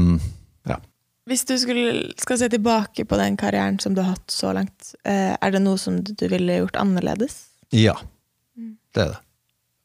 Hvis 1.24 1.46
du 1.48 1.54
skulle, 1.58 2.12
skal 2.20 2.38
se 2.38 2.48
tilbake 2.52 3.06
på 3.08 3.16
den 3.16 3.38
karrieren 3.40 3.78
som 3.80 3.94
du 3.96 4.02
har 4.02 4.12
hatt 4.18 4.32
så 4.32 4.52
langt, 4.52 4.92
eh, 5.08 5.32
er 5.32 5.54
det 5.54 5.62
noe 5.64 5.80
som 5.80 6.02
du, 6.04 6.12
ville 6.28 6.58
gjort 6.60 6.76
annerledes? 6.76 7.38
Ja. 7.72 7.96
Det 8.94 9.06
er 9.06 9.14
det. 9.14 9.22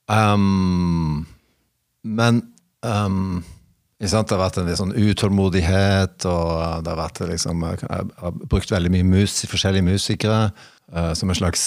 Um, 0.10 1.25
men 2.04 2.43
um? 2.84 3.45
Det 3.99 4.08
har 4.15 4.39
vært 4.39 4.58
en 4.62 4.69
litt 4.69 4.80
sånn 4.80 4.93
utålmodighet, 4.95 6.23
og 6.23 6.86
det 6.86 6.88
har 6.88 6.99
vært 7.02 7.19
liksom 7.28 7.65
Jeg 7.67 7.89
har 8.21 8.38
brukt 8.47 8.71
veldig 8.71 8.93
mye 8.93 9.04
mus, 9.04 9.41
forskjellige 9.43 9.84
musikere 9.84 10.54
uh, 10.95 11.12
som 11.12 11.28
en 11.28 11.36
slags 11.36 11.65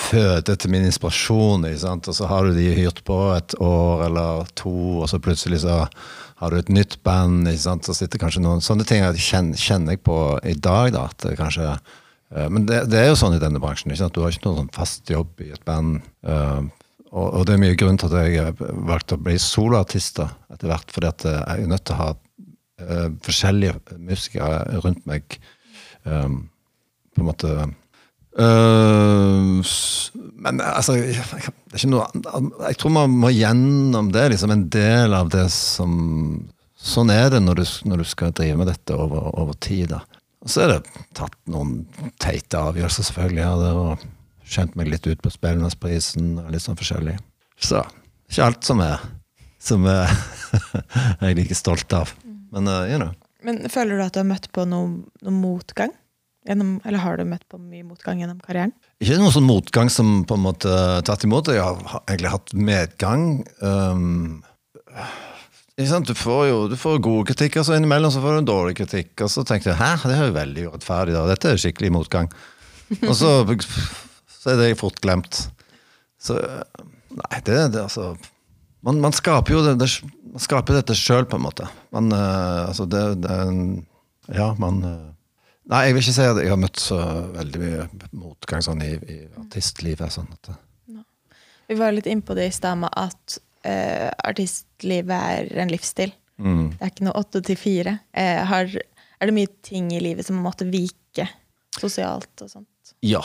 føde 0.00 0.56
til 0.56 0.72
min 0.72 0.86
inspirasjon. 0.88 1.66
Og 1.68 2.14
så 2.16 2.30
har 2.30 2.48
du 2.48 2.56
de 2.56 2.70
hyrt 2.72 3.04
på 3.04 3.18
et 3.34 3.54
år 3.60 4.06
eller 4.06 4.48
to, 4.56 4.72
og 5.02 5.10
så 5.12 5.20
plutselig 5.20 5.60
så 5.66 5.82
har 6.40 6.52
du 6.52 6.58
et 6.58 6.72
nytt 6.72 6.98
band. 7.04 7.48
Så 7.60 7.96
sitter 7.96 8.20
kanskje 8.20 8.42
noen 8.44 8.62
Sånne 8.64 8.86
ting 8.88 9.04
kjenner, 9.04 9.58
kjenner 9.60 9.96
jeg 9.96 10.04
på 10.06 10.18
i 10.48 10.56
dag. 10.56 10.92
da, 10.94 11.06
at 11.10 11.26
kanskje 11.38 11.66
eh, 11.68 12.48
Men 12.48 12.66
det, 12.68 12.86
det 12.92 13.02
er 13.02 13.10
jo 13.10 13.18
sånn 13.20 13.36
i 13.36 13.42
denne 13.42 13.60
bransjen. 13.62 13.92
ikke 13.92 14.04
sant? 14.04 14.16
Du 14.16 14.24
har 14.24 14.32
ikke 14.32 14.48
noen 14.48 14.64
sånn 14.64 14.74
fast 14.76 15.10
jobb 15.12 15.44
i 15.44 15.50
et 15.54 15.64
band. 15.68 16.00
Uh, 16.24 16.64
og, 17.10 17.26
og 17.26 17.46
det 17.46 17.56
er 17.56 17.62
mye 17.64 17.78
grunn 17.78 17.98
til 18.00 18.14
at 18.14 18.30
jeg 18.30 18.54
valgte 18.60 19.18
å 19.18 19.22
bli 19.26 19.36
soloartist 19.42 20.22
etter 20.22 20.70
hvert. 20.70 20.94
fordi 20.94 21.10
at 21.10 21.26
eh, 21.28 21.40
jeg 21.40 21.66
er 21.66 21.72
nødt 21.74 21.86
til 21.88 21.96
å 21.96 22.02
ha 22.04 22.10
uh, 22.14 23.08
forskjellige 23.26 23.98
musikere 23.98 24.80
rundt 24.84 25.04
meg. 25.10 25.40
Um, 26.08 26.46
på 27.10 27.20
en 27.20 27.28
måte 27.28 27.54
Eh, 28.38 29.62
men 30.40 30.60
altså 30.62 30.94
jeg, 30.96 31.14
jeg- 31.16 31.54
det 31.70 31.74
er 31.74 31.80
ikke 31.82 31.90
noe 31.90 32.68
Jeg 32.68 32.76
tror 32.78 32.92
man 32.94 33.10
må 33.10 33.30
gjennom 33.34 34.12
det. 34.12 34.30
liksom 34.32 34.50
En 34.54 34.68
del 34.68 35.14
av 35.14 35.30
det 35.30 35.48
som 35.50 36.48
Sånn 36.80 37.10
er 37.12 37.28
det 37.28 37.42
når 37.44 37.54
du, 37.60 37.64
når 37.90 37.98
du 37.98 38.04
skal 38.08 38.32
drive 38.32 38.56
med 38.56 38.66
dette 38.70 38.94
over, 38.96 39.26
over 39.38 39.52
tid. 39.60 39.90
da. 39.90 39.98
Og 40.40 40.48
så 40.48 40.62
er 40.64 40.68
det 40.72 40.86
tatt 41.12 41.34
noen 41.46 41.82
teite 42.18 42.56
avgjørelser, 42.56 43.04
selvfølgelig. 43.04 43.42
Jeg 43.42 43.50
hadde 43.52 43.72
og 43.76 44.06
skjønt 44.48 44.76
meg 44.80 44.88
litt 44.88 45.06
ut 45.06 45.20
på 45.20 45.28
Spellemannsprisen 45.34 46.38
og 46.40 46.48
litt 46.50 46.62
sånn 46.64 46.78
forskjellig. 46.80 47.18
Så 47.60 47.82
ikke 48.30 48.46
alt 48.46 48.64
som 48.64 48.80
er 48.80 48.96
som 49.60 49.84
er 49.92 50.08
jeg 51.20 51.28
er 51.28 51.34
like 51.36 51.54
stolt 51.54 51.92
av. 51.92 52.14
Men 52.50 52.66
uh, 52.66 52.86
you 52.88 52.96
know. 52.96 53.12
Men 53.44 53.60
føler 53.68 54.00
du 54.00 54.04
at 54.06 54.16
du 54.16 54.22
har 54.22 54.30
møtt 54.32 54.48
på 54.56 54.64
noe, 54.64 55.02
noe 55.20 55.36
motgang? 55.36 55.92
Gjennom, 56.48 56.78
eller 56.88 57.02
har 57.02 57.18
du 57.20 57.26
møtt 57.28 57.44
på 57.52 57.58
mye 57.60 57.84
motgang 57.84 58.22
gjennom 58.22 58.38
karrieren? 58.40 58.72
Ikke 59.02 59.18
noen 59.20 59.34
sånn 59.34 59.48
motgang 59.48 59.90
som 59.92 60.22
på 60.24 60.38
en 60.38 60.44
måte 60.46 60.72
tatt 61.04 61.26
imot. 61.26 61.50
Jeg 61.52 61.60
har 61.60 62.00
egentlig 62.06 62.32
hatt 62.32 62.54
medgang. 62.56 63.26
Um? 63.60 64.40
Du 65.76 66.14
får 66.16 66.42
jo 66.48 66.56
du 66.68 66.76
får 66.80 66.98
gode 67.04 67.28
kritikker, 67.30 67.64
så 67.64 67.76
innimellom 67.76 68.12
så 68.12 68.20
får 68.24 68.34
du 68.34 68.40
en 68.42 68.48
dårlig 68.48 68.78
kritikk. 68.80 69.12
Og 69.24 69.32
så 69.32 69.44
tenkte 69.48 69.72
jeg 69.72 69.80
hæ, 69.80 69.92
det 70.04 70.16
er 70.16 70.26
jo 70.28 70.36
veldig 70.36 70.66
urettferdig. 70.70 71.16
da, 71.16 71.26
Dette 71.28 71.52
er 71.52 71.60
skikkelig 71.60 71.92
motgang. 71.98 72.32
Og 73.06 73.14
så, 73.16 73.36
så 74.40 74.54
er 74.54 74.60
det 74.60 74.74
fort 74.80 75.00
glemt. 75.04 75.44
Så 76.20 76.40
Nei, 77.10 77.40
det, 77.42 77.56
det 77.74 77.80
altså 77.82 78.12
man, 78.86 79.00
man 79.02 79.12
skaper 79.12 79.56
jo 79.56 79.62
det, 79.64 79.72
det, 79.80 79.88
man 80.30 80.42
skaper 80.42 80.78
dette 80.78 80.94
sjøl, 80.96 81.26
på 81.28 81.40
en 81.40 81.44
måte. 81.44 81.66
Man, 81.94 82.12
eh, 82.14 82.68
altså 82.68 82.86
det, 82.88 83.02
det 83.24 83.34
er 83.34 83.50
Ja, 84.30 84.52
man 84.62 84.84
eh, 84.86 85.08
Nei, 85.70 85.84
jeg 85.86 85.94
vil 85.94 86.02
ikke 86.02 86.16
si 86.16 86.24
at 86.26 86.40
jeg 86.42 86.50
har 86.50 86.58
møtt 86.58 86.80
så 86.82 86.98
veldig 87.36 87.60
mye 87.62 87.84
motgang 88.18 88.62
sånn 88.64 88.80
i, 88.82 88.94
i 89.06 89.18
artistlivet. 89.38 90.10
Sånn 90.10 90.30
at, 90.34 90.50
Vi 91.70 91.76
var 91.78 91.94
litt 91.94 92.08
innpå 92.10 92.34
det 92.34 92.48
i 92.50 92.54
stad 92.54 92.80
med 92.80 92.90
at 92.98 93.36
uh, 93.68 94.08
artistlivet 94.26 95.14
er 95.14 95.52
en 95.62 95.70
livsstil. 95.70 96.10
mm. 96.42 96.64
Det 96.72 96.82
er 96.82 96.90
ikke 96.90 97.06
noe 97.06 97.20
åtte 97.20 97.42
til 97.46 97.60
fire. 97.60 98.00
Eh, 98.10 98.40
har, 98.50 98.72
er 98.74 99.30
det 99.30 99.36
mye 99.36 99.52
ting 99.62 99.92
i 99.94 100.02
livet 100.02 100.26
som 100.26 100.40
måtte 100.42 100.66
vike 100.66 101.28
sosialt 101.78 102.42
og 102.42 102.50
sånt? 102.50 102.94
Ja. 103.06 103.22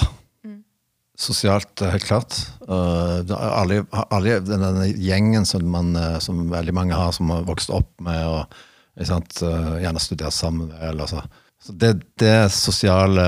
Sosialt, 1.17 1.81
eh, 1.81 1.95
helt 1.95 2.05
klart. 2.05 2.37
Uh, 2.67 3.23
alle, 3.31 3.79
alle 4.11 4.37
denne, 4.43 4.85
gjengen 4.91 5.47
som, 5.49 5.65
man, 5.71 5.95
som 6.21 6.45
veldig 6.51 6.75
mange 6.75 6.93
har, 6.99 7.15
som 7.15 7.31
har 7.33 7.47
vokst 7.47 7.73
opp 7.73 7.89
med 8.03 8.21
og 8.27 9.07
sant, 9.07 9.39
uh, 9.41 9.79
gjerne 9.81 10.03
studert 10.03 10.35
sammen 10.35 10.69
med. 10.69 10.77
Eller 10.91 11.09
så. 11.09 11.23
Så 11.65 11.73
det, 11.81 11.93
det 12.21 12.51
sosiale 12.53 13.23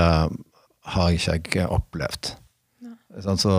har 0.88 1.14
ikke 1.14 1.62
jeg 1.64 1.70
opplevd. 1.74 2.34
Så, 3.18 3.54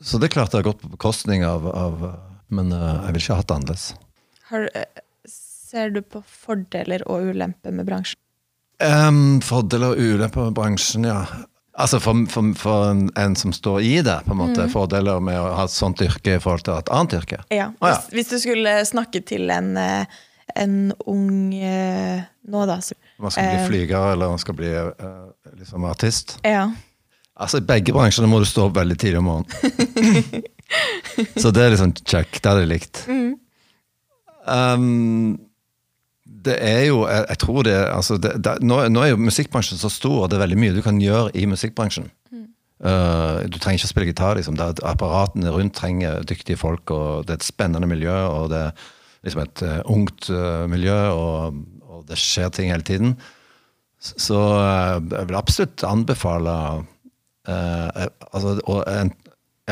så 0.00 0.20
det 0.22 0.30
klart 0.32 0.54
det 0.54 0.62
har 0.62 0.70
gått 0.70 0.80
på 0.80 0.88
bekostning 0.94 1.44
av, 1.44 1.66
av 1.68 2.06
Men 2.48 2.70
eh, 2.72 2.92
jeg 3.08 3.12
vil 3.12 3.20
ikke 3.20 3.34
ha 3.34 3.42
hatt 3.42 3.50
det 3.50 3.56
annerledes. 3.58 3.84
Har, 4.48 4.68
eh, 4.78 5.02
ser 5.28 5.90
du 5.92 6.00
på 6.00 6.22
fordeler 6.24 7.02
og 7.10 7.28
ulemper 7.32 7.74
med 7.74 7.88
bransjen? 7.88 8.20
Um, 8.80 9.40
fordeler 9.44 9.92
og 9.92 10.00
ulemper 10.00 10.48
med 10.48 10.56
bransjen, 10.56 11.08
ja. 11.08 11.24
Altså 11.76 11.98
For, 12.00 12.22
for, 12.32 12.52
for 12.56 12.90
en, 12.92 13.08
en 13.20 13.34
som 13.36 13.52
står 13.52 13.82
i 13.84 13.96
det, 14.04 14.14
på 14.24 14.32
en 14.32 14.40
måte, 14.40 14.68
fordeler 14.72 15.20
med 15.20 15.36
å 15.36 15.50
ha 15.58 15.66
et 15.66 15.74
sånt 15.74 16.00
yrke 16.04 16.38
i 16.38 16.40
forhold 16.40 16.64
til 16.64 16.76
et 16.78 16.92
annet 16.94 17.18
yrke. 17.18 17.42
Ja. 17.52 17.66
ah, 17.82 17.90
ja. 17.90 17.98
Hvis, 17.98 18.14
hvis 18.14 18.30
du 18.30 18.44
skulle 18.46 18.78
snakke 18.88 19.20
til 19.28 19.52
en, 19.52 19.74
eh, 19.80 20.22
en 20.56 20.78
ung 21.04 21.52
nå, 21.52 22.64
da, 22.70 22.78
man 23.18 23.32
skal 23.32 23.48
bli 23.48 23.62
Eh. 23.62 23.66
flyger 23.68 24.12
eller 24.12 24.28
man 24.28 24.38
skal 24.42 24.54
bli 24.54 24.72
eh, 24.74 25.24
liksom 25.58 25.84
artist. 25.84 26.38
Ja. 26.44 26.68
Altså, 27.36 27.60
I 27.60 27.66
begge 27.68 27.92
bransjene 27.92 28.28
må 28.28 28.38
du 28.40 28.46
stå 28.48 28.68
opp 28.68 28.76
veldig 28.76 28.96
tidlig 28.98 29.18
om 29.18 29.28
morgenen. 29.28 30.44
så 31.42 31.50
det 31.52 31.64
er 31.64 31.74
liksom 31.74 31.92
check. 32.04 32.40
Det 32.40 32.48
hadde 32.48 32.64
jeg 32.64 32.72
likt. 32.72 33.02
Um, 34.46 35.36
det 36.46 36.56
er 36.62 36.84
jo 36.86 37.00
Jeg, 37.08 37.24
jeg 37.28 37.38
tror 37.42 37.62
det, 37.66 37.74
altså 37.74 38.16
det, 38.22 38.36
det 38.44 38.52
nå, 38.62 38.78
nå 38.88 39.02
er 39.02 39.10
jo 39.10 39.18
musikkbransjen 39.18 39.78
så 39.78 39.90
stor, 39.90 40.22
og 40.22 40.30
det 40.30 40.38
er 40.38 40.44
veldig 40.46 40.58
mye 40.62 40.76
du 40.76 40.82
kan 40.84 41.00
gjøre 41.02 41.34
i 41.34 41.46
musikkbransjen. 41.50 42.10
Uh, 42.76 43.40
du 43.48 43.56
trenger 43.56 43.80
ikke 43.80 43.88
å 43.88 43.92
spille 43.94 44.10
gitar. 44.10 44.36
liksom. 44.36 44.56
Det 44.58 44.84
apparatene 44.84 45.52
rundt 45.52 45.76
trenger 45.78 46.24
dyktige 46.28 46.60
folk, 46.60 46.90
og 46.92 47.24
det 47.26 47.36
er 47.36 47.40
et 47.40 47.48
spennende 47.48 47.88
miljø. 47.88 48.16
og 48.28 48.50
det 48.52 48.66
er 48.66 48.84
liksom 49.24 49.42
et 49.42 49.62
uh, 49.64 49.80
ungt 49.92 50.28
uh, 50.30 50.66
miljø, 50.70 50.98
og, 51.12 51.62
og 51.96 52.06
det 52.08 52.18
skjer 52.20 52.52
ting 52.54 52.72
hele 52.72 52.86
tiden. 52.86 53.16
Så 54.00 54.36
uh, 54.36 55.00
jeg 55.00 55.28
vil 55.30 55.38
absolutt 55.38 55.84
anbefale 55.88 56.52
uh, 57.48 58.04
altså, 58.30 58.58
og 58.68 58.84
en, 58.90 59.14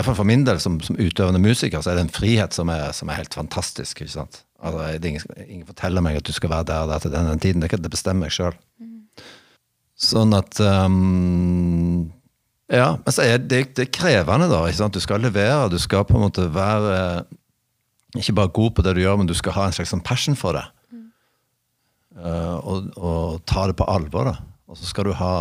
For 0.03 0.27
min 0.27 0.47
del, 0.47 0.59
som, 0.61 0.81
som 0.83 0.99
utøvende 0.99 1.43
musiker, 1.43 1.83
så 1.83 1.93
er 1.93 2.01
det 2.01 2.09
en 2.09 2.17
frihet 2.17 2.57
som 2.57 2.73
er, 2.73 2.89
som 2.97 3.11
er 3.11 3.21
helt 3.21 3.37
fantastisk. 3.37 4.01
ikke 4.01 4.17
sant? 4.17 4.43
Altså, 4.65 4.89
ingen, 4.97 5.23
ingen 5.47 5.69
forteller 5.69 6.03
meg 6.03 6.19
at 6.19 6.27
du 6.27 6.33
skal 6.35 6.51
være 6.51 6.67
der 6.73 6.91
der 6.91 7.05
til 7.05 7.13
den, 7.13 7.31
den 7.31 7.45
tiden. 7.45 7.63
Det, 7.63 7.79
det 7.85 7.93
bestemmer 7.93 8.27
jeg 8.27 8.39
sjøl. 8.39 8.59
Sånn 9.95 10.35
at 10.35 10.59
um, 10.59 12.11
Ja, 12.73 12.97
men 13.05 13.15
så 13.15 13.23
er 13.23 13.39
det, 13.39 13.77
det 13.77 13.87
er 13.87 13.95
krevende, 13.95 14.49
da. 14.51 14.65
ikke 14.67 14.81
sant? 14.81 14.97
Du 14.97 15.05
skal 15.05 15.23
levere. 15.23 15.69
Du 15.71 15.79
skal 15.79 16.07
på 16.09 16.17
en 16.19 16.27
måte 16.27 16.49
være 16.51 17.23
ikke 18.19 18.33
bare 18.33 18.49
god 18.49 18.71
på 18.71 18.83
det 18.83 18.95
du 18.95 19.03
gjør, 19.03 19.17
men 19.21 19.29
du 19.31 19.35
skal 19.35 19.55
ha 19.57 19.67
en 19.69 19.75
slags 19.75 19.91
sånn 19.95 20.03
passion 20.05 20.37
for 20.39 20.57
det. 20.57 20.65
Uh, 22.15 22.57
og, 22.63 22.91
og 22.97 23.41
ta 23.49 23.67
det 23.71 23.77
på 23.79 23.89
alvor. 23.91 24.31
da. 24.31 24.37
Og 24.71 24.79
så 24.79 24.87
skal 24.89 25.09
du 25.09 25.17
ha 25.19 25.35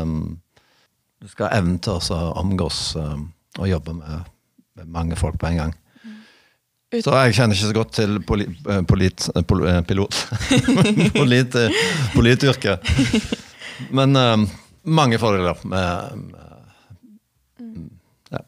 um, 0.00 0.38
Du 1.20 1.28
skal 1.28 1.48
ha 1.48 1.58
evnen 1.58 1.78
til 1.82 1.98
å 1.98 2.20
omgås 2.40 2.94
um, 2.96 3.28
og 3.58 3.68
jobbe 3.68 3.92
med, 3.98 4.28
med 4.78 4.92
mange 4.94 5.18
folk 5.18 5.38
på 5.40 5.50
en 5.50 5.62
gang. 5.64 5.74
Uten. 6.90 7.04
Så 7.06 7.12
jeg 7.14 7.34
kjenner 7.36 7.54
ikke 7.54 7.68
så 7.68 7.74
godt 7.76 7.92
til 7.94 8.16
poli, 8.26 8.44
eh, 8.66 8.80
polit, 8.82 9.26
eh, 9.30 9.44
pol, 9.46 9.60
eh, 9.70 9.76
pilot 9.86 10.16
Polit, 11.20 11.54
eh, 11.54 11.76
Polityrket. 12.16 12.88
Men 13.94 14.16
um, 14.18 14.46
mange 14.82 15.20
fordeler 15.22 15.60
med, 15.70 16.32
med 16.32 17.78
ja. 18.34 18.42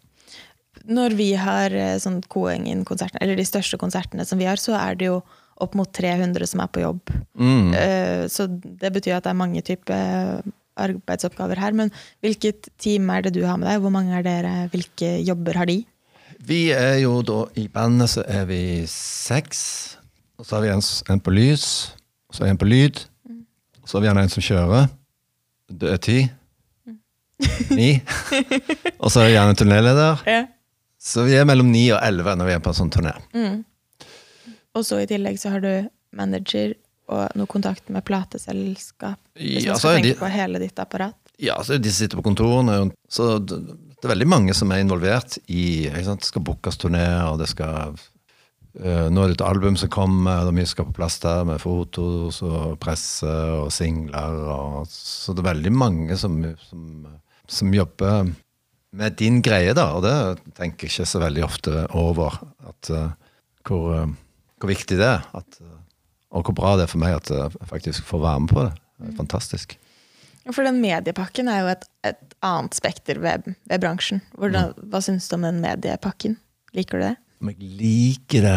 Når 0.90 1.14
vi 1.20 1.28
har 1.38 1.70
eh, 1.70 1.94
sånn 2.02 2.18
Koengen-konsertene, 2.26 3.22
eller 3.22 3.38
de 3.38 3.46
største 3.46 3.78
konsertene 3.78 4.26
som 4.26 4.42
vi 4.42 4.50
har, 4.50 4.58
så 4.58 4.74
er 4.80 4.98
det 4.98 5.12
jo 5.12 5.20
opp 5.64 5.76
mot 5.78 5.90
300 5.94 6.48
som 6.50 6.60
er 6.64 6.70
på 6.74 6.82
jobb. 6.84 7.12
mm. 7.38 7.70
Eh, 7.78 8.24
Så 8.32 8.46
det 8.50 8.92
betyr 8.94 9.16
at 9.16 9.24
det 9.24 9.30
er 9.32 9.38
mange 9.38 9.62
typer 9.62 10.42
arbeidsoppgaver 10.82 11.58
her. 11.60 11.72
Men 11.76 11.90
hvilket 12.24 12.68
team 12.80 13.10
er 13.10 13.22
det 13.26 13.34
du 13.36 13.42
har 13.46 13.58
med 13.60 13.68
deg? 13.68 13.80
Hvor 13.84 13.92
mange 13.94 14.14
er 14.18 14.22
dere? 14.26 14.68
Hvilke 14.72 15.18
jobber 15.26 15.58
har 15.60 15.66
de? 15.68 15.82
Vi 16.42 16.72
er 16.74 16.96
jo 17.04 17.20
da 17.22 17.44
I 17.60 17.68
bandet 17.70 18.10
så 18.10 18.24
er 18.26 18.46
vi 18.48 18.60
seks. 18.90 19.96
Og 20.38 20.46
så 20.48 20.56
har 20.56 20.62
vi 20.64 20.72
en, 20.74 20.82
en 21.12 21.20
på 21.22 21.30
lys, 21.30 21.92
og 22.26 22.34
så 22.34 22.42
er 22.42 22.48
vi 22.48 22.54
en 22.56 22.58
på 22.62 22.66
lyd. 22.66 23.02
Og 23.82 23.86
så 23.88 23.96
har 23.98 24.02
vi 24.02 24.08
gjerne 24.08 24.22
en 24.26 24.32
som 24.32 24.42
kjører. 24.42 24.88
Det 25.70 25.92
er 25.92 26.00
ti. 26.02 26.16
Ni. 27.74 27.92
Og 29.02 29.10
så 29.10 29.22
er 29.22 29.24
det 29.28 29.32
gjerne 29.34 29.50
en 29.54 29.58
turnéleder. 29.58 30.20
Ja. 30.28 30.42
Så 31.02 31.24
vi 31.26 31.34
er 31.34 31.46
mellom 31.48 31.70
ni 31.74 31.88
og 31.90 31.98
elleve 32.06 32.34
når 32.38 32.46
vi 32.46 32.52
er 32.54 32.60
på 32.62 32.70
en 32.70 32.76
sånn 32.78 32.92
turné. 32.94 33.14
Og 34.74 34.84
så 34.88 35.02
i 35.02 35.08
tillegg 35.10 35.38
så 35.40 35.52
har 35.54 35.60
du 35.64 35.72
manager 36.16 36.74
og 37.12 37.34
noe 37.36 37.50
kontakt 37.50 37.90
med 37.92 38.04
plateselskap. 38.08 39.18
Hvis 39.36 39.66
Ja, 39.66 39.72
man 39.74 39.80
skal 39.80 39.98
tenke 39.98 40.12
de- 40.14 40.20
på 40.20 40.30
hele 40.32 40.58
ditt 40.62 40.78
apparat. 40.78 41.16
Ja, 41.38 41.56
så 41.62 41.80
de 41.80 41.90
sitter 41.90 42.16
på 42.16 42.22
kontorene. 42.22 42.92
Så 43.10 43.38
det, 43.44 43.58
det 43.66 44.04
er 44.04 44.14
veldig 44.14 44.28
mange 44.28 44.54
som 44.54 44.70
er 44.72 44.80
involvert 44.84 45.38
i 45.48 45.86
ikke 45.88 46.04
sant? 46.04 46.20
Det 46.20 46.30
skal 46.30 46.42
bookes 46.46 46.76
turneer, 46.78 47.26
og 47.32 47.38
det 47.42 47.48
skal 47.48 47.94
øh, 48.80 49.08
Nå 49.10 49.22
er 49.24 49.32
det 49.32 49.40
et 49.40 49.46
album 49.46 49.76
som 49.76 49.90
kommer, 49.92 50.46
og 50.46 50.54
mye 50.54 50.66
skal 50.66 50.86
på 50.88 50.94
plass 50.96 51.18
der 51.20 51.44
med 51.44 51.60
fotos 51.60 52.40
og 52.42 52.78
presse 52.80 53.28
og 53.28 53.72
singler. 53.74 54.38
Og, 54.54 54.86
så 54.88 55.34
det 55.34 55.44
er 55.44 55.50
veldig 55.54 55.72
mange 55.72 56.16
som, 56.16 56.38
som, 56.70 57.06
som 57.48 57.74
jobber 57.74 58.32
med 58.92 59.16
din 59.16 59.42
greie, 59.42 59.74
da. 59.74 59.90
Og 59.96 60.02
det 60.06 60.16
tenker 60.56 60.86
jeg 60.86 60.92
ikke 60.94 61.10
så 61.10 61.20
veldig 61.20 61.44
ofte 61.44 61.86
over. 61.96 62.38
At, 62.68 62.90
uh, 62.90 63.10
hvor, 63.66 63.92
øh, 63.98 64.08
hvor 64.62 64.70
viktig 64.72 64.98
det 65.00 65.08
er. 65.08 65.24
At, 65.36 65.58
øh, 65.60 65.78
og 66.32 66.46
hvor 66.48 66.56
bra 66.56 66.76
det 66.78 66.86
er 66.86 66.92
for 66.92 67.02
meg 67.02 67.18
at 67.18 67.30
jeg 67.34 67.68
faktisk 67.68 68.06
får 68.08 68.22
være 68.22 68.44
med 68.44 68.54
på 68.54 68.66
det. 68.68 68.72
Det 69.02 69.10
er 69.10 69.18
fantastisk. 69.18 69.74
For 70.50 70.66
den 70.66 70.80
mediepakken 70.82 71.50
er 71.50 71.60
jo 71.62 71.68
et, 71.74 71.84
et 72.08 72.32
annet 72.42 72.74
spekter 72.74 73.20
ved, 73.22 73.52
ved 73.70 73.82
bransjen. 73.82 74.22
Hvordan, 74.38 74.72
Hva 74.90 75.02
syns 75.04 75.28
du 75.30 75.36
om 75.36 75.44
den 75.46 75.60
mediepakken? 75.62 76.38
Liker 76.74 76.98
du 76.98 77.04
det? 77.04 77.12
Om 77.42 77.50
jeg 77.52 77.68
liker 77.82 78.46
det 78.46 78.56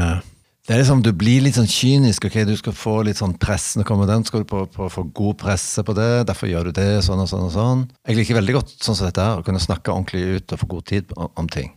Det 0.65 0.73
er 0.73 0.79
liksom, 0.81 1.01
Du 1.05 1.11
blir 1.13 1.43
litt 1.45 1.57
sånn 1.59 1.69
kynisk. 1.69 2.25
ok, 2.25 2.39
Du 2.47 2.55
skal 2.57 2.73
få 2.73 2.95
litt 3.05 3.19
sånn 3.21 3.35
press. 3.37 3.75
Nå 3.77 3.85
kommer 3.85 4.09
den, 4.09 4.25
skal 4.25 4.41
du 4.41 4.49
på, 4.49 4.63
på, 4.73 4.89
få 4.89 5.03
god 5.13 5.37
presse 5.43 5.83
på 5.85 5.93
det. 5.93 6.25
Derfor 6.25 6.49
gjør 6.49 6.69
du 6.71 6.77
det, 6.79 7.03
sånn 7.05 7.21
og 7.21 7.29
sånn 7.29 7.45
og 7.49 7.53
sånn. 7.53 7.85
Jeg 8.07 8.17
liker 8.17 8.39
veldig 8.39 8.55
godt 8.57 8.73
sånn 8.79 8.97
som 8.97 9.05
dette 9.05 9.21
her, 9.21 9.41
å 9.41 9.45
kunne 9.45 9.61
snakke 9.61 9.93
ordentlig 9.93 10.39
ut 10.39 10.55
og 10.55 10.61
få 10.63 10.71
god 10.77 10.87
tid 10.89 11.13
om, 11.17 11.29
om 11.37 11.49
ting. 11.53 11.69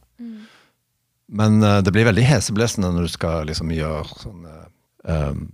Men 1.29 1.63
uh, 1.63 1.79
det 1.85 1.93
blir 1.93 2.09
veldig 2.09 2.25
heseblesende 2.25 2.91
når 2.95 3.09
du 3.09 3.13
skal 3.13 3.49
liksom 3.49 3.73
gjøre 3.75 4.21
sånn 4.23 4.45
um, 5.05 5.47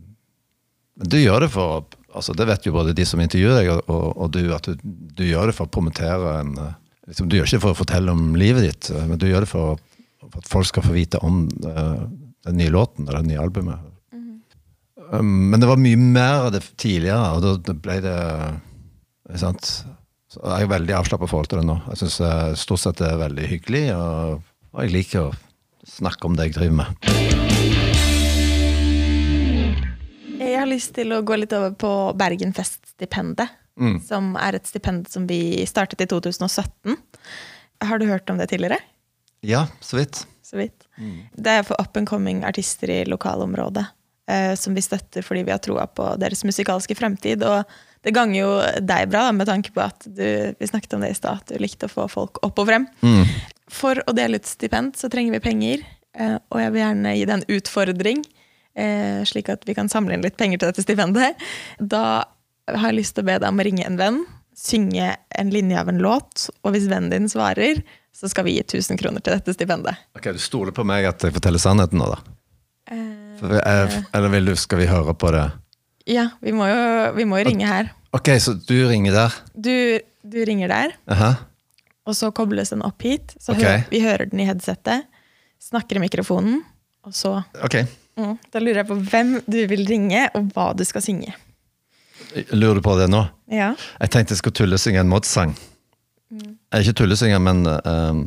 du 0.95 1.19
gjør 1.19 1.45
det 1.45 1.51
for 1.55 1.87
altså 2.15 2.35
Det 2.39 2.47
vet 2.47 2.67
jo 2.67 2.75
både 2.77 2.95
de 2.95 3.05
som 3.07 3.19
intervjuer 3.19 3.57
deg, 3.59 3.71
og, 3.73 3.89
og, 3.91 4.05
og 4.23 4.29
du, 4.37 4.43
at 4.55 4.69
du, 4.69 4.79
du 4.85 5.25
gjør 5.27 5.51
det 5.51 5.57
for 5.57 5.67
å 5.67 5.73
promotere 5.75 6.37
en 6.39 6.53
eh, 6.63 6.77
liksom, 7.11 7.27
Du 7.27 7.35
gjør 7.35 7.49
ikke 7.49 7.57
det 7.57 7.65
for 7.65 7.75
å 7.75 7.81
fortelle 7.81 8.15
om 8.15 8.37
livet 8.39 8.69
ditt, 8.69 8.91
men 9.09 9.19
du 9.19 9.27
gjør 9.27 9.43
det 9.43 9.51
for, 9.51 9.81
for 10.23 10.39
at 10.39 10.53
folk 10.53 10.69
skal 10.71 10.87
få 10.87 10.95
vite 10.95 11.19
om 11.27 11.43
uh, 11.67 12.05
den 12.47 12.61
nye 12.61 12.71
låten 12.71 13.09
eller 13.09 13.25
det 13.25 13.33
nye 13.33 13.43
albumet. 13.43 13.91
Um, 15.11 15.51
men 15.51 15.59
det 15.59 15.73
var 15.73 15.83
mye 15.83 15.99
mer 15.99 16.47
av 16.47 16.55
det 16.55 16.63
tidligere, 16.79 17.35
og 17.35 17.67
da 17.67 17.75
ble 17.75 17.99
det 18.05 18.17
sant? 19.43 19.73
Så 20.31 20.39
jeg 20.39 20.69
er 20.69 20.71
veldig 20.71 20.95
avslappa 21.01 21.27
forhold 21.31 21.51
til 21.51 21.65
det 21.65 21.67
nå. 21.67 21.81
Jeg 21.91 22.05
syns 22.05 22.63
stort 22.63 22.85
sett 22.85 23.03
det 23.03 23.11
er 23.11 23.23
veldig 23.25 23.51
hyggelig, 23.51 23.85
og, 23.99 24.47
og 24.71 24.87
jeg 24.87 24.95
liker 24.95 25.35
å 25.85 25.91
snakke 25.91 26.29
om 26.29 26.37
det 26.37 26.49
jeg 26.49 26.57
driver 26.59 26.77
med. 26.81 26.89
Jeg 30.35 30.59
har 30.59 30.69
lyst 30.69 30.95
til 30.97 31.13
å 31.15 31.23
gå 31.25 31.37
litt 31.39 31.53
over 31.57 31.75
på 31.79 31.93
Bergenfest-stipendet. 32.21 33.61
Som 34.07 34.37
er 34.39 34.55
et 34.55 34.69
stipend 34.71 35.09
som 35.11 35.27
vi 35.27 35.65
startet 35.67 36.01
i 36.05 36.07
2017. 36.07 36.95
Har 37.85 37.99
du 37.99 38.07
hørt 38.07 38.31
om 38.31 38.39
det 38.39 38.47
tidligere? 38.53 38.79
Ja, 39.45 39.67
så 39.81 39.99
vidt. 39.99 40.27
Så 40.47 40.57
vidt. 40.61 40.87
Det 41.35 41.51
er 41.51 41.65
for 41.67 41.75
up 41.81 41.97
and 41.97 42.09
coming 42.09 42.45
artister 42.45 42.91
i 42.91 43.05
lokalområdet. 43.05 43.85
Eh, 44.31 44.55
som 44.57 44.73
vi 44.75 44.81
støtter 44.81 45.21
fordi 45.21 45.43
vi 45.45 45.53
har 45.53 45.59
troa 45.61 45.85
på 45.91 46.07
deres 46.23 46.45
musikalske 46.47 46.95
fremtid. 46.97 47.43
Og 47.45 47.65
det 48.05 48.15
ganger 48.15 48.39
jo 48.39 48.53
deg 48.81 49.11
bra, 49.11 49.27
da, 49.27 49.33
med 49.37 49.51
tanke 49.51 49.73
på 49.75 49.83
at 49.85 50.07
du, 50.07 50.55
vi 50.57 50.71
snakket 50.71 50.95
om 50.97 51.05
det 51.05 51.11
i 51.13 51.19
stad, 51.19 51.43
at 51.43 51.53
du 51.53 51.61
likte 51.61 51.91
å 51.91 51.93
få 51.93 52.07
folk 52.13 52.41
opp 52.47 52.63
og 52.63 52.71
frem. 52.71 52.87
For 53.73 54.01
å 54.05 54.13
dele 54.17 54.41
ut 54.41 54.49
stipend 54.49 54.97
så 54.99 55.09
trenger 55.13 55.37
vi 55.37 55.43
penger, 55.45 55.85
eh, 56.19 56.37
og 56.53 56.61
jeg 56.61 56.73
vil 56.75 56.83
gjerne 56.83 57.15
gi 57.17 57.25
deg 57.25 57.35
en 57.39 57.47
utfordring. 57.57 58.25
Eh, 58.75 59.23
slik 59.29 59.49
at 59.53 59.65
vi 59.69 59.75
kan 59.77 59.89
samle 59.89 60.17
inn 60.17 60.25
litt 60.25 60.37
penger 60.37 60.61
til 60.61 60.73
dette 60.73 60.85
stipendet. 60.85 61.41
Da 61.79 62.25
har 62.69 62.89
jeg 62.91 62.99
lyst 62.99 63.17
til 63.17 63.25
å 63.25 63.29
be 63.31 63.39
deg 63.39 63.49
om 63.49 63.61
å 63.63 63.67
ringe 63.67 63.87
en 63.87 63.99
venn, 64.01 64.23
synge 64.55 65.15
en 65.39 65.51
linje 65.51 65.79
av 65.81 65.91
en 65.91 66.01
låt, 66.03 66.49
og 66.63 66.75
hvis 66.75 66.89
vennen 66.91 67.13
din 67.13 67.31
svarer, 67.31 67.83
så 68.15 68.31
skal 68.31 68.47
vi 68.47 68.57
gi 68.59 68.63
1000 68.63 69.01
kroner 69.01 69.23
til 69.25 69.35
dette 69.35 69.55
stipendet. 69.57 69.99
Ok, 70.15 70.31
Du 70.33 70.39
stoler 70.43 70.75
på 70.75 70.85
meg 70.87 71.07
at 71.09 71.23
jeg 71.25 71.35
forteller 71.35 71.63
sannheten 71.63 71.99
nå, 71.99 72.11
da? 72.13 72.21
Eh, 72.93 73.43
jeg, 73.59 74.05
eller 74.15 74.31
vil 74.37 74.53
du, 74.53 74.55
skal 74.61 74.83
vi 74.83 74.91
høre 74.91 75.15
på 75.19 75.33
det? 75.35 75.49
Ja, 76.11 76.29
vi 76.45 76.53
må 76.53 76.69
jo, 76.69 76.81
vi 77.17 77.25
må 77.27 77.41
jo 77.41 77.49
ringe 77.49 77.67
her. 77.67 77.91
Ok, 78.15 78.31
så 78.39 78.55
du 78.55 78.77
ringer 78.87 79.17
der? 79.17 79.35
Du, 79.57 79.75
du 80.23 80.39
ringer 80.47 80.71
der, 80.71 80.95
Aha. 81.11 81.33
Og 82.05 82.17
så 82.17 82.31
kobles 82.37 82.73
den 82.75 82.85
opp 82.85 83.05
hit. 83.05 83.35
Så 83.41 83.55
okay. 83.55 83.85
hø 83.85 83.93
vi 83.93 84.03
hører 84.05 84.29
den 84.31 84.43
i 84.45 84.49
headsetet, 84.49 85.09
snakker 85.63 85.99
i 85.99 86.05
mikrofonen, 86.05 86.63
og 87.05 87.17
så 87.17 87.39
okay. 87.65 87.87
mm, 88.21 88.37
Da 88.53 88.61
lurer 88.63 88.83
jeg 88.83 88.91
på 88.91 88.99
hvem 89.11 89.37
du 89.47 89.61
vil 89.71 89.85
ringe, 89.89 90.27
og 90.37 90.53
hva 90.55 90.73
du 90.77 90.85
skal 90.89 91.05
synge. 91.05 91.35
Lurer 92.53 92.81
du 92.81 92.85
på 92.85 92.97
det 92.99 93.09
nå? 93.13 93.25
Ja. 93.53 93.75
Jeg 94.01 94.13
tenkte 94.15 94.35
jeg 94.35 94.43
skulle 94.43 94.57
tullesynge 94.57 95.03
en 95.03 95.11
Mods-sang. 95.11 95.55
Er 96.73 96.83
ikke 96.83 96.97
tullesynger, 97.03 97.39
men 97.43 97.63
ehm, 97.69 98.25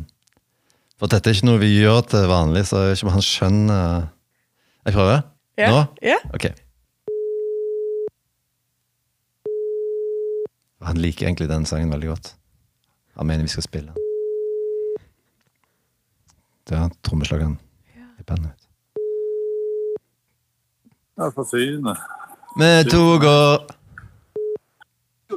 For 0.98 1.10
dette 1.12 1.28
er 1.28 1.36
ikke 1.36 1.48
noe 1.50 1.60
vi 1.60 1.74
gjør 1.76 2.00
til 2.08 2.24
vanlig, 2.30 2.64
så 2.70 2.80
jeg 2.80 2.94
vet 2.94 3.02
ikke 3.02 3.08
om 3.08 3.16
han 3.16 3.26
skjønner 3.26 4.06
Jeg 4.86 4.96
prøver? 4.96 5.20
Ja. 5.58 5.68
Nå? 5.74 5.82
Ja. 6.06 6.16
Ok. 6.32 6.48
Han 10.88 11.00
liker 11.02 11.26
egentlig 11.26 11.50
den 11.50 11.66
sangen 11.68 11.92
veldig 11.92 12.12
godt. 12.14 12.32
Han 13.18 13.26
mener 13.26 13.42
vi 13.42 13.48
skal 13.48 13.62
spille 13.62 13.92
den. 13.92 13.96
Det 16.68 16.76
er 16.76 16.88
trommeslageren 17.02 17.58
i 18.20 18.22
bandet. 18.26 18.50
Ja, 21.18 21.28
for 21.34 21.44
syne. 21.48 21.96
Vi 22.58 22.90
to 22.90 23.18
går 23.22 23.66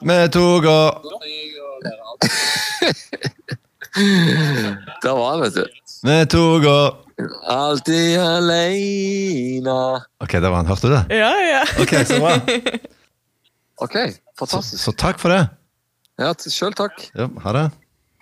Med 0.06 0.30
to 0.34 0.40
og 0.40 0.64
Der 5.04 5.12
var 5.12 5.32
han, 5.32 5.42
vet 5.42 5.56
du. 5.56 5.66
Med 6.04 6.26
to 6.32 6.44
og 6.56 6.98
Alltid 7.48 8.18
aleine. 8.18 10.02
Ok, 10.20 10.32
der 10.32 10.48
var 10.50 10.56
han. 10.56 10.66
Hørte 10.66 10.88
du 10.88 10.94
det? 10.94 11.06
Ja, 11.10 11.30
ja. 11.30 11.62
Ok, 11.82 11.94
så 12.06 12.20
bra. 12.20 12.38
Ok, 13.82 13.94
Så, 13.94 14.20
fantastisk. 14.40 14.84
så 14.84 14.92
takk 14.94 15.18
for 15.20 15.30
det. 15.34 15.48
Ja, 16.20 16.34
Sjøl 16.36 16.76
takk. 16.78 16.98
Ja, 17.16 17.28
ha 17.46 17.54
det. 17.56 17.66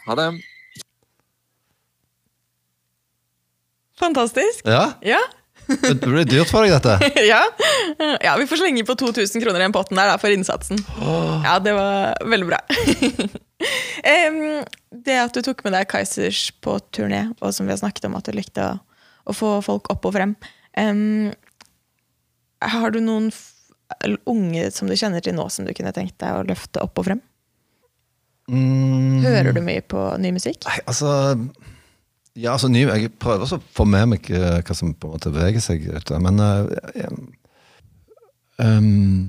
Ha 0.06 0.16
det. 0.20 0.30
Fantastisk. 4.00 4.66
Ja, 4.66 4.94
Ja. 5.02 5.20
det 5.68 6.00
blir 6.02 6.26
dyrt 6.26 6.50
for 6.50 6.66
deg, 6.66 6.72
dette. 6.74 7.12
ja. 7.30 7.42
ja, 8.24 8.32
vi 8.40 8.48
får 8.50 8.62
slenge 8.64 8.86
på 8.88 8.96
2000 8.98 9.44
kroner 9.44 9.60
i 9.60 9.66
den 9.68 9.76
potten 9.76 10.00
der 10.00 10.10
da, 10.10 10.16
for 10.18 10.34
innsatsen. 10.34 10.80
Ja, 11.46 11.60
det 11.62 11.76
var 11.78 12.16
veldig 12.26 12.48
bra. 12.50 12.62
um, 14.30 14.40
det 15.06 15.20
at 15.20 15.36
du 15.36 15.44
tok 15.46 15.62
med 15.68 15.76
deg 15.78 15.86
Kaizers 15.92 16.48
på 16.64 16.80
turné, 16.96 17.28
og 17.38 17.54
som 17.54 17.68
vi 17.70 17.76
har 17.76 17.82
snakket 17.84 18.08
om 18.10 18.18
at 18.18 18.26
du 18.26 18.34
likte 18.34 18.66
å, 18.66 18.80
å 19.30 19.36
få 19.36 19.52
folk 19.66 19.92
opp 19.94 20.08
og 20.10 20.16
frem 20.16 20.34
um, 20.80 21.30
Har 22.66 22.96
du 22.96 23.02
noen 23.04 23.30
f 23.36 23.46
unge 24.30 24.68
som 24.74 24.90
du 24.90 24.94
kjenner 24.98 25.22
til 25.26 25.34
nå, 25.38 25.46
som 25.54 25.66
du 25.66 25.74
kunne 25.76 25.94
tenkt 25.94 26.18
deg 26.22 26.34
å 26.40 26.46
løfte 26.48 26.82
opp 26.82 26.98
og 27.02 27.08
frem? 27.12 27.22
Mm. 28.50 29.20
Hører 29.22 29.54
du 29.54 29.62
mye 29.62 29.82
på 29.86 30.04
ny 30.22 30.32
musikk? 30.34 30.64
Nei, 30.66 30.80
altså 30.89 31.10
Ja, 32.39 32.54
altså 32.56 32.70
ny, 32.72 32.86
Jeg 32.88 33.12
prøver 33.22 33.45
å 33.45 33.60
få 33.76 33.86
med 33.86 34.08
meg 34.16 34.30
eh, 34.34 34.62
hva 34.66 34.78
som 34.78 34.95
på 34.95 35.10
en 35.10 35.18
måte 35.18 35.34
beveger 35.34 35.62
seg 35.62 35.86
ute, 35.86 36.18
men 36.24 36.41
uh, 36.41 36.70
jeg, 36.97 37.12
ehm, 38.64 39.28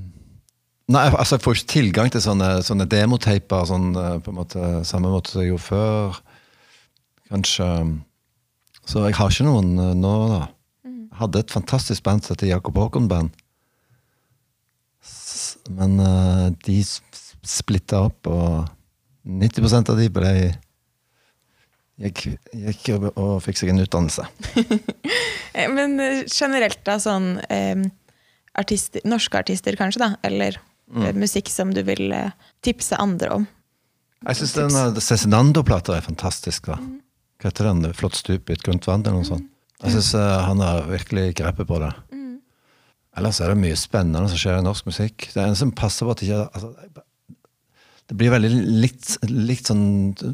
Nei, 0.90 1.04
altså 1.10 1.36
jeg 1.36 1.44
får 1.44 1.58
ikke 1.58 1.72
tilgang 1.74 2.08
til 2.10 2.22
sånne, 2.24 2.48
sånne 2.66 2.88
demoteiper 2.90 3.68
sånn, 3.68 3.92
eh, 3.94 4.16
på 4.24 4.32
en 4.32 4.38
måte 4.40 4.70
samme 4.88 5.12
måte 5.12 5.30
som 5.30 5.44
jeg 5.44 5.52
gjorde 5.52 5.66
før. 5.68 6.22
Kanskje 7.30 7.68
Så 8.88 9.04
jeg 9.04 9.14
har 9.20 9.30
ikke 9.30 9.46
noen 9.46 9.76
nå, 10.00 10.14
da. 10.32 10.40
Jeg 10.88 11.20
hadde 11.20 11.44
et 11.44 11.52
fantastisk 11.52 12.02
band 12.02 12.24
som 12.24 12.34
heter 12.34 12.50
Jakob 12.50 12.80
Håkon 12.80 13.06
Band. 13.10 13.30
Men 15.70 16.00
uh, 16.00 16.50
de 16.66 16.80
splitta 17.46 18.00
opp, 18.08 18.26
og 18.26 18.66
90 19.26 19.90
av 19.90 19.96
de 19.98 20.08
ble 20.12 20.32
gikk, 22.00 22.26
gikk 22.56 22.90
og, 22.96 23.06
og 23.14 23.32
fikk 23.44 23.60
seg 23.60 23.74
en 23.74 23.84
utdannelse. 23.86 24.26
Eh, 25.50 25.66
Men 25.66 25.96
eh, 25.98 26.20
generelt, 26.30 26.78
da, 26.86 26.94
sånn 27.02 27.40
eh, 27.50 27.80
artister, 28.54 29.02
Norske 29.02 29.40
artister, 29.40 29.74
kanskje, 29.74 29.98
da? 29.98 30.08
Eller 30.22 30.60
mm. 30.86 31.08
musikk 31.18 31.50
som 31.50 31.72
du 31.74 31.80
vil 31.88 32.12
eh, 32.14 32.30
tipse 32.62 32.94
andre 32.94 33.32
om? 33.34 33.48
Jeg 34.28 34.38
syns 34.38 34.54
den 34.54 34.78
uh, 34.78 35.00
Cezinando-plata 35.02 35.96
er 35.96 36.06
fantastisk. 36.06 36.70
da. 36.70 36.78
Hva 37.42 37.50
heter 37.50 37.66
den? 37.66 37.82
Flott 37.98 38.20
stup 38.20 38.46
i 38.46 38.54
et 38.54 38.62
grønt 38.62 38.86
vann? 38.86 39.02
eller 39.02 39.18
noe 39.18 39.26
sånt. 39.26 39.50
Jeg 39.82 39.96
syns 39.96 40.12
han 40.14 40.62
har 40.62 40.86
virkelig 40.86 41.32
grepet 41.42 41.66
på 41.66 41.82
det. 41.82 41.90
Ellers 43.18 43.42
er 43.42 43.50
det 43.50 43.58
mye 43.64 43.82
spennende 43.82 44.30
som 44.30 44.38
skjer 44.38 44.60
i 44.60 44.64
norsk 44.70 44.86
musikk. 44.86 45.32
Det 45.34 45.42
er 45.42 45.50
en 45.50 45.58
som 45.58 45.74
passer 45.74 46.06
på 46.06 46.14
at 46.14 46.22
ikke 46.28 46.44
altså, 46.46 46.70
Det 48.10 48.16
blir 48.18 48.32
veldig 48.32 48.50
litt, 48.82 49.12
litt 49.30 49.70
sånn 49.70 49.84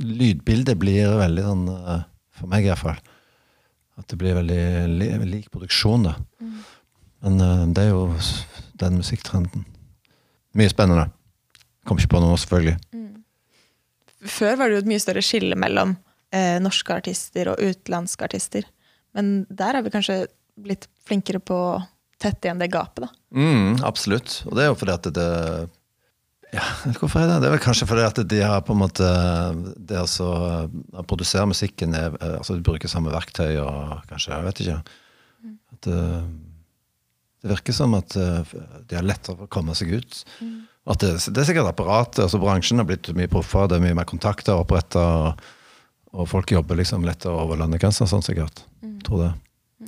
Lydbildet 0.00 0.78
blir 0.80 1.12
veldig 1.20 1.44
sånn 1.44 1.66
uh, 1.68 2.06
For 2.38 2.48
meg, 2.48 2.64
iallfall. 2.64 2.96
At 4.00 4.08
det 4.08 4.16
blir 4.20 4.36
veldig 4.38 5.26
lik 5.28 5.50
produksjon, 5.52 6.08
da. 6.08 6.16
Men 7.24 7.40
uh, 7.40 7.66
det 7.76 7.84
er 7.84 7.92
jo 7.92 8.06
den 8.80 8.98
musikktrenden. 9.00 9.66
Mye 10.56 10.72
spennende. 10.72 11.10
Kom 11.88 12.00
ikke 12.00 12.14
på 12.16 12.22
noe, 12.24 12.36
selvfølgelig. 12.40 12.78
Før 14.26 14.56
var 14.58 14.68
det 14.68 14.78
jo 14.78 14.84
et 14.84 14.90
mye 14.90 15.02
større 15.02 15.22
skille 15.24 15.56
mellom 15.60 15.94
eh, 16.34 16.56
norske 16.62 16.94
artister 16.96 17.52
og 17.52 17.60
utenlandske 17.60 18.26
artister. 18.26 18.66
Men 19.16 19.44
der 19.48 19.76
har 19.76 19.84
vi 19.84 19.92
kanskje 19.94 20.24
blitt 20.56 20.88
flinkere 21.06 21.40
på 21.44 21.56
å 21.56 21.82
tette 22.20 22.48
igjen 22.48 22.60
det 22.60 22.72
gapet, 22.72 23.04
da. 23.04 23.10
Mm, 23.36 23.84
absolutt. 23.86 24.40
Og 24.48 24.56
det 24.56 24.64
er 24.64 24.70
jo 24.72 24.78
fordi 24.80 24.96
at 24.96 25.08
det 25.18 25.28
Ja, 26.56 26.64
hvorfor 26.96 27.20
er 27.20 27.28
det? 27.28 27.38
Det 27.42 27.48
er 27.48 27.54
vel 27.56 27.62
kanskje 27.62 27.88
fordi 27.88 28.04
at 28.06 28.20
de 28.30 28.40
har 28.40 28.62
på 28.64 28.72
en 28.72 28.80
måte 28.80 29.06
Det 29.76 29.98
altså 30.00 30.26
Å 30.64 31.04
produsere 31.08 31.48
musikken 31.50 31.96
er 31.98 32.14
Altså 32.32 32.56
de 32.56 32.64
bruker 32.64 32.90
samme 32.90 33.12
verktøy 33.12 33.58
og 33.60 34.06
kanskje 34.10 34.32
Jeg 34.32 34.46
vet 34.46 34.62
ikke. 34.64 34.78
At 35.74 35.88
det, 35.88 36.02
det 37.42 37.52
virker 37.52 37.76
som 37.76 37.94
at 37.98 38.16
eh, 38.18 38.54
de 38.88 38.96
har 38.96 39.04
lettere 39.06 39.36
for 39.36 39.46
å 39.46 39.52
komme 39.52 39.74
seg 39.76 39.92
ut. 39.98 40.22
At 40.88 41.02
det, 41.02 41.12
det 41.34 41.42
er 41.42 41.48
sikkert 41.48 41.68
apparatet. 41.70 42.22
altså 42.24 42.40
Bransjen 42.42 42.80
har 42.80 42.88
blitt 42.88 43.10
mye 43.18 43.30
proffere, 43.30 43.68
det 43.70 43.78
er 43.78 43.84
mye 43.84 43.98
mer 43.98 44.08
kontakter 44.08 44.56
oppretta. 44.56 45.02
Og, 45.02 45.48
og 46.16 46.30
folk 46.30 46.54
jobber 46.54 46.78
liksom 46.80 47.04
lettere 47.06 47.36
over 47.36 47.60
landegrenser, 47.60 48.08
sånn 48.10 48.24
sikkert. 48.24 48.64
Tror 49.06 49.24
det. 49.26 49.32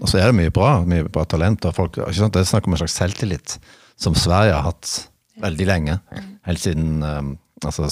Og 0.03 0.11
så 0.11 0.21
er 0.21 0.29
det 0.29 0.39
mye 0.39 0.55
bra, 0.55 0.73
mye 0.87 1.07
bra 1.09 1.25
talent. 1.25 1.65
og 1.65 1.77
folk? 1.77 1.97
Det 1.97 2.43
er 2.43 2.51
snakk 2.51 2.69
om 2.69 2.77
en 2.77 2.83
slags 2.83 2.99
selvtillit 2.99 3.57
som 3.99 4.15
Sverige 4.19 4.55
har 4.55 4.67
hatt 4.69 5.09
veldig 5.43 5.67
lenge. 5.69 5.99
Helt 6.49 6.63
siden 6.65 7.03
um, 7.05 7.33
altså, 7.65 7.89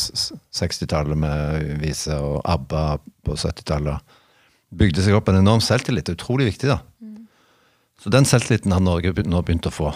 60-tallet 0.57 1.19
med 1.21 1.81
Vise 1.83 2.17
og 2.17 2.41
ABBA 2.49 2.85
på 3.27 3.37
70-tallet. 3.37 4.17
Bygde 4.77 5.05
seg 5.05 5.17
opp 5.19 5.29
en 5.31 5.41
enorm 5.43 5.63
selvtillit. 5.65 6.09
Utrolig 6.13 6.49
viktig, 6.51 6.73
da. 6.73 6.81
Så 8.03 8.13
den 8.13 8.29
selvtilliten 8.29 8.75
har 8.75 8.83
Norge 8.85 9.13
nå 9.25 9.43
begynt 9.45 9.69
å 9.69 9.73
få. 9.73 9.93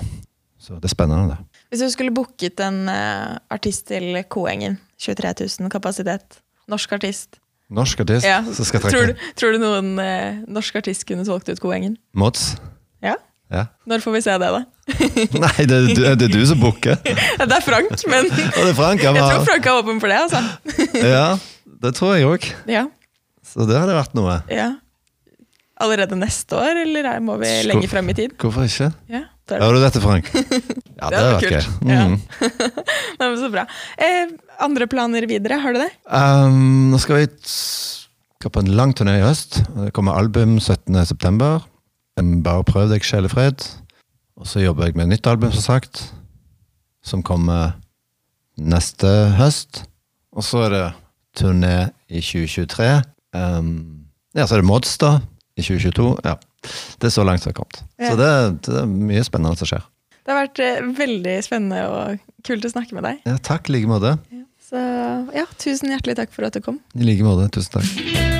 Så 0.60 0.76
det 0.76 0.90
er 0.90 0.94
spennende, 0.94 1.36
det. 1.36 1.62
Hvis 1.70 1.84
du 1.84 1.92
skulle 1.92 2.14
booket 2.14 2.60
en 2.64 2.82
uh, 2.90 3.38
artist 3.52 3.86
til 3.88 4.18
Koengen, 4.28 4.80
23 5.00 5.34
000 5.60 5.72
kapasitet, 5.72 6.40
norsk 6.70 6.92
artist 6.98 7.40
Norsk 7.70 8.02
artist 8.02 8.26
ja. 8.26 8.40
som 8.42 8.66
skal 8.66 8.82
tror, 8.82 8.90
trekke 8.90 9.14
du, 9.14 9.28
tror 9.38 9.54
du 9.54 9.60
noen 9.62 9.92
uh, 10.02 10.42
norsk 10.50 10.80
artist 10.82 11.06
kunne 11.06 11.24
solgt 11.28 11.48
ut 11.52 11.62
Koengen? 11.62 11.94
Mods. 12.18 12.56
Ja? 13.50 13.64
Når 13.90 14.02
får 14.04 14.12
vi 14.14 14.20
se 14.22 14.34
det, 14.38 14.50
da? 14.54 14.60
Nei, 15.44 15.64
det 15.66 15.76
er, 15.76 15.88
du, 15.94 16.02
det 16.20 16.28
du 16.30 16.40
som 16.46 16.60
booker. 16.62 16.98
Det 17.40 17.56
er 17.56 17.64
Frank, 17.64 17.90
men 18.10 18.28
er 18.62 18.74
Frank. 18.78 19.02
Jeg 19.02 19.16
tror 19.16 19.46
Frank 19.48 19.66
er 19.66 19.80
åpen 19.80 19.98
for 20.02 20.12
det, 20.12 20.20
altså. 20.26 20.42
ja, 21.02 21.24
det 21.82 21.94
tror 21.98 22.14
jeg 22.16 22.28
òg. 22.30 22.46
Ja, 22.70 22.84
Så 23.46 23.66
det 23.66 23.78
hadde 23.80 23.96
vært 23.98 24.14
noe. 24.18 24.38
ja. 24.52 24.70
Allerede 25.80 26.12
neste 26.20 26.52
år, 26.60 26.76
eller 26.82 27.06
er- 27.08 27.20
må 27.24 27.38
vi 27.40 27.48
Skål. 27.48 27.68
lenger 27.70 27.88
frem 27.88 28.10
i 28.12 28.14
tid? 28.18 28.32
Hvorfor 28.36 28.66
ikke? 28.68 28.90
Ja, 29.08 29.22
det. 29.48 29.60
Hører 29.62 29.78
du 29.78 29.80
dette, 29.80 30.02
Frank? 30.04 30.26
Ja, 30.36 31.08
det 31.08 31.16
hadde 31.16 31.30
vært 31.30 31.40
vært 31.40 31.54
gøy. 31.54 31.88
Ja. 31.88 32.02
Mm. 32.04 32.18
Nei, 33.16 33.28
men 33.30 33.38
så 33.40 33.48
bra. 33.54 33.64
Eh, 33.96 34.34
andre 34.60 34.86
planer 34.92 35.24
videre, 35.30 35.56
har 35.62 35.72
du 35.72 35.80
det? 35.80 35.88
Um, 36.12 36.90
nå 36.92 37.00
skal 37.00 37.22
vi 37.22 37.30
skal 37.48 38.52
på 38.52 38.60
en 38.60 38.68
lang 38.76 38.92
turné 38.92 39.16
i 39.22 39.24
høst. 39.24 39.62
Det 39.78 39.88
kommer 39.96 40.20
album 40.20 40.58
17.9. 40.60 41.48
Bare 42.18 42.66
prøv 42.66 42.90
deg, 42.90 43.04
sjelefred. 43.06 43.64
Og 44.40 44.48
så 44.48 44.62
jobber 44.64 44.88
jeg 44.88 44.96
med 44.96 45.06
et 45.08 45.14
nytt 45.14 45.28
album, 45.30 45.52
som 45.52 45.66
sagt. 45.76 46.02
Som 47.04 47.22
kommer 47.24 47.76
neste 48.60 49.08
høst. 49.38 49.84
Og 50.36 50.44
så 50.46 50.66
er 50.66 50.74
det 50.74 50.84
turné 51.38 51.74
i 52.08 52.20
2023. 52.20 52.90
Um, 53.36 54.06
ja, 54.36 54.46
så 54.46 54.56
er 54.56 54.62
det 54.62 54.68
Mods, 54.68 54.96
da. 55.00 55.18
I 55.56 55.64
2022. 55.64 56.10
Ja. 56.24 56.36
Det 57.00 57.08
er 57.08 57.14
så 57.14 57.24
langt 57.24 57.42
som 57.42 57.50
det 57.50 57.56
har 57.56 57.62
kommet. 57.62 57.82
Ja. 57.98 58.10
Så 58.10 58.20
det, 58.20 58.32
det 58.66 58.82
er 58.82 58.90
mye 58.90 59.24
spennende 59.26 59.60
som 59.60 59.70
skjer. 59.70 59.86
Det 60.20 60.32
har 60.32 60.42
vært 60.44 60.60
eh, 60.62 60.90
veldig 60.98 61.36
spennende 61.42 61.80
og 61.90 62.44
kult 62.46 62.66
å 62.68 62.72
snakke 62.72 62.96
med 62.96 63.08
deg. 63.08 63.22
Ja, 63.26 63.38
takk 63.42 63.70
i 63.70 63.78
like 63.78 63.90
måte. 63.90 64.14
Så 64.70 64.80
ja, 65.34 65.48
tusen 65.58 65.90
hjertelig 65.90 66.20
takk 66.20 66.36
for 66.36 66.46
at 66.46 66.54
du 66.54 66.62
kom. 66.64 66.78
I 66.94 67.08
like 67.08 67.26
måte. 67.26 67.48
Tusen 67.56 67.80
takk. 67.80 68.39